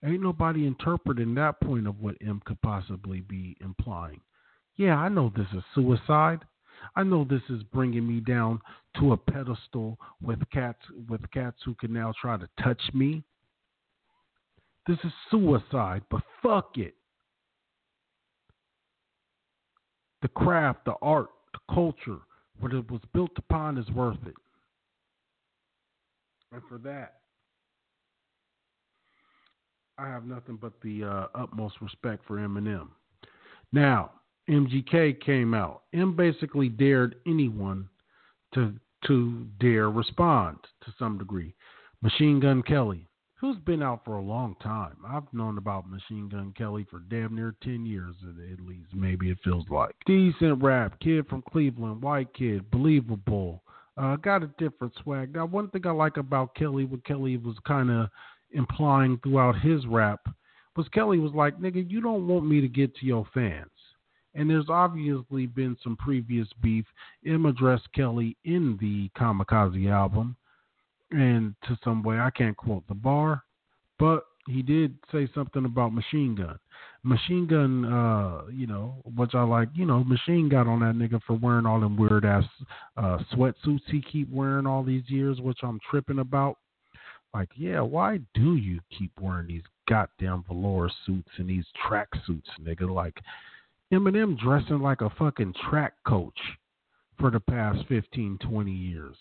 Ain't 0.05 0.23
nobody 0.23 0.67
interpreting 0.67 1.35
that 1.35 1.61
point 1.61 1.87
of 1.87 2.01
what 2.01 2.17
M 2.21 2.43
could 2.45 2.61
possibly 2.61 3.21
be 3.23 3.57
implying. 3.63 4.21
Yeah, 4.77 4.97
I 4.97 5.09
know 5.09 5.33
this 5.35 5.47
is 5.55 5.63
suicide. 5.75 6.41
I 6.97 7.03
know 7.03 7.25
this 7.25 7.43
is 7.49 7.63
bringing 7.65 8.07
me 8.07 8.21
down 8.21 8.61
to 8.99 9.13
a 9.13 9.17
pedestal 9.17 9.99
with 10.23 10.39
cats 10.51 10.81
with 11.09 11.29
cats 11.31 11.57
who 11.65 11.75
can 11.75 11.93
now 11.93 12.13
try 12.21 12.37
to 12.37 12.49
touch 12.63 12.83
me. 12.93 13.23
This 14.87 14.99
is 15.05 15.13
suicide, 15.31 16.03
but 16.11 16.23
fuck 16.43 16.77
it. 16.77 16.95
The 20.23 20.29
craft, 20.29 20.85
the 20.85 20.95
art, 21.03 21.29
the 21.53 21.75
culture, 21.75 22.19
what 22.61 22.73
it 22.73 22.91
was 22.91 23.01
built 23.13 23.33
upon 23.37 23.79
is 23.79 23.91
worth 23.91 24.19
it. 24.27 24.35
And 26.53 26.63
for 26.69 26.79
that, 26.79 27.15
I 29.99 30.07
have 30.07 30.25
nothing 30.25 30.59
but 30.61 30.73
the 30.83 31.05
uh, 31.05 31.27
utmost 31.35 31.77
respect 31.81 32.25
for 32.27 32.37
Eminem. 32.37 32.89
Now, 33.73 34.13
MGK 34.49 35.21
came 35.21 35.55
out. 35.55 35.83
M 35.93 36.15
basically 36.15 36.69
dared 36.69 37.17
anyone 37.27 37.89
to 38.55 38.75
to 39.07 39.47
dare 39.61 39.91
respond 39.91 40.57
to 40.85 40.93
some 40.99 41.19
degree. 41.19 41.55
Machine 42.03 42.41
Gun 42.41 42.63
Kelly, 42.63 43.07
who's 43.35 43.59
been 43.59 43.83
out 43.83 44.03
for 44.05 44.17
a 44.17 44.23
long 44.23 44.57
time. 44.63 44.97
I've 45.07 45.31
known 45.33 45.59
about 45.59 45.89
Machine 45.89 46.29
Gun 46.29 46.55
Kelly 46.57 46.87
for 46.91 47.01
damn 47.11 47.35
near 47.35 47.55
10 47.63 47.85
years 47.85 48.15
at 48.25 48.65
least, 48.65 48.89
maybe 48.95 49.31
it 49.31 49.39
feels 49.45 49.67
like. 49.69 49.95
Decent 50.07 50.63
rap, 50.63 50.99
kid 51.01 51.27
from 51.29 51.43
Cleveland, 51.51 52.03
white 52.03 52.33
kid, 52.35 52.71
believable. 52.71 53.63
Uh, 53.97 54.17
got 54.17 54.43
a 54.43 54.51
different 54.59 54.95
swag. 55.03 55.35
Now, 55.35 55.47
one 55.47 55.69
thing 55.69 55.87
I 55.87 55.91
like 55.91 56.17
about 56.17 56.55
Kelly, 56.55 56.85
what 56.85 57.05
Kelly 57.05 57.37
was 57.37 57.57
kind 57.67 57.91
of 57.91 58.09
implying 58.53 59.19
throughout 59.23 59.61
his 59.61 59.87
rap, 59.87 60.21
was 60.77 60.89
Kelly 60.89 61.19
was 61.19 61.33
like, 61.33 61.59
nigga, 61.59 61.89
you 61.89 62.01
don't 62.01 62.27
want 62.27 62.47
me 62.47 62.61
to 62.61 62.69
get 62.69 62.97
to 62.97 63.07
your 63.07 63.27
fans. 63.33 63.71
And 64.35 64.51
there's 64.51 64.69
obviously 64.69 65.47
been 65.47 65.77
some 65.83 65.97
previous 65.97 66.49
beef. 66.61 66.85
M 67.27 67.47
addressed 67.47 67.93
Kelly 67.95 68.37
in 68.45 68.77
the 68.81 69.09
Kamikaze 69.19 69.91
album, 69.91 70.37
and 71.11 71.55
to 71.69 71.79
some 71.85 72.03
way, 72.03 72.19
I 72.19 72.31
can't 72.31 72.57
quote 72.57 72.87
the 72.89 72.95
bar, 72.95 73.45
but 73.99 74.25
he 74.47 74.63
did 74.63 74.97
say 75.11 75.29
something 75.35 75.65
about 75.65 75.95
Machine 75.95 76.35
Gun. 76.35 76.59
Machine 77.03 77.47
Gun, 77.47 77.85
uh, 77.85 78.43
you 78.51 78.67
know, 78.67 78.97
which 79.17 79.35
I 79.35 79.43
like, 79.43 79.69
you 79.75 79.87
know, 79.87 80.05
Machine 80.05 80.49
got 80.49 80.67
on 80.67 80.81
that 80.81 80.95
nigga 80.95 81.21
for 81.27 81.35
wearing 81.35 81.67
all 81.67 81.81
them 81.81 81.97
weird 81.97 82.25
ass 82.25 82.45
uh, 82.97 83.19
sweatsuits 83.33 83.83
he 83.87 84.03
keep 84.03 84.31
wearing 84.31 84.67
all 84.67 84.83
these 84.83 85.05
years, 85.09 85.41
which 85.41 85.59
I'm 85.63 85.81
tripping 85.89 86.19
about. 86.19 86.57
Like, 87.33 87.51
yeah, 87.57 87.81
why 87.81 88.21
do 88.35 88.57
you 88.57 88.81
keep 88.97 89.13
wearing 89.21 89.49
these 89.49 89.65
goddamn 89.89 90.45
velour 90.49 90.91
suits 91.05 91.31
and 91.39 91.49
these 91.49 91.67
track 91.87 92.09
suits, 92.27 92.49
nigga? 92.63 92.89
Like, 92.89 93.17
Eminem 93.95 94.37
dressing 94.39 94.81
like 94.81 95.03
a 95.03 95.11
fucking 95.11 95.55
track 95.71 95.93
coach 96.05 96.39
for 97.19 97.31
the 97.31 97.39
past 97.39 97.79
15, 97.89 98.39
20 98.43 98.73
years. 98.73 99.15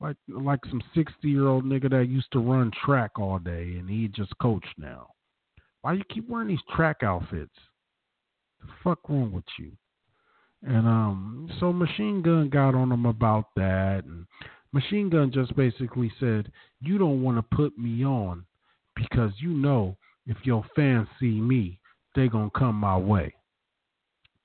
Like 0.00 0.16
like 0.28 0.60
some 0.68 0.82
60 0.94 1.28
year 1.28 1.46
old 1.46 1.64
nigga 1.64 1.90
that 1.90 2.08
used 2.08 2.30
to 2.32 2.40
run 2.40 2.72
track 2.84 3.12
all 3.18 3.38
day 3.38 3.76
and 3.78 3.88
he 3.88 4.08
just 4.08 4.36
coach 4.38 4.64
now. 4.76 5.08
Why 5.82 5.92
you 5.92 6.02
keep 6.12 6.28
wearing 6.28 6.48
these 6.48 6.58
track 6.74 7.02
outfits? 7.02 7.54
The 8.60 8.66
fuck 8.82 9.08
wrong 9.08 9.32
with 9.32 9.44
you? 9.58 9.72
And 10.66 10.86
um, 10.88 11.50
so 11.60 11.72
Machine 11.72 12.20
Gun 12.20 12.48
got 12.48 12.74
on 12.74 12.90
him 12.90 13.06
about 13.06 13.46
that, 13.54 14.02
and 14.04 14.26
Machine 14.72 15.08
Gun 15.08 15.30
just 15.32 15.54
basically 15.54 16.12
said, 16.18 16.50
"You 16.80 16.98
don't 16.98 17.22
want 17.22 17.38
to 17.38 17.56
put 17.56 17.78
me 17.78 18.04
on 18.04 18.44
because 18.96 19.30
you 19.38 19.50
know 19.50 19.96
if 20.26 20.36
your 20.42 20.64
fans 20.74 21.06
see 21.20 21.40
me, 21.40 21.78
they 22.16 22.28
gonna 22.28 22.50
come 22.50 22.74
my 22.74 22.96
way." 22.96 23.34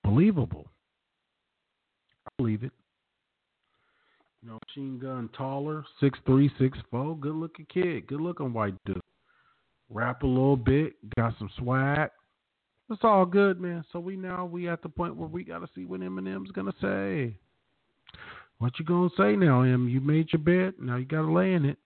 Believable. 0.04 0.68
I 2.28 2.30
believe 2.38 2.64
it. 2.64 2.72
You 4.41 4.49
know, 4.49 4.60
machine 4.68 4.99
gun 4.99 5.30
taller, 5.38 5.86
six 5.99 6.20
three, 6.26 6.51
six 6.60 6.78
four, 6.91 7.16
good 7.18 7.36
looking 7.36 7.66
kid, 7.74 8.08
good 8.08 8.22
looking 8.22 8.54
white 8.54 8.76
dude. 8.86 8.99
Rap 9.89 10.24
a 10.24 10.28
little 10.28 10.58
bit, 10.58 10.93
got 11.16 11.34
some 11.39 11.49
swag. 11.58 12.10
It's 12.89 13.04
all 13.04 13.26
good, 13.26 13.62
man. 13.62 13.86
So 13.91 13.99
we 13.99 14.16
now 14.18 14.45
we 14.45 14.68
at 14.68 14.82
the 14.82 14.89
point 14.89 15.16
where 15.16 15.30
we 15.30 15.43
gotta 15.43 15.68
see 15.74 15.86
what 15.86 16.01
Eminem's 16.01 16.51
gonna 16.51 16.74
say. 16.82 17.36
What 18.60 18.78
you 18.80 18.86
gonna 18.86 19.10
say 19.18 19.36
now, 19.36 19.62
Em? 19.62 19.88
You 19.88 20.01
made 20.01 20.28
your 20.34 20.41
bed, 20.41 20.76
now 20.80 20.97
you 20.97 21.06
gotta 21.06 21.32
lay 21.32 21.54
in 21.54 21.66
it. 21.66 21.78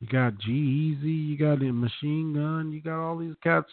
You 0.00 0.08
got 0.08 0.38
G-Eazy, 0.38 1.28
you 1.28 1.38
got 1.38 1.62
a 1.62 1.72
machine 1.72 2.34
gun, 2.34 2.72
you 2.72 2.80
got 2.80 3.00
all 3.00 3.16
these 3.18 3.36
cats 3.42 3.68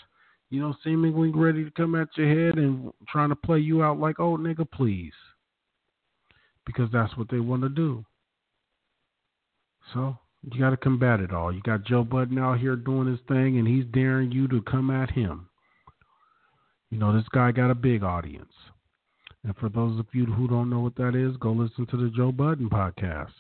you 0.50 0.60
know, 0.60 0.74
seemingly 0.84 1.30
ready 1.30 1.64
to 1.64 1.72
come 1.72 1.96
at 1.96 2.08
your 2.16 2.28
head 2.28 2.58
and 2.58 2.92
trying 3.08 3.30
to 3.30 3.36
play 3.36 3.60
you 3.60 3.84
out 3.84 4.00
like, 4.00 4.20
oh, 4.20 4.38
nigga, 4.38 4.70
please. 4.70 5.14
Because 6.66 6.90
that's 6.92 7.16
what 7.18 7.30
they 7.30 7.40
want 7.40 7.62
to 7.64 7.70
do. 7.70 8.04
So 9.94 10.18
you 10.44 10.60
got 10.60 10.72
to 10.72 10.78
combat 10.78 11.20
it 11.20 11.34
all. 11.34 11.54
You 11.54 11.62
got 11.62 11.86
Joe 11.86 12.04
Budden 12.04 12.40
out 12.40 12.60
here 12.60 12.76
doing 12.76 13.08
his 13.08 13.20
thing, 13.28 13.58
and 13.58 13.68
he's 13.68 13.86
daring 13.94 14.32
you 14.32 14.48
to 14.48 14.62
come 14.64 14.90
at 14.90 15.12
him. 15.12 15.50
You 16.90 16.98
know, 16.98 17.16
this 17.16 17.28
guy 17.32 17.52
got 17.52 17.72
a 17.72 17.76
big 17.76 18.04
audience. 18.04 18.54
And 19.44 19.56
for 19.58 19.70
those 19.70 20.00
of 20.00 20.08
you 20.14 20.26
who 20.26 20.48
don't 20.48 20.70
know 20.70 20.80
what 20.80 20.96
that 20.96 21.16
is, 21.16 21.38
go 21.38 21.52
listen 21.52 21.86
to 21.88 21.98
the 21.98 22.12
Joe 22.16 22.32
Budden 22.32 22.70
podcast. 22.70 23.32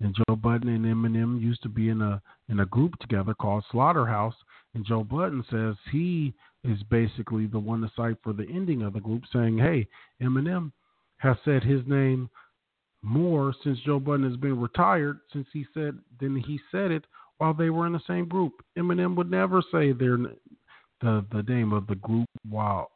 And 0.00 0.14
Joe 0.14 0.36
Budden 0.36 0.68
and 0.68 0.84
Eminem 0.84 1.40
used 1.40 1.62
to 1.62 1.68
be 1.68 1.88
in 1.88 2.02
a 2.02 2.20
in 2.48 2.60
a 2.60 2.66
group 2.66 2.98
together 3.00 3.32
called 3.32 3.64
Slaughterhouse, 3.70 4.34
and 4.74 4.84
Joe 4.84 5.04
Budden 5.04 5.44
says 5.50 5.76
he 5.92 6.34
is 6.64 6.82
basically 6.84 7.46
the 7.46 7.58
one 7.58 7.80
to 7.82 7.90
cite 7.96 8.16
for 8.22 8.32
the 8.32 8.46
ending 8.52 8.82
of 8.82 8.92
the 8.92 9.00
group, 9.00 9.22
saying, 9.32 9.58
hey, 9.58 9.86
Eminem 10.22 10.72
has 11.18 11.36
said 11.44 11.62
his 11.62 11.82
name 11.86 12.28
more 13.02 13.54
since 13.62 13.78
Joe 13.84 14.00
Budden 14.00 14.28
has 14.28 14.36
been 14.36 14.60
retired, 14.60 15.20
since 15.32 15.46
he 15.52 15.66
said, 15.74 15.98
than 16.20 16.36
he 16.36 16.58
said 16.72 16.90
it 16.90 17.04
while 17.38 17.54
they 17.54 17.70
were 17.70 17.86
in 17.86 17.92
the 17.92 18.00
same 18.06 18.26
group. 18.26 18.52
Eminem 18.78 19.14
would 19.16 19.30
never 19.30 19.62
say 19.72 19.92
their 19.92 20.18
the 21.00 21.24
the 21.32 21.42
name 21.48 21.72
of 21.72 21.86
the 21.86 21.96
group 21.96 22.28
while 22.48 22.90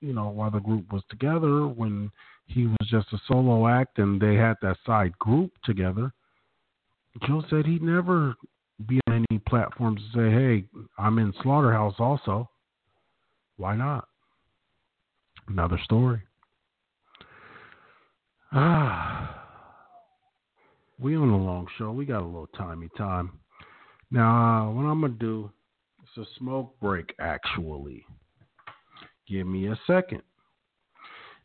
you 0.00 0.14
know 0.14 0.28
while 0.28 0.50
the 0.50 0.60
group 0.60 0.90
was 0.92 1.02
together 1.10 1.66
when 1.66 2.10
he 2.46 2.66
was 2.66 2.88
just 2.88 3.12
a 3.12 3.18
solo 3.28 3.68
act 3.68 3.98
and 3.98 4.20
they 4.20 4.34
had 4.34 4.56
that 4.62 4.76
side 4.86 5.16
group 5.18 5.52
together. 5.64 6.12
Joe 7.26 7.42
said 7.50 7.66
he 7.66 7.78
never 7.80 8.34
be 8.86 9.00
on 9.08 9.26
any 9.30 9.38
platforms 9.40 10.00
to 10.12 10.18
say, 10.18 10.30
hey, 10.30 10.64
I'm 10.98 11.18
in 11.18 11.32
Slaughterhouse 11.42 11.94
also. 11.98 12.48
Why 13.56 13.76
not? 13.76 14.08
Another 15.48 15.78
story. 15.84 16.20
Ah. 18.52 19.36
We 20.98 21.16
on 21.16 21.30
a 21.30 21.36
long 21.36 21.66
show. 21.78 21.92
We 21.92 22.04
got 22.04 22.22
a 22.22 22.26
little 22.26 22.48
timey 22.56 22.88
time. 22.96 23.32
Now, 24.10 24.70
what 24.72 24.82
I'm 24.82 25.00
going 25.00 25.12
to 25.12 25.18
do 25.18 25.50
is 26.02 26.26
a 26.26 26.38
smoke 26.38 26.74
break, 26.80 27.14
actually. 27.20 28.04
Give 29.26 29.46
me 29.46 29.68
a 29.68 29.78
second. 29.86 30.22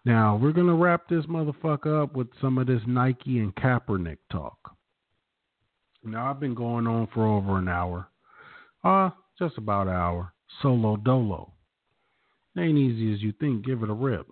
Now, 0.04 0.36
we're 0.36 0.52
going 0.52 0.68
to 0.68 0.74
wrap 0.74 1.08
this 1.08 1.26
motherfucker 1.26 2.04
up 2.04 2.16
with 2.16 2.28
some 2.42 2.58
of 2.58 2.68
this 2.68 2.82
Nike 2.86 3.40
and 3.40 3.56
Kaepernick 3.56 4.18
talk. 4.32 4.75
Now 6.06 6.30
I've 6.30 6.40
been 6.40 6.54
going 6.54 6.88
on 6.88 7.08
for 7.14 7.26
over 7.26 7.58
an 7.58 7.68
hour. 7.68 8.08
Uh, 8.84 9.10
just 9.40 9.58
about 9.58 9.88
an 9.88 9.94
hour. 9.94 10.34
Solo 10.62 10.98
dolo. 10.98 11.52
ain't 12.58 12.78
easy 12.78 13.14
as 13.14 13.22
you 13.22 13.34
think. 13.40 13.66
Give 13.66 13.82
it 13.84 13.90
a 13.90 13.94
rip. 13.94 14.28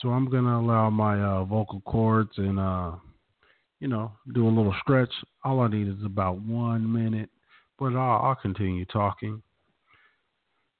So 0.00 0.10
I'm 0.10 0.30
gonna 0.30 0.58
allow 0.58 0.88
my 0.88 1.20
uh, 1.20 1.44
vocal 1.44 1.80
cords 1.82 2.30
and 2.36 2.58
uh, 2.58 2.92
you 3.80 3.88
know, 3.88 4.12
do 4.34 4.46
a 4.46 4.48
little 4.48 4.74
stretch. 4.82 5.12
All 5.44 5.60
I 5.60 5.68
need 5.68 5.88
is 5.88 6.04
about 6.04 6.40
one 6.42 6.90
minute, 6.90 7.30
but 7.78 7.96
I'll, 7.96 8.22
I'll 8.22 8.34
continue 8.36 8.84
talking. 8.84 9.42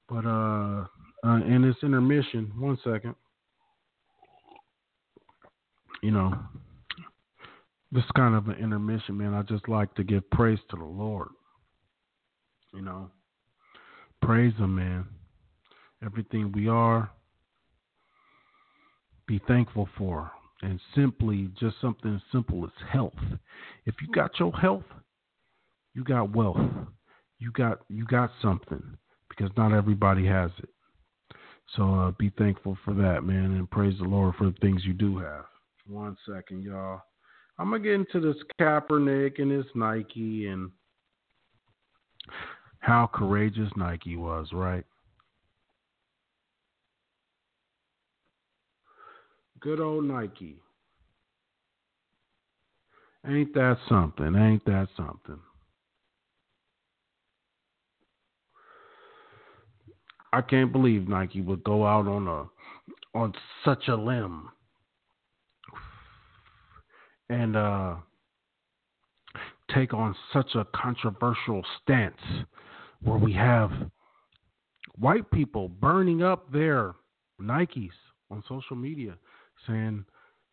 But 0.07 0.25
uh, 0.25 0.85
uh, 1.23 1.43
in 1.45 1.63
this 1.63 1.75
intermission, 1.83 2.51
one 2.57 2.77
second. 2.83 3.15
You 6.01 6.11
know, 6.11 6.33
this 7.91 8.03
kind 8.15 8.35
of 8.35 8.47
an 8.47 8.55
intermission, 8.55 9.17
man, 9.17 9.33
I 9.33 9.41
just 9.43 9.67
like 9.67 9.93
to 9.95 10.03
give 10.03 10.29
praise 10.31 10.59
to 10.69 10.77
the 10.77 10.83
Lord. 10.83 11.29
You 12.73 12.81
know, 12.81 13.11
praise 14.21 14.53
Him, 14.57 14.75
man. 14.75 15.05
Everything 16.03 16.51
we 16.51 16.67
are, 16.67 17.11
be 19.27 19.39
thankful 19.47 19.87
for. 19.97 20.31
And 20.63 20.79
simply, 20.95 21.49
just 21.59 21.75
something 21.81 22.15
as 22.15 22.21
simple 22.31 22.63
as 22.63 22.71
health. 22.91 23.13
If 23.85 23.95
you 24.01 24.13
got 24.13 24.39
your 24.39 24.53
health, 24.53 24.83
you 25.93 26.03
got 26.03 26.35
wealth. 26.35 26.57
You 27.39 27.51
got 27.51 27.79
you 27.89 28.05
got 28.05 28.29
something 28.41 28.83
because 29.27 29.49
not 29.57 29.73
everybody 29.73 30.25
has 30.27 30.51
it. 30.59 30.69
So 31.75 31.95
uh, 31.95 32.11
be 32.11 32.31
thankful 32.37 32.77
for 32.85 32.93
that, 32.93 33.23
man, 33.23 33.55
and 33.55 33.69
praise 33.69 33.97
the 33.97 34.07
Lord 34.07 34.35
for 34.35 34.45
the 34.45 34.55
things 34.61 34.85
you 34.85 34.93
do 34.93 35.17
have. 35.17 35.45
One 35.87 36.15
second, 36.27 36.63
y'all. 36.63 37.01
I'm 37.61 37.69
gonna 37.69 37.83
get 37.83 37.93
into 37.93 38.19
this 38.19 38.41
Kaepernick 38.59 39.39
and 39.39 39.51
this 39.51 39.67
Nike 39.75 40.47
and 40.47 40.71
how 42.79 43.07
courageous 43.13 43.69
Nike 43.75 44.15
was, 44.15 44.47
right? 44.51 44.83
Good 49.59 49.79
old 49.79 50.05
Nike. 50.05 50.55
Ain't 53.27 53.53
that 53.53 53.77
something? 53.87 54.35
Ain't 54.35 54.65
that 54.65 54.87
something? 54.97 55.37
I 60.33 60.41
can't 60.41 60.71
believe 60.71 61.07
Nike 61.07 61.41
would 61.41 61.63
go 61.63 61.85
out 61.85 62.07
on 62.07 62.27
a 62.27 62.45
on 63.15 63.33
such 63.63 63.87
a 63.87 63.95
limb 63.95 64.49
and 67.31 67.55
uh, 67.55 67.95
take 69.73 69.93
on 69.93 70.13
such 70.33 70.55
a 70.55 70.65
controversial 70.75 71.63
stance 71.81 72.21
where 73.01 73.17
we 73.17 73.31
have 73.33 73.71
white 74.97 75.29
people 75.31 75.69
burning 75.69 76.21
up 76.21 76.51
their 76.51 76.93
Nikes 77.41 77.89
on 78.29 78.43
social 78.49 78.75
media 78.75 79.15
saying, 79.65 80.03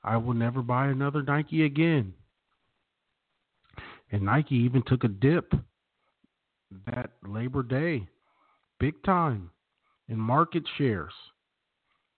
I 0.04 0.16
will 0.16 0.34
never 0.34 0.62
buy 0.62 0.86
another 0.86 1.22
Nike 1.22 1.64
again. 1.64 2.14
And 4.12 4.22
Nike 4.22 4.54
even 4.54 4.82
took 4.86 5.04
a 5.04 5.08
dip 5.08 5.52
that 6.86 7.10
Labor 7.26 7.62
Day, 7.62 8.06
big 8.78 9.02
time, 9.02 9.50
in 10.08 10.18
market 10.18 10.62
shares. 10.78 11.12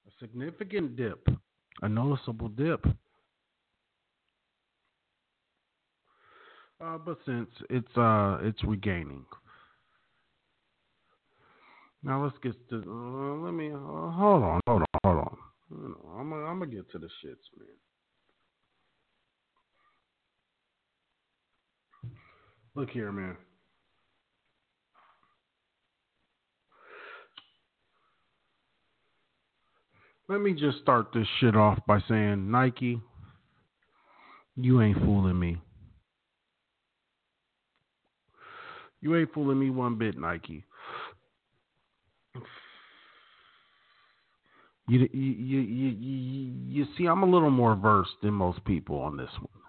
A 0.06 0.11
significant 0.20 0.96
dip, 0.96 1.26
a 1.82 1.88
noticeable 1.88 2.48
dip. 2.48 2.86
Uh, 6.81 6.97
but 6.97 7.18
since 7.26 7.49
it's 7.68 7.97
uh 7.97 8.39
it's 8.43 8.62
regaining. 8.64 9.24
Now 12.03 12.24
let's 12.24 12.39
get 12.43 12.55
to 12.70 12.76
uh, 12.76 13.45
let 13.45 13.53
me 13.53 13.70
uh, 13.70 13.76
hold 13.76 14.43
on, 14.43 14.61
hold 14.66 14.83
on, 14.83 15.01
hold 15.05 15.18
on. 15.18 15.37
I'm 16.18 16.31
gonna, 16.31 16.45
I'm 16.47 16.59
gonna 16.59 16.70
get 16.70 16.91
to 16.93 16.99
the 16.99 17.07
shits, 17.07 17.47
man. 17.59 17.68
Look 22.74 22.91
here, 22.91 23.12
man. 23.12 23.37
Let 30.28 30.41
me 30.41 30.53
just 30.55 30.78
start 30.78 31.09
this 31.12 31.26
shit 31.41 31.57
off 31.57 31.81
by 31.89 32.01
saying, 32.09 32.51
Nike, 32.51 33.01
you 34.55 34.81
ain't 34.81 34.99
fooling 34.99 35.39
me. 35.39 35.59
You 39.01 39.16
ain't 39.16 39.32
fooling 39.32 39.59
me 39.59 39.70
one 39.70 39.96
bit, 39.96 40.18
Nike. 40.18 40.64
You, 44.88 45.09
you, 45.12 45.20
you, 45.22 45.61
you, 45.61 46.53
you 46.66 46.86
see, 46.98 47.07
I'm 47.07 47.22
a 47.22 47.26
little 47.26 47.51
more 47.51 47.76
versed 47.76 48.11
than 48.22 48.34
most 48.34 48.64
people 48.64 48.98
on 48.98 49.16
this 49.16 49.30
one 49.38 49.62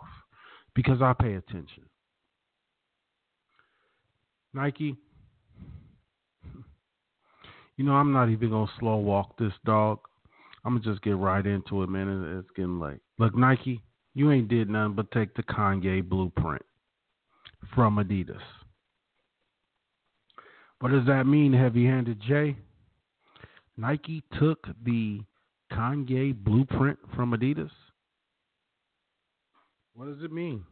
because 0.73 1.01
I 1.01 1.13
pay 1.13 1.36
attention. 1.36 1.84
Nike, 4.53 4.95
you 7.77 7.86
know, 7.86 7.93
I'm 7.93 8.11
not 8.11 8.29
even 8.29 8.49
to 8.49 8.67
slow 8.79 8.97
walk 8.97 9.38
this 9.38 9.53
dog. 9.65 9.99
I'm 10.65 10.82
to 10.82 10.89
just 10.91 11.01
get 11.03 11.17
right 11.17 11.45
into 11.45 11.84
it, 11.84 11.89
man. 11.89 12.38
It's 12.39 12.51
getting 12.55 12.79
late. 12.79 12.99
Look, 13.17 13.36
Nike, 13.36 13.82
you 14.13 14.32
ain't 14.32 14.47
did 14.47 14.69
nothing 14.69 14.95
but 14.95 15.11
take 15.11 15.34
the 15.36 15.43
Kanye 15.43 16.07
blueprint 16.07 16.63
from 17.73 17.97
Adidas. 17.97 18.41
What 20.82 20.91
does 20.91 21.05
that 21.05 21.27
mean, 21.27 21.53
heavy 21.53 21.86
handed 21.86 22.19
Jay? 22.19 22.55
Nike 23.77 24.23
took 24.39 24.65
the 24.84 25.21
Kanye 25.71 26.36
blueprint 26.36 26.97
from 27.15 27.34
Adidas. 27.34 27.69
What 29.93 30.07
does 30.07 30.23
it 30.23 30.32
mean? 30.32 30.63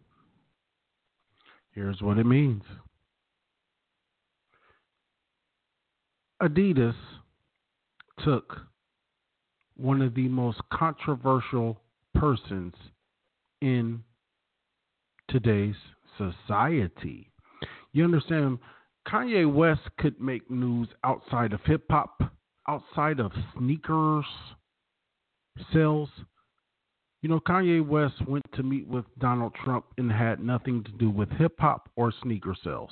Here's 1.76 2.01
what 2.01 2.18
it 2.18 2.26
means 2.26 2.64
Adidas 6.41 6.95
took 8.24 8.57
one 9.78 10.01
of 10.01 10.16
the 10.16 10.28
most 10.28 10.60
controversial 10.74 11.80
persons 12.16 12.74
in 13.62 14.03
today's 15.30 15.76
society. 16.18 17.30
You 17.93 18.05
understand? 18.05 18.57
Kanye 19.10 19.51
West 19.51 19.82
could 19.97 20.20
make 20.22 20.49
news 20.51 20.88
outside 21.03 21.53
of 21.53 21.62
hip 21.66 21.86
hop, 21.89 22.22
outside 22.68 23.20
of 23.20 23.32
sneakers 23.57 24.26
sales. 25.74 26.10
You 27.22 27.30
know, 27.30 27.39
Kanye 27.39 27.86
West 27.86 28.16
went 28.28 28.45
to 28.53 28.64
meet 28.64 28.88
with 28.88 29.05
Donald 29.20 29.53
Trump 29.64 29.86
and 29.97 30.12
had 30.12 30.39
nothing 30.39 30.84
to 30.84 30.91
do 30.91 31.10
with 31.10 31.30
hip 31.32 31.55
hop 31.60 31.89
or 31.95 32.14
sneaker 32.24 32.55
sales 32.64 32.91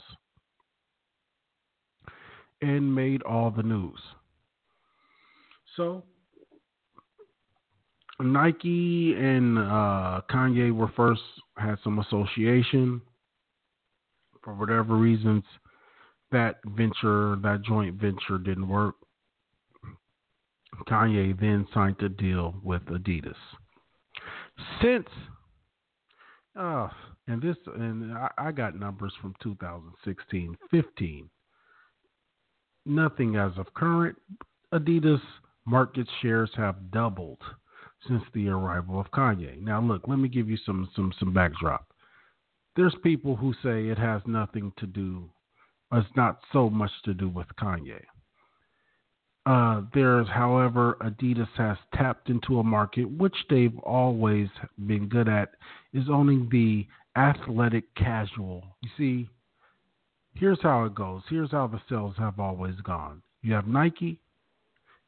and 2.61 2.93
made 2.93 3.21
all 3.21 3.51
the 3.51 3.63
news. 3.63 3.99
So, 5.75 6.03
Nike 8.19 9.13
and 9.15 9.59
uh, 9.59 10.21
Kanye 10.29 10.73
were 10.75 10.91
first 10.95 11.21
had 11.57 11.75
some 11.83 11.99
association 11.99 12.99
for 14.43 14.55
whatever 14.55 14.95
reasons 14.95 15.43
that 16.31 16.57
venture, 16.65 17.37
that 17.41 17.61
joint 17.65 17.95
venture 17.95 18.37
didn't 18.37 18.67
work. 18.67 18.95
Kanye 20.87 21.39
then 21.39 21.65
signed 21.73 22.01
a 22.01 22.09
deal 22.09 22.55
with 22.63 22.83
Adidas. 22.85 23.35
Since, 24.81 25.07
uh, 26.55 26.89
and 27.27 27.41
this, 27.41 27.55
and 27.75 28.13
I, 28.13 28.29
I 28.37 28.51
got 28.51 28.75
numbers 28.75 29.13
from 29.21 29.35
2016, 29.41 30.57
15. 30.71 31.29
Nothing 32.85 33.35
as 33.35 33.51
of 33.57 33.73
current. 33.73 34.15
Adidas 34.73 35.21
market 35.65 36.07
shares 36.21 36.49
have 36.55 36.91
doubled 36.91 37.41
since 38.07 38.23
the 38.33 38.47
arrival 38.49 38.99
of 38.99 39.11
Kanye. 39.11 39.61
Now, 39.61 39.81
look, 39.81 40.07
let 40.07 40.19
me 40.19 40.29
give 40.29 40.49
you 40.49 40.57
some 40.65 40.89
some 40.95 41.13
some 41.19 41.33
backdrop. 41.33 41.85
There's 42.75 42.95
people 43.03 43.35
who 43.35 43.53
say 43.63 43.87
it 43.87 43.97
has 43.97 44.21
nothing 44.25 44.71
to 44.77 44.85
do 44.85 45.29
it's 45.93 46.07
not 46.15 46.39
so 46.51 46.69
much 46.69 46.91
to 47.05 47.13
do 47.13 47.29
with 47.29 47.47
Kanye. 47.59 48.01
Uh, 49.45 49.81
there's, 49.93 50.27
however, 50.27 50.97
Adidas 50.99 51.47
has 51.55 51.77
tapped 51.93 52.29
into 52.29 52.59
a 52.59 52.63
market 52.63 53.05
which 53.05 53.35
they've 53.49 53.77
always 53.79 54.49
been 54.87 55.07
good 55.07 55.29
at, 55.29 55.51
is 55.93 56.09
owning 56.09 56.49
the 56.51 56.85
athletic 57.17 57.85
casual. 57.95 58.63
You 58.81 58.89
see, 58.97 59.29
here's 60.35 60.61
how 60.61 60.83
it 60.83 60.95
goes. 60.95 61.21
Here's 61.29 61.51
how 61.51 61.67
the 61.67 61.79
sales 61.87 62.15
have 62.17 62.41
always 62.41 62.75
gone. 62.83 63.21
You 63.41 63.53
have 63.53 63.67
Nike, 63.67 64.19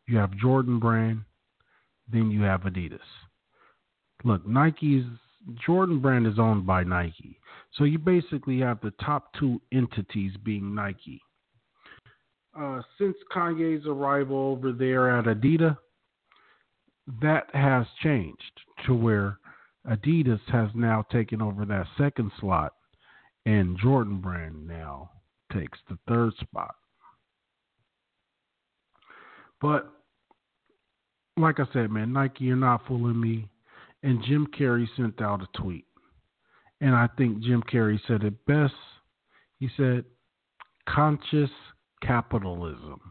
you 0.08 0.18
have 0.18 0.32
Jordan 0.38 0.80
brand, 0.80 1.22
then 2.12 2.32
you 2.32 2.42
have 2.44 2.62
Adidas. 2.62 3.00
Look, 4.24 4.48
Nike's 4.48 5.04
Jordan 5.66 6.00
brand 6.00 6.28
is 6.28 6.40
owned 6.40 6.66
by 6.66 6.84
Nike. 6.84 7.40
So 7.78 7.84
you 7.84 7.98
basically 7.98 8.60
have 8.60 8.82
the 8.82 8.92
top 9.04 9.34
two 9.40 9.62
entities 9.72 10.34
being 10.44 10.74
Nike. 10.74 11.22
Uh, 12.60 12.82
since 12.98 13.16
Kanye's 13.34 13.86
arrival 13.86 14.38
over 14.38 14.72
there 14.72 15.18
at 15.18 15.26
Adidas, 15.26 15.78
that 17.22 17.54
has 17.54 17.86
changed 18.04 18.62
to 18.86 18.94
where 18.94 19.38
Adidas 19.88 20.42
has 20.52 20.70
now 20.74 21.06
taken 21.12 21.42
over 21.42 21.66
that 21.66 21.88
second 21.98 22.32
slot, 22.40 22.74
and 23.46 23.78
Jordan 23.80 24.20
Brand 24.20 24.68
now 24.68 25.12
takes 25.54 25.78
the 25.90 25.98
third 26.08 26.34
spot. 26.42 26.76
But 29.62 29.92
like 31.38 31.60
I 31.60 31.66
said, 31.74 31.92
man, 31.92 32.14
Nike, 32.14 32.46
you're 32.46 32.56
not 32.56 32.86
fooling 32.88 33.20
me. 33.20 33.50
And 34.04 34.24
Jim 34.24 34.48
Carrey 34.58 34.88
sent 34.96 35.22
out 35.22 35.42
a 35.42 35.58
tweet. 35.58 35.86
And 36.82 36.96
I 36.96 37.08
think 37.18 37.42
Jim 37.42 37.62
Carrey 37.72 38.00
said 38.08 38.24
it 38.24 38.46
best. 38.46 38.74
He 39.60 39.70
said, 39.76 40.06
conscious 40.88 41.50
capitalism. 42.02 43.02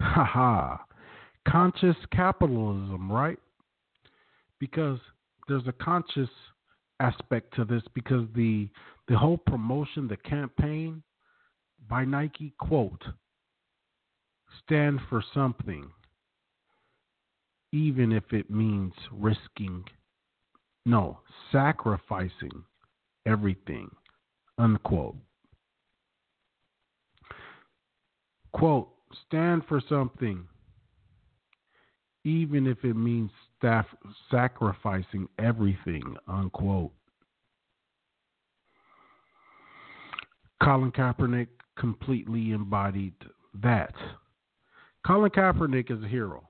Ha 0.00 0.24
ha. 0.24 0.84
Conscious 1.46 1.96
capitalism, 2.12 3.10
right? 3.10 3.38
because 4.62 5.00
there's 5.48 5.66
a 5.66 5.72
conscious 5.72 6.28
aspect 7.00 7.52
to 7.56 7.64
this 7.64 7.82
because 7.94 8.24
the 8.36 8.68
the 9.08 9.18
whole 9.18 9.36
promotion, 9.36 10.06
the 10.06 10.16
campaign 10.16 11.02
by 11.90 12.04
Nike 12.04 12.54
quote 12.60 13.02
stand 14.64 15.00
for 15.10 15.20
something 15.34 15.90
even 17.72 18.12
if 18.12 18.32
it 18.32 18.50
means 18.50 18.92
risking 19.10 19.84
no, 20.84 21.20
sacrificing 21.50 22.64
everything 23.26 23.88
unquote. 24.58 25.16
Quote, 28.52 28.90
stand 29.26 29.62
for 29.68 29.80
something 29.88 30.46
even 32.24 32.66
if 32.66 32.84
it 32.84 32.94
means 32.94 33.30
staff 33.58 33.86
sacrificing 34.30 35.28
everything, 35.38 36.16
unquote. 36.28 36.92
Colin 40.62 40.92
Kaepernick 40.92 41.48
completely 41.76 42.52
embodied 42.52 43.14
that. 43.60 43.94
Colin 45.04 45.30
Kaepernick 45.30 45.90
is 45.90 46.02
a 46.04 46.08
hero. 46.08 46.48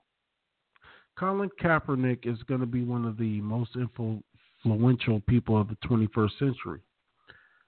Colin 1.19 1.51
Kaepernick 1.61 2.27
is 2.27 2.43
going 2.45 2.61
to 2.61 2.67
be 2.67 2.85
one 2.85 3.05
of 3.05 3.17
the 3.17 3.41
most 3.41 3.71
influential 3.77 5.21
people 5.29 5.61
of 5.61 5.69
the 5.69 5.77
21st 5.87 6.39
century. 6.39 6.81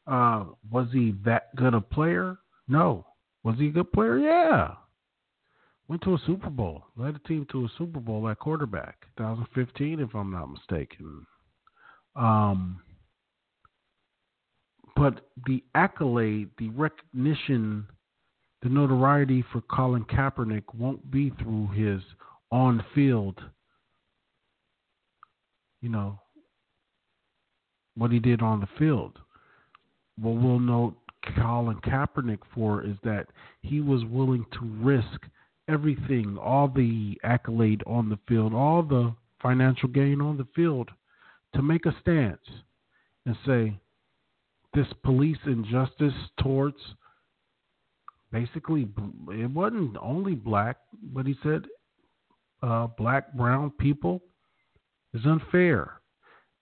Uh, 0.07 0.45
was 0.71 0.89
he 0.93 1.15
that 1.25 1.55
good 1.57 1.75
a 1.75 1.81
player? 1.81 2.39
No. 2.69 3.07
Was 3.43 3.57
he 3.59 3.69
a 3.69 3.73
good 3.73 3.93
player? 3.93 4.19
Yeah. 4.19 4.75
Went 5.89 6.03
to 6.03 6.15
a 6.15 6.19
Super 6.27 6.49
Bowl, 6.49 6.85
led 6.97 7.17
a 7.17 7.29
team 7.29 7.47
to 7.53 7.67
a 7.67 7.69
Super 7.77 8.01
Bowl 8.01 8.27
at 8.29 8.39
quarterback, 8.39 9.05
2015, 9.19 10.01
if 10.01 10.15
I'm 10.15 10.33
not 10.33 10.51
mistaken. 10.51 11.27
Um, 12.17 12.81
but 14.97 15.29
the 15.47 15.63
accolade, 15.75 16.51
the 16.59 16.71
recognition, 16.71 17.87
the 18.63 18.71
notoriety 18.71 19.45
for 19.53 19.61
Colin 19.63 20.05
Kaepernick 20.05 20.63
won't 20.75 21.11
be 21.11 21.31
through 21.43 21.69
his 21.75 22.01
on 22.55 22.85
field, 22.95 23.41
you 25.81 25.89
know, 25.89 26.17
what 27.97 28.13
he 28.13 28.21
did 28.21 28.41
on 28.43 28.61
the 28.61 28.69
field. 28.79 29.19
What 30.21 30.37
we'll 30.37 30.61
note 30.61 30.95
Colin 31.37 31.81
Kaepernick 31.85 32.39
for 32.55 32.85
is 32.85 32.95
that 33.03 33.27
he 33.63 33.81
was 33.81 34.05
willing 34.05 34.47
to 34.53 34.61
risk 34.81 35.21
everything, 35.69 36.39
all 36.41 36.69
the 36.69 37.19
accolade 37.25 37.83
on 37.89 38.09
the 38.09 38.21
field, 38.29 38.55
all 38.55 38.85
the 38.85 39.13
financial 39.43 39.89
gain 39.89 40.21
on 40.21 40.37
the 40.37 40.47
field, 40.55 40.89
to 41.57 41.63
make 41.63 41.87
a 41.87 41.97
stance 42.03 42.39
and 43.27 43.37
say 43.45 43.77
this 44.75 44.87
police 45.03 45.39
injustice 45.45 46.15
towards 46.41 46.77
basically 48.31 48.87
it 49.31 49.51
wasn't 49.51 49.97
only 50.01 50.37
black, 50.37 50.77
but 51.13 51.27
he 51.27 51.35
said 51.43 51.65
uh, 52.65 52.87
black, 52.99 53.33
brown 53.35 53.71
people 53.79 54.23
is 55.13 55.25
unfair. 55.27 56.01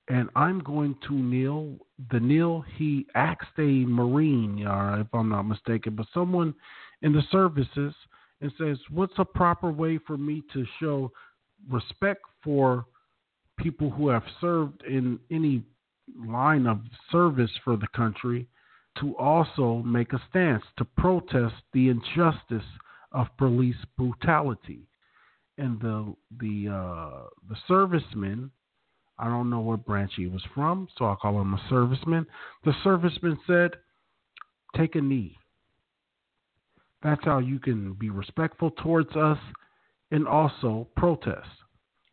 And 0.09 0.29
I'm 0.35 0.61
going 0.61 0.97
to 1.09 1.15
kneel. 1.15 1.77
The 2.11 2.19
kneel 2.19 2.65
he 2.77 3.07
asked 3.15 3.59
a 3.59 3.85
Marine, 3.87 4.67
uh, 4.67 4.97
if 5.01 5.07
I'm 5.15 5.29
not 5.29 5.45
mistaken, 5.45 5.95
but 5.95 6.07
someone 6.13 6.55
in 7.03 7.13
the 7.13 7.23
services 7.31 7.95
and 8.41 8.53
says, 8.59 8.79
What's 8.91 9.13
a 9.19 9.25
proper 9.25 9.71
way 9.71 9.99
for 10.05 10.17
me 10.17 10.43
to 10.53 10.67
show 10.81 11.13
respect 11.71 12.23
for 12.43 12.85
people 13.59 13.91
who 13.91 14.09
have 14.09 14.25
served 14.41 14.83
in 14.83 15.21
any 15.31 15.63
line 16.27 16.67
of 16.67 16.81
service 17.13 17.51
for 17.63 17.77
the 17.77 17.87
country 17.95 18.49
to 18.99 19.17
also 19.17 19.83
make 19.87 20.13
a 20.13 20.23
stance 20.29 20.65
to 20.79 20.85
protest 20.85 21.55
the 21.73 21.89
injustice 21.89 22.69
of 23.13 23.29
police 23.39 23.77
brutality? 23.97 24.89
And 25.59 25.81
the 25.81 26.15
the 26.41 26.69
uh, 26.69 27.29
the 27.49 27.57
serviceman, 27.69 28.51
I 29.19 29.29
don't 29.29 29.51
know 29.51 29.61
what 29.61 29.85
branch 29.85 30.13
he 30.17 30.27
was 30.27 30.43
from, 30.55 30.89
so 30.97 31.05
I'll 31.05 31.17
call 31.17 31.41
him 31.41 31.55
a 31.55 31.73
serviceman. 31.73 32.27
The 32.65 32.73
serviceman 32.85 33.37
said, 33.47 33.73
"Take 34.77 34.95
a 34.95 35.01
knee." 35.01 35.37
That's 37.03 37.25
how 37.25 37.39
you 37.39 37.59
can 37.59 37.95
be 37.95 38.11
respectful 38.11 38.71
towards 38.71 39.15
us 39.17 39.39
and 40.13 40.29
also 40.29 40.87
protest. 40.97 41.49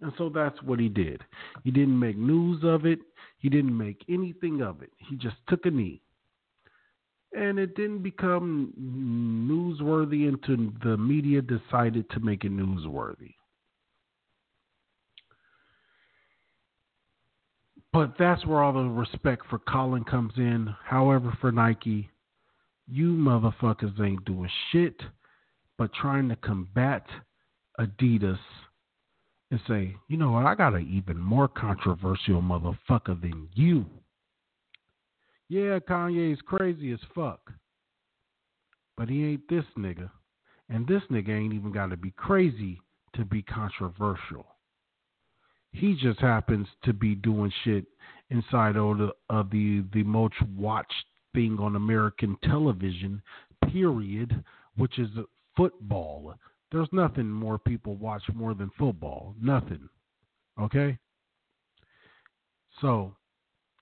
And 0.02 0.12
so 0.18 0.30
that's 0.30 0.62
what 0.64 0.80
he 0.80 0.90
did. 0.90 1.22
He 1.64 1.72
didn't 1.72 2.00
make 2.00 2.18
news 2.18 2.64
of 2.64 2.86
it, 2.86 3.00
he 3.38 3.50
didn't 3.50 3.78
make 3.78 4.04
anything 4.10 4.62
of 4.62 4.82
it. 4.82 4.92
He 4.98 5.16
just 5.16 5.36
took 5.48 5.66
a 5.66 5.72
knee. 5.72 6.02
And 7.34 7.60
it 7.60 7.76
didn't 7.76 8.02
become 8.02 8.74
newsworthy 8.80 10.28
until 10.28 10.72
the 10.84 10.98
media 10.98 11.42
decided 11.42 12.10
to 12.12 12.20
make 12.20 12.44
it 12.44 12.52
newsworthy. 12.52 13.36
But 17.94 18.16
that's 18.18 18.46
where 18.46 18.64
all 18.64 18.74
the 18.74 18.90
respect 18.90 19.44
for 19.50 19.60
Colin 19.60 20.04
comes 20.04 20.34
in. 20.38 20.74
However, 20.84 21.36
for 21.40 21.52
Nike, 21.52 22.10
you 22.88 23.14
motherfuckers 23.14 24.00
ain't 24.00 24.26
doing 24.26 24.50
shit 24.72 25.00
but 25.80 25.94
trying 25.94 26.28
to 26.28 26.36
combat 26.36 27.06
Adidas 27.80 28.38
and 29.50 29.60
say, 29.68 29.96
you 30.10 30.18
know 30.18 30.32
what, 30.32 30.46
I 30.46 30.54
got 30.54 30.76
an 30.76 30.88
even 30.94 31.18
more 31.18 31.48
controversial 31.48 32.42
motherfucker 32.42 33.20
than 33.20 33.48
you. 33.56 33.86
Yeah, 35.50 35.80
Kanye's 35.80 36.40
crazy 36.46 36.92
as 36.92 37.00
fuck. 37.16 37.52
But 38.96 39.10
he 39.10 39.26
ain't 39.26 39.50
this 39.50 39.66
nigga. 39.78 40.10
And 40.70 40.88
this 40.88 41.02
nigga 41.10 41.30
ain't 41.30 41.54
even 41.54 41.72
got 41.72 41.88
to 41.88 41.98
be 41.98 42.12
crazy 42.12 42.80
to 43.16 43.26
be 43.26 43.42
controversial. 43.42 44.46
He 45.72 45.96
just 46.00 46.20
happens 46.20 46.68
to 46.84 46.94
be 46.94 47.16
doing 47.16 47.52
shit 47.64 47.86
inside 48.30 48.76
of 48.76 48.98
the, 49.00 49.12
of 49.30 49.50
the, 49.50 49.84
the 49.94 50.04
most 50.04 50.36
watched 50.56 50.94
thing 51.34 51.58
on 51.60 51.76
American 51.76 52.38
television, 52.44 53.22
period, 53.72 54.44
which 54.78 55.00
is 55.00 55.10
football. 55.58 56.36
There's 56.72 56.90
nothing 56.92 57.30
more 57.30 57.58
people 57.58 57.96
watch 57.96 58.24
more 58.34 58.54
than 58.54 58.70
football. 58.78 59.34
Nothing. 59.42 59.90
Okay? 60.62 60.98
So, 62.82 63.16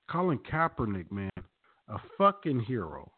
Colin 0.10 0.40
Kaepernick, 0.50 1.12
man, 1.12 1.30
a 1.90 1.98
fucking 2.18 2.62
hero. 2.62 3.12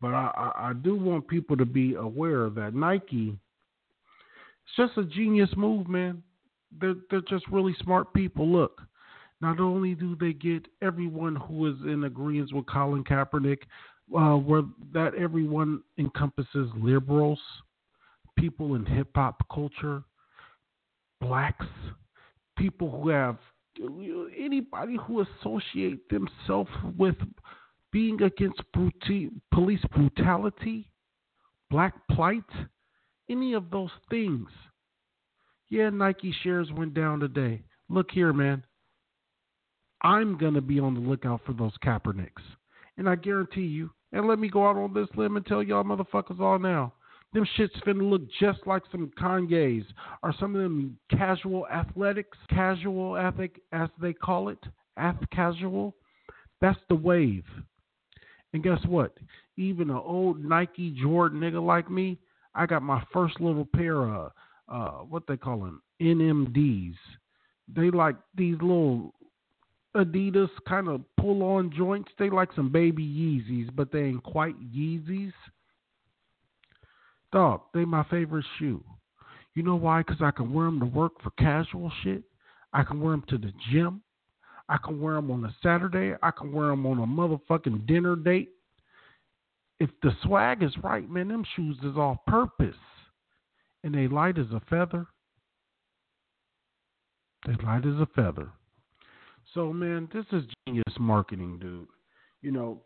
But 0.00 0.14
I, 0.14 0.30
I, 0.36 0.70
I 0.70 0.72
do 0.72 0.96
want 0.96 1.28
people 1.28 1.56
to 1.56 1.64
be 1.64 1.94
aware 1.94 2.50
that 2.50 2.74
Nike, 2.74 3.36
it's 4.66 4.76
just 4.76 4.98
a 4.98 5.04
genius 5.04 5.50
move, 5.56 5.88
man. 5.88 6.22
They're, 6.80 6.96
they're 7.10 7.22
just 7.22 7.46
really 7.48 7.74
smart 7.82 8.12
people. 8.12 8.50
Look, 8.50 8.80
not 9.40 9.60
only 9.60 9.94
do 9.94 10.16
they 10.16 10.32
get 10.32 10.66
everyone 10.82 11.36
who 11.36 11.66
is 11.66 11.76
in 11.84 12.04
agreement 12.04 12.52
with 12.52 12.66
Colin 12.66 13.04
Kaepernick, 13.04 13.62
uh, 14.16 14.36
where 14.36 14.62
that 14.92 15.14
everyone 15.14 15.82
encompasses 15.98 16.68
liberals, 16.76 17.40
people 18.36 18.74
in 18.74 18.84
hip 18.84 19.08
hop 19.14 19.42
culture, 19.52 20.02
blacks, 21.20 21.66
people 22.56 22.90
who 22.90 23.08
have 23.08 23.38
anybody 24.38 24.96
who 25.06 25.24
associate 25.40 26.08
themselves 26.08 26.70
with 26.96 27.16
being 27.94 28.20
against 28.22 28.60
bruti- 28.76 29.30
police 29.52 29.84
brutality, 29.94 30.90
black 31.70 31.94
plight, 32.10 32.42
any 33.30 33.54
of 33.54 33.70
those 33.70 33.92
things. 34.10 34.48
Yeah, 35.68 35.90
Nike 35.90 36.34
shares 36.42 36.68
went 36.72 36.92
down 36.94 37.20
today. 37.20 37.62
Look 37.88 38.10
here, 38.10 38.32
man. 38.32 38.64
I'm 40.02 40.36
going 40.36 40.54
to 40.54 40.60
be 40.60 40.80
on 40.80 40.94
the 40.94 41.00
lookout 41.00 41.42
for 41.46 41.52
those 41.52 41.72
Kaepernicks. 41.84 42.42
And 42.98 43.08
I 43.08 43.14
guarantee 43.14 43.62
you, 43.62 43.90
and 44.12 44.26
let 44.26 44.40
me 44.40 44.48
go 44.48 44.68
out 44.68 44.76
on 44.76 44.92
this 44.92 45.08
limb 45.16 45.36
and 45.36 45.46
tell 45.46 45.62
y'all 45.62 45.84
motherfuckers 45.84 46.40
all 46.40 46.58
now, 46.58 46.94
them 47.32 47.46
shits 47.56 47.80
finna 47.86 48.10
look 48.10 48.22
just 48.40 48.58
like 48.66 48.82
some 48.90 49.12
Kanye's 49.16 49.86
or 50.24 50.34
some 50.40 50.56
of 50.56 50.62
them 50.62 50.98
casual 51.12 51.68
athletics, 51.68 52.38
casual 52.50 53.16
ethic 53.16 53.60
as 53.70 53.88
they 54.00 54.12
call 54.12 54.48
it, 54.48 54.58
ath 54.96 55.16
casual. 55.32 55.94
That's 56.60 56.78
the 56.88 56.96
wave. 56.96 57.44
And 58.54 58.62
guess 58.62 58.78
what? 58.86 59.12
Even 59.56 59.90
an 59.90 59.96
old 59.96 60.42
Nike 60.42 60.96
Jordan 61.02 61.40
nigga 61.40 61.64
like 61.64 61.90
me, 61.90 62.18
I 62.54 62.66
got 62.66 62.82
my 62.82 63.02
first 63.12 63.40
little 63.40 63.66
pair 63.66 64.02
of 64.02 64.32
uh, 64.68 64.90
what 65.00 65.24
they 65.26 65.36
call 65.36 65.58
them 65.58 65.82
NMDs. 66.00 66.94
They 67.68 67.90
like 67.90 68.14
these 68.36 68.56
little 68.62 69.12
Adidas 69.96 70.50
kind 70.68 70.88
of 70.88 71.02
pull 71.20 71.42
on 71.42 71.72
joints. 71.76 72.12
They 72.16 72.30
like 72.30 72.50
some 72.54 72.70
baby 72.70 73.04
Yeezys, 73.04 73.74
but 73.74 73.90
they 73.90 74.04
ain't 74.04 74.22
quite 74.22 74.54
Yeezys. 74.72 75.32
Dog, 77.32 77.62
they 77.74 77.84
my 77.84 78.04
favorite 78.04 78.46
shoe. 78.60 78.84
You 79.56 79.64
know 79.64 79.76
why? 79.76 80.02
Because 80.02 80.22
I 80.22 80.30
can 80.30 80.52
wear 80.52 80.66
them 80.66 80.78
to 80.78 80.86
work 80.86 81.20
for 81.22 81.30
casual 81.38 81.90
shit. 82.04 82.22
I 82.72 82.84
can 82.84 83.00
wear 83.00 83.12
them 83.12 83.24
to 83.30 83.38
the 83.38 83.52
gym. 83.72 84.02
I 84.68 84.78
can 84.78 85.00
wear 85.00 85.14
them 85.14 85.30
on 85.30 85.44
a 85.44 85.54
Saturday. 85.62 86.16
I 86.22 86.30
can 86.30 86.52
wear 86.52 86.68
them 86.68 86.86
on 86.86 86.98
a 86.98 87.06
motherfucking 87.06 87.86
dinner 87.86 88.16
date. 88.16 88.50
If 89.80 89.90
the 90.02 90.12
swag 90.22 90.62
is 90.62 90.72
right, 90.82 91.08
man, 91.08 91.28
them 91.28 91.44
shoes 91.54 91.76
is 91.82 91.96
all 91.96 92.22
purpose. 92.26 92.76
And 93.82 93.94
they 93.94 94.08
light 94.08 94.38
as 94.38 94.50
a 94.52 94.62
feather. 94.70 95.06
They 97.46 97.52
light 97.62 97.84
as 97.84 98.00
a 98.00 98.08
feather. 98.14 98.48
So, 99.52 99.72
man, 99.72 100.08
this 100.12 100.24
is 100.32 100.44
genius 100.66 100.94
marketing, 100.98 101.58
dude. 101.58 101.88
You 102.40 102.52
know, 102.52 102.82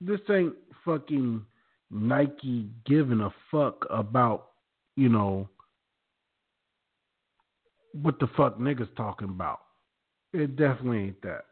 this 0.00 0.20
ain't 0.30 0.54
fucking 0.84 1.44
Nike 1.90 2.70
giving 2.86 3.20
a 3.20 3.30
fuck 3.50 3.84
about, 3.90 4.48
you 4.96 5.10
know, 5.10 5.48
what 7.92 8.18
the 8.18 8.28
fuck 8.36 8.58
niggas 8.58 8.94
talking 8.96 9.28
about. 9.28 9.60
It 10.32 10.56
definitely 10.56 10.98
ain't 10.98 11.22
that. 11.22 11.44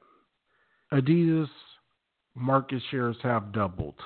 Adidas 0.93 1.49
market 2.35 2.83
shares 2.91 3.17
have 3.23 3.53
doubled. 3.53 3.99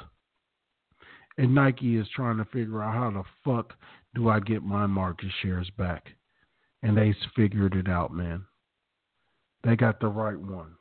And 1.38 1.54
Nike 1.54 1.96
is 1.96 2.06
trying 2.14 2.38
to 2.38 2.44
figure 2.46 2.82
out 2.82 2.94
how 2.94 3.10
the 3.10 3.24
fuck 3.44 3.74
do 4.14 4.28
I 4.28 4.40
get 4.40 4.62
my 4.62 4.86
market 4.86 5.30
shares 5.42 5.70
back. 5.78 6.06
And 6.82 6.96
they 6.96 7.14
figured 7.36 7.74
it 7.74 7.88
out, 7.88 8.12
man. 8.12 8.44
They 9.64 9.76
got 9.76 10.00
the 10.00 10.08
right 10.08 10.38
one. 10.38 10.74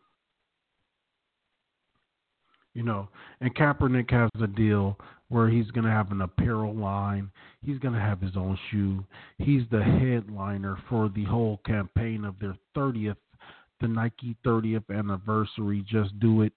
You 2.73 2.83
know, 2.83 3.09
and 3.41 3.53
Kaepernick 3.53 4.11
has 4.11 4.29
a 4.41 4.47
deal 4.47 4.97
where 5.27 5.49
he's 5.49 5.69
going 5.71 5.83
to 5.83 5.91
have 5.91 6.11
an 6.11 6.21
apparel 6.21 6.73
line. 6.73 7.29
He's 7.61 7.79
going 7.79 7.93
to 7.93 7.99
have 7.99 8.21
his 8.21 8.35
own 8.35 8.57
shoe. 8.69 9.05
He's 9.37 9.63
the 9.71 9.83
headliner 9.83 10.77
for 10.89 11.09
the 11.09 11.25
whole 11.25 11.61
campaign 11.65 12.25
of 12.25 12.39
their 12.39 12.55
30th, 12.75 13.17
the 13.81 13.87
Nike 13.87 14.35
30th 14.45 14.89
anniversary. 14.95 15.83
Just 15.87 16.17
do 16.19 16.43
it. 16.43 16.53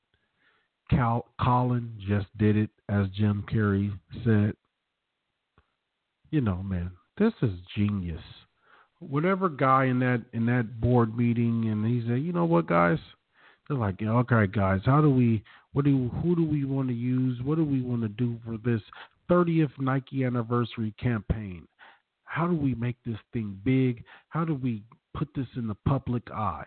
Cal- 0.91 1.27
Colin 1.41 1.93
just 2.07 2.27
did 2.39 2.57
it, 2.57 2.71
as 2.89 3.07
Jim 3.17 3.45
Carrey 3.51 3.91
said. 4.25 4.55
You 6.31 6.41
know, 6.41 6.63
man, 6.63 6.91
this 7.19 7.33
is 7.43 7.53
genius. 7.77 8.21
Whatever 8.99 9.49
guy 9.49 9.85
in 9.85 9.99
that 10.01 10.23
in 10.33 10.47
that 10.47 10.81
board 10.81 11.17
meeting, 11.17 11.69
and 11.71 11.87
he 11.87 12.07
said, 12.09 12.23
you 12.23 12.33
know 12.33 12.45
what, 12.45 12.67
guys? 12.67 12.99
They're 13.69 13.77
like, 13.77 14.03
okay, 14.03 14.47
guys, 14.47 14.81
how 14.85 15.01
do 15.01 15.11
we 15.11 15.43
what 15.73 15.85
do 15.85 16.11
who 16.23 16.37
do 16.37 16.45
we 16.45 16.65
want 16.65 16.89
to 16.89 16.95
use? 16.95 17.41
What 17.43 17.57
do 17.57 17.65
we 17.65 17.81
want 17.81 18.03
to 18.03 18.09
do 18.09 18.39
for 18.45 18.57
this 18.59 18.81
30th 19.31 19.73
Nike 19.79 20.25
anniversary 20.25 20.95
campaign? 21.01 21.67
How 22.25 22.47
do 22.47 22.55
we 22.55 22.75
make 22.75 22.97
this 23.07 23.19
thing 23.33 23.59
big? 23.65 24.05
How 24.29 24.45
do 24.45 24.55
we 24.55 24.83
put 25.15 25.29
this 25.35 25.47
in 25.57 25.67
the 25.67 25.77
public 25.87 26.31
eye? 26.31 26.67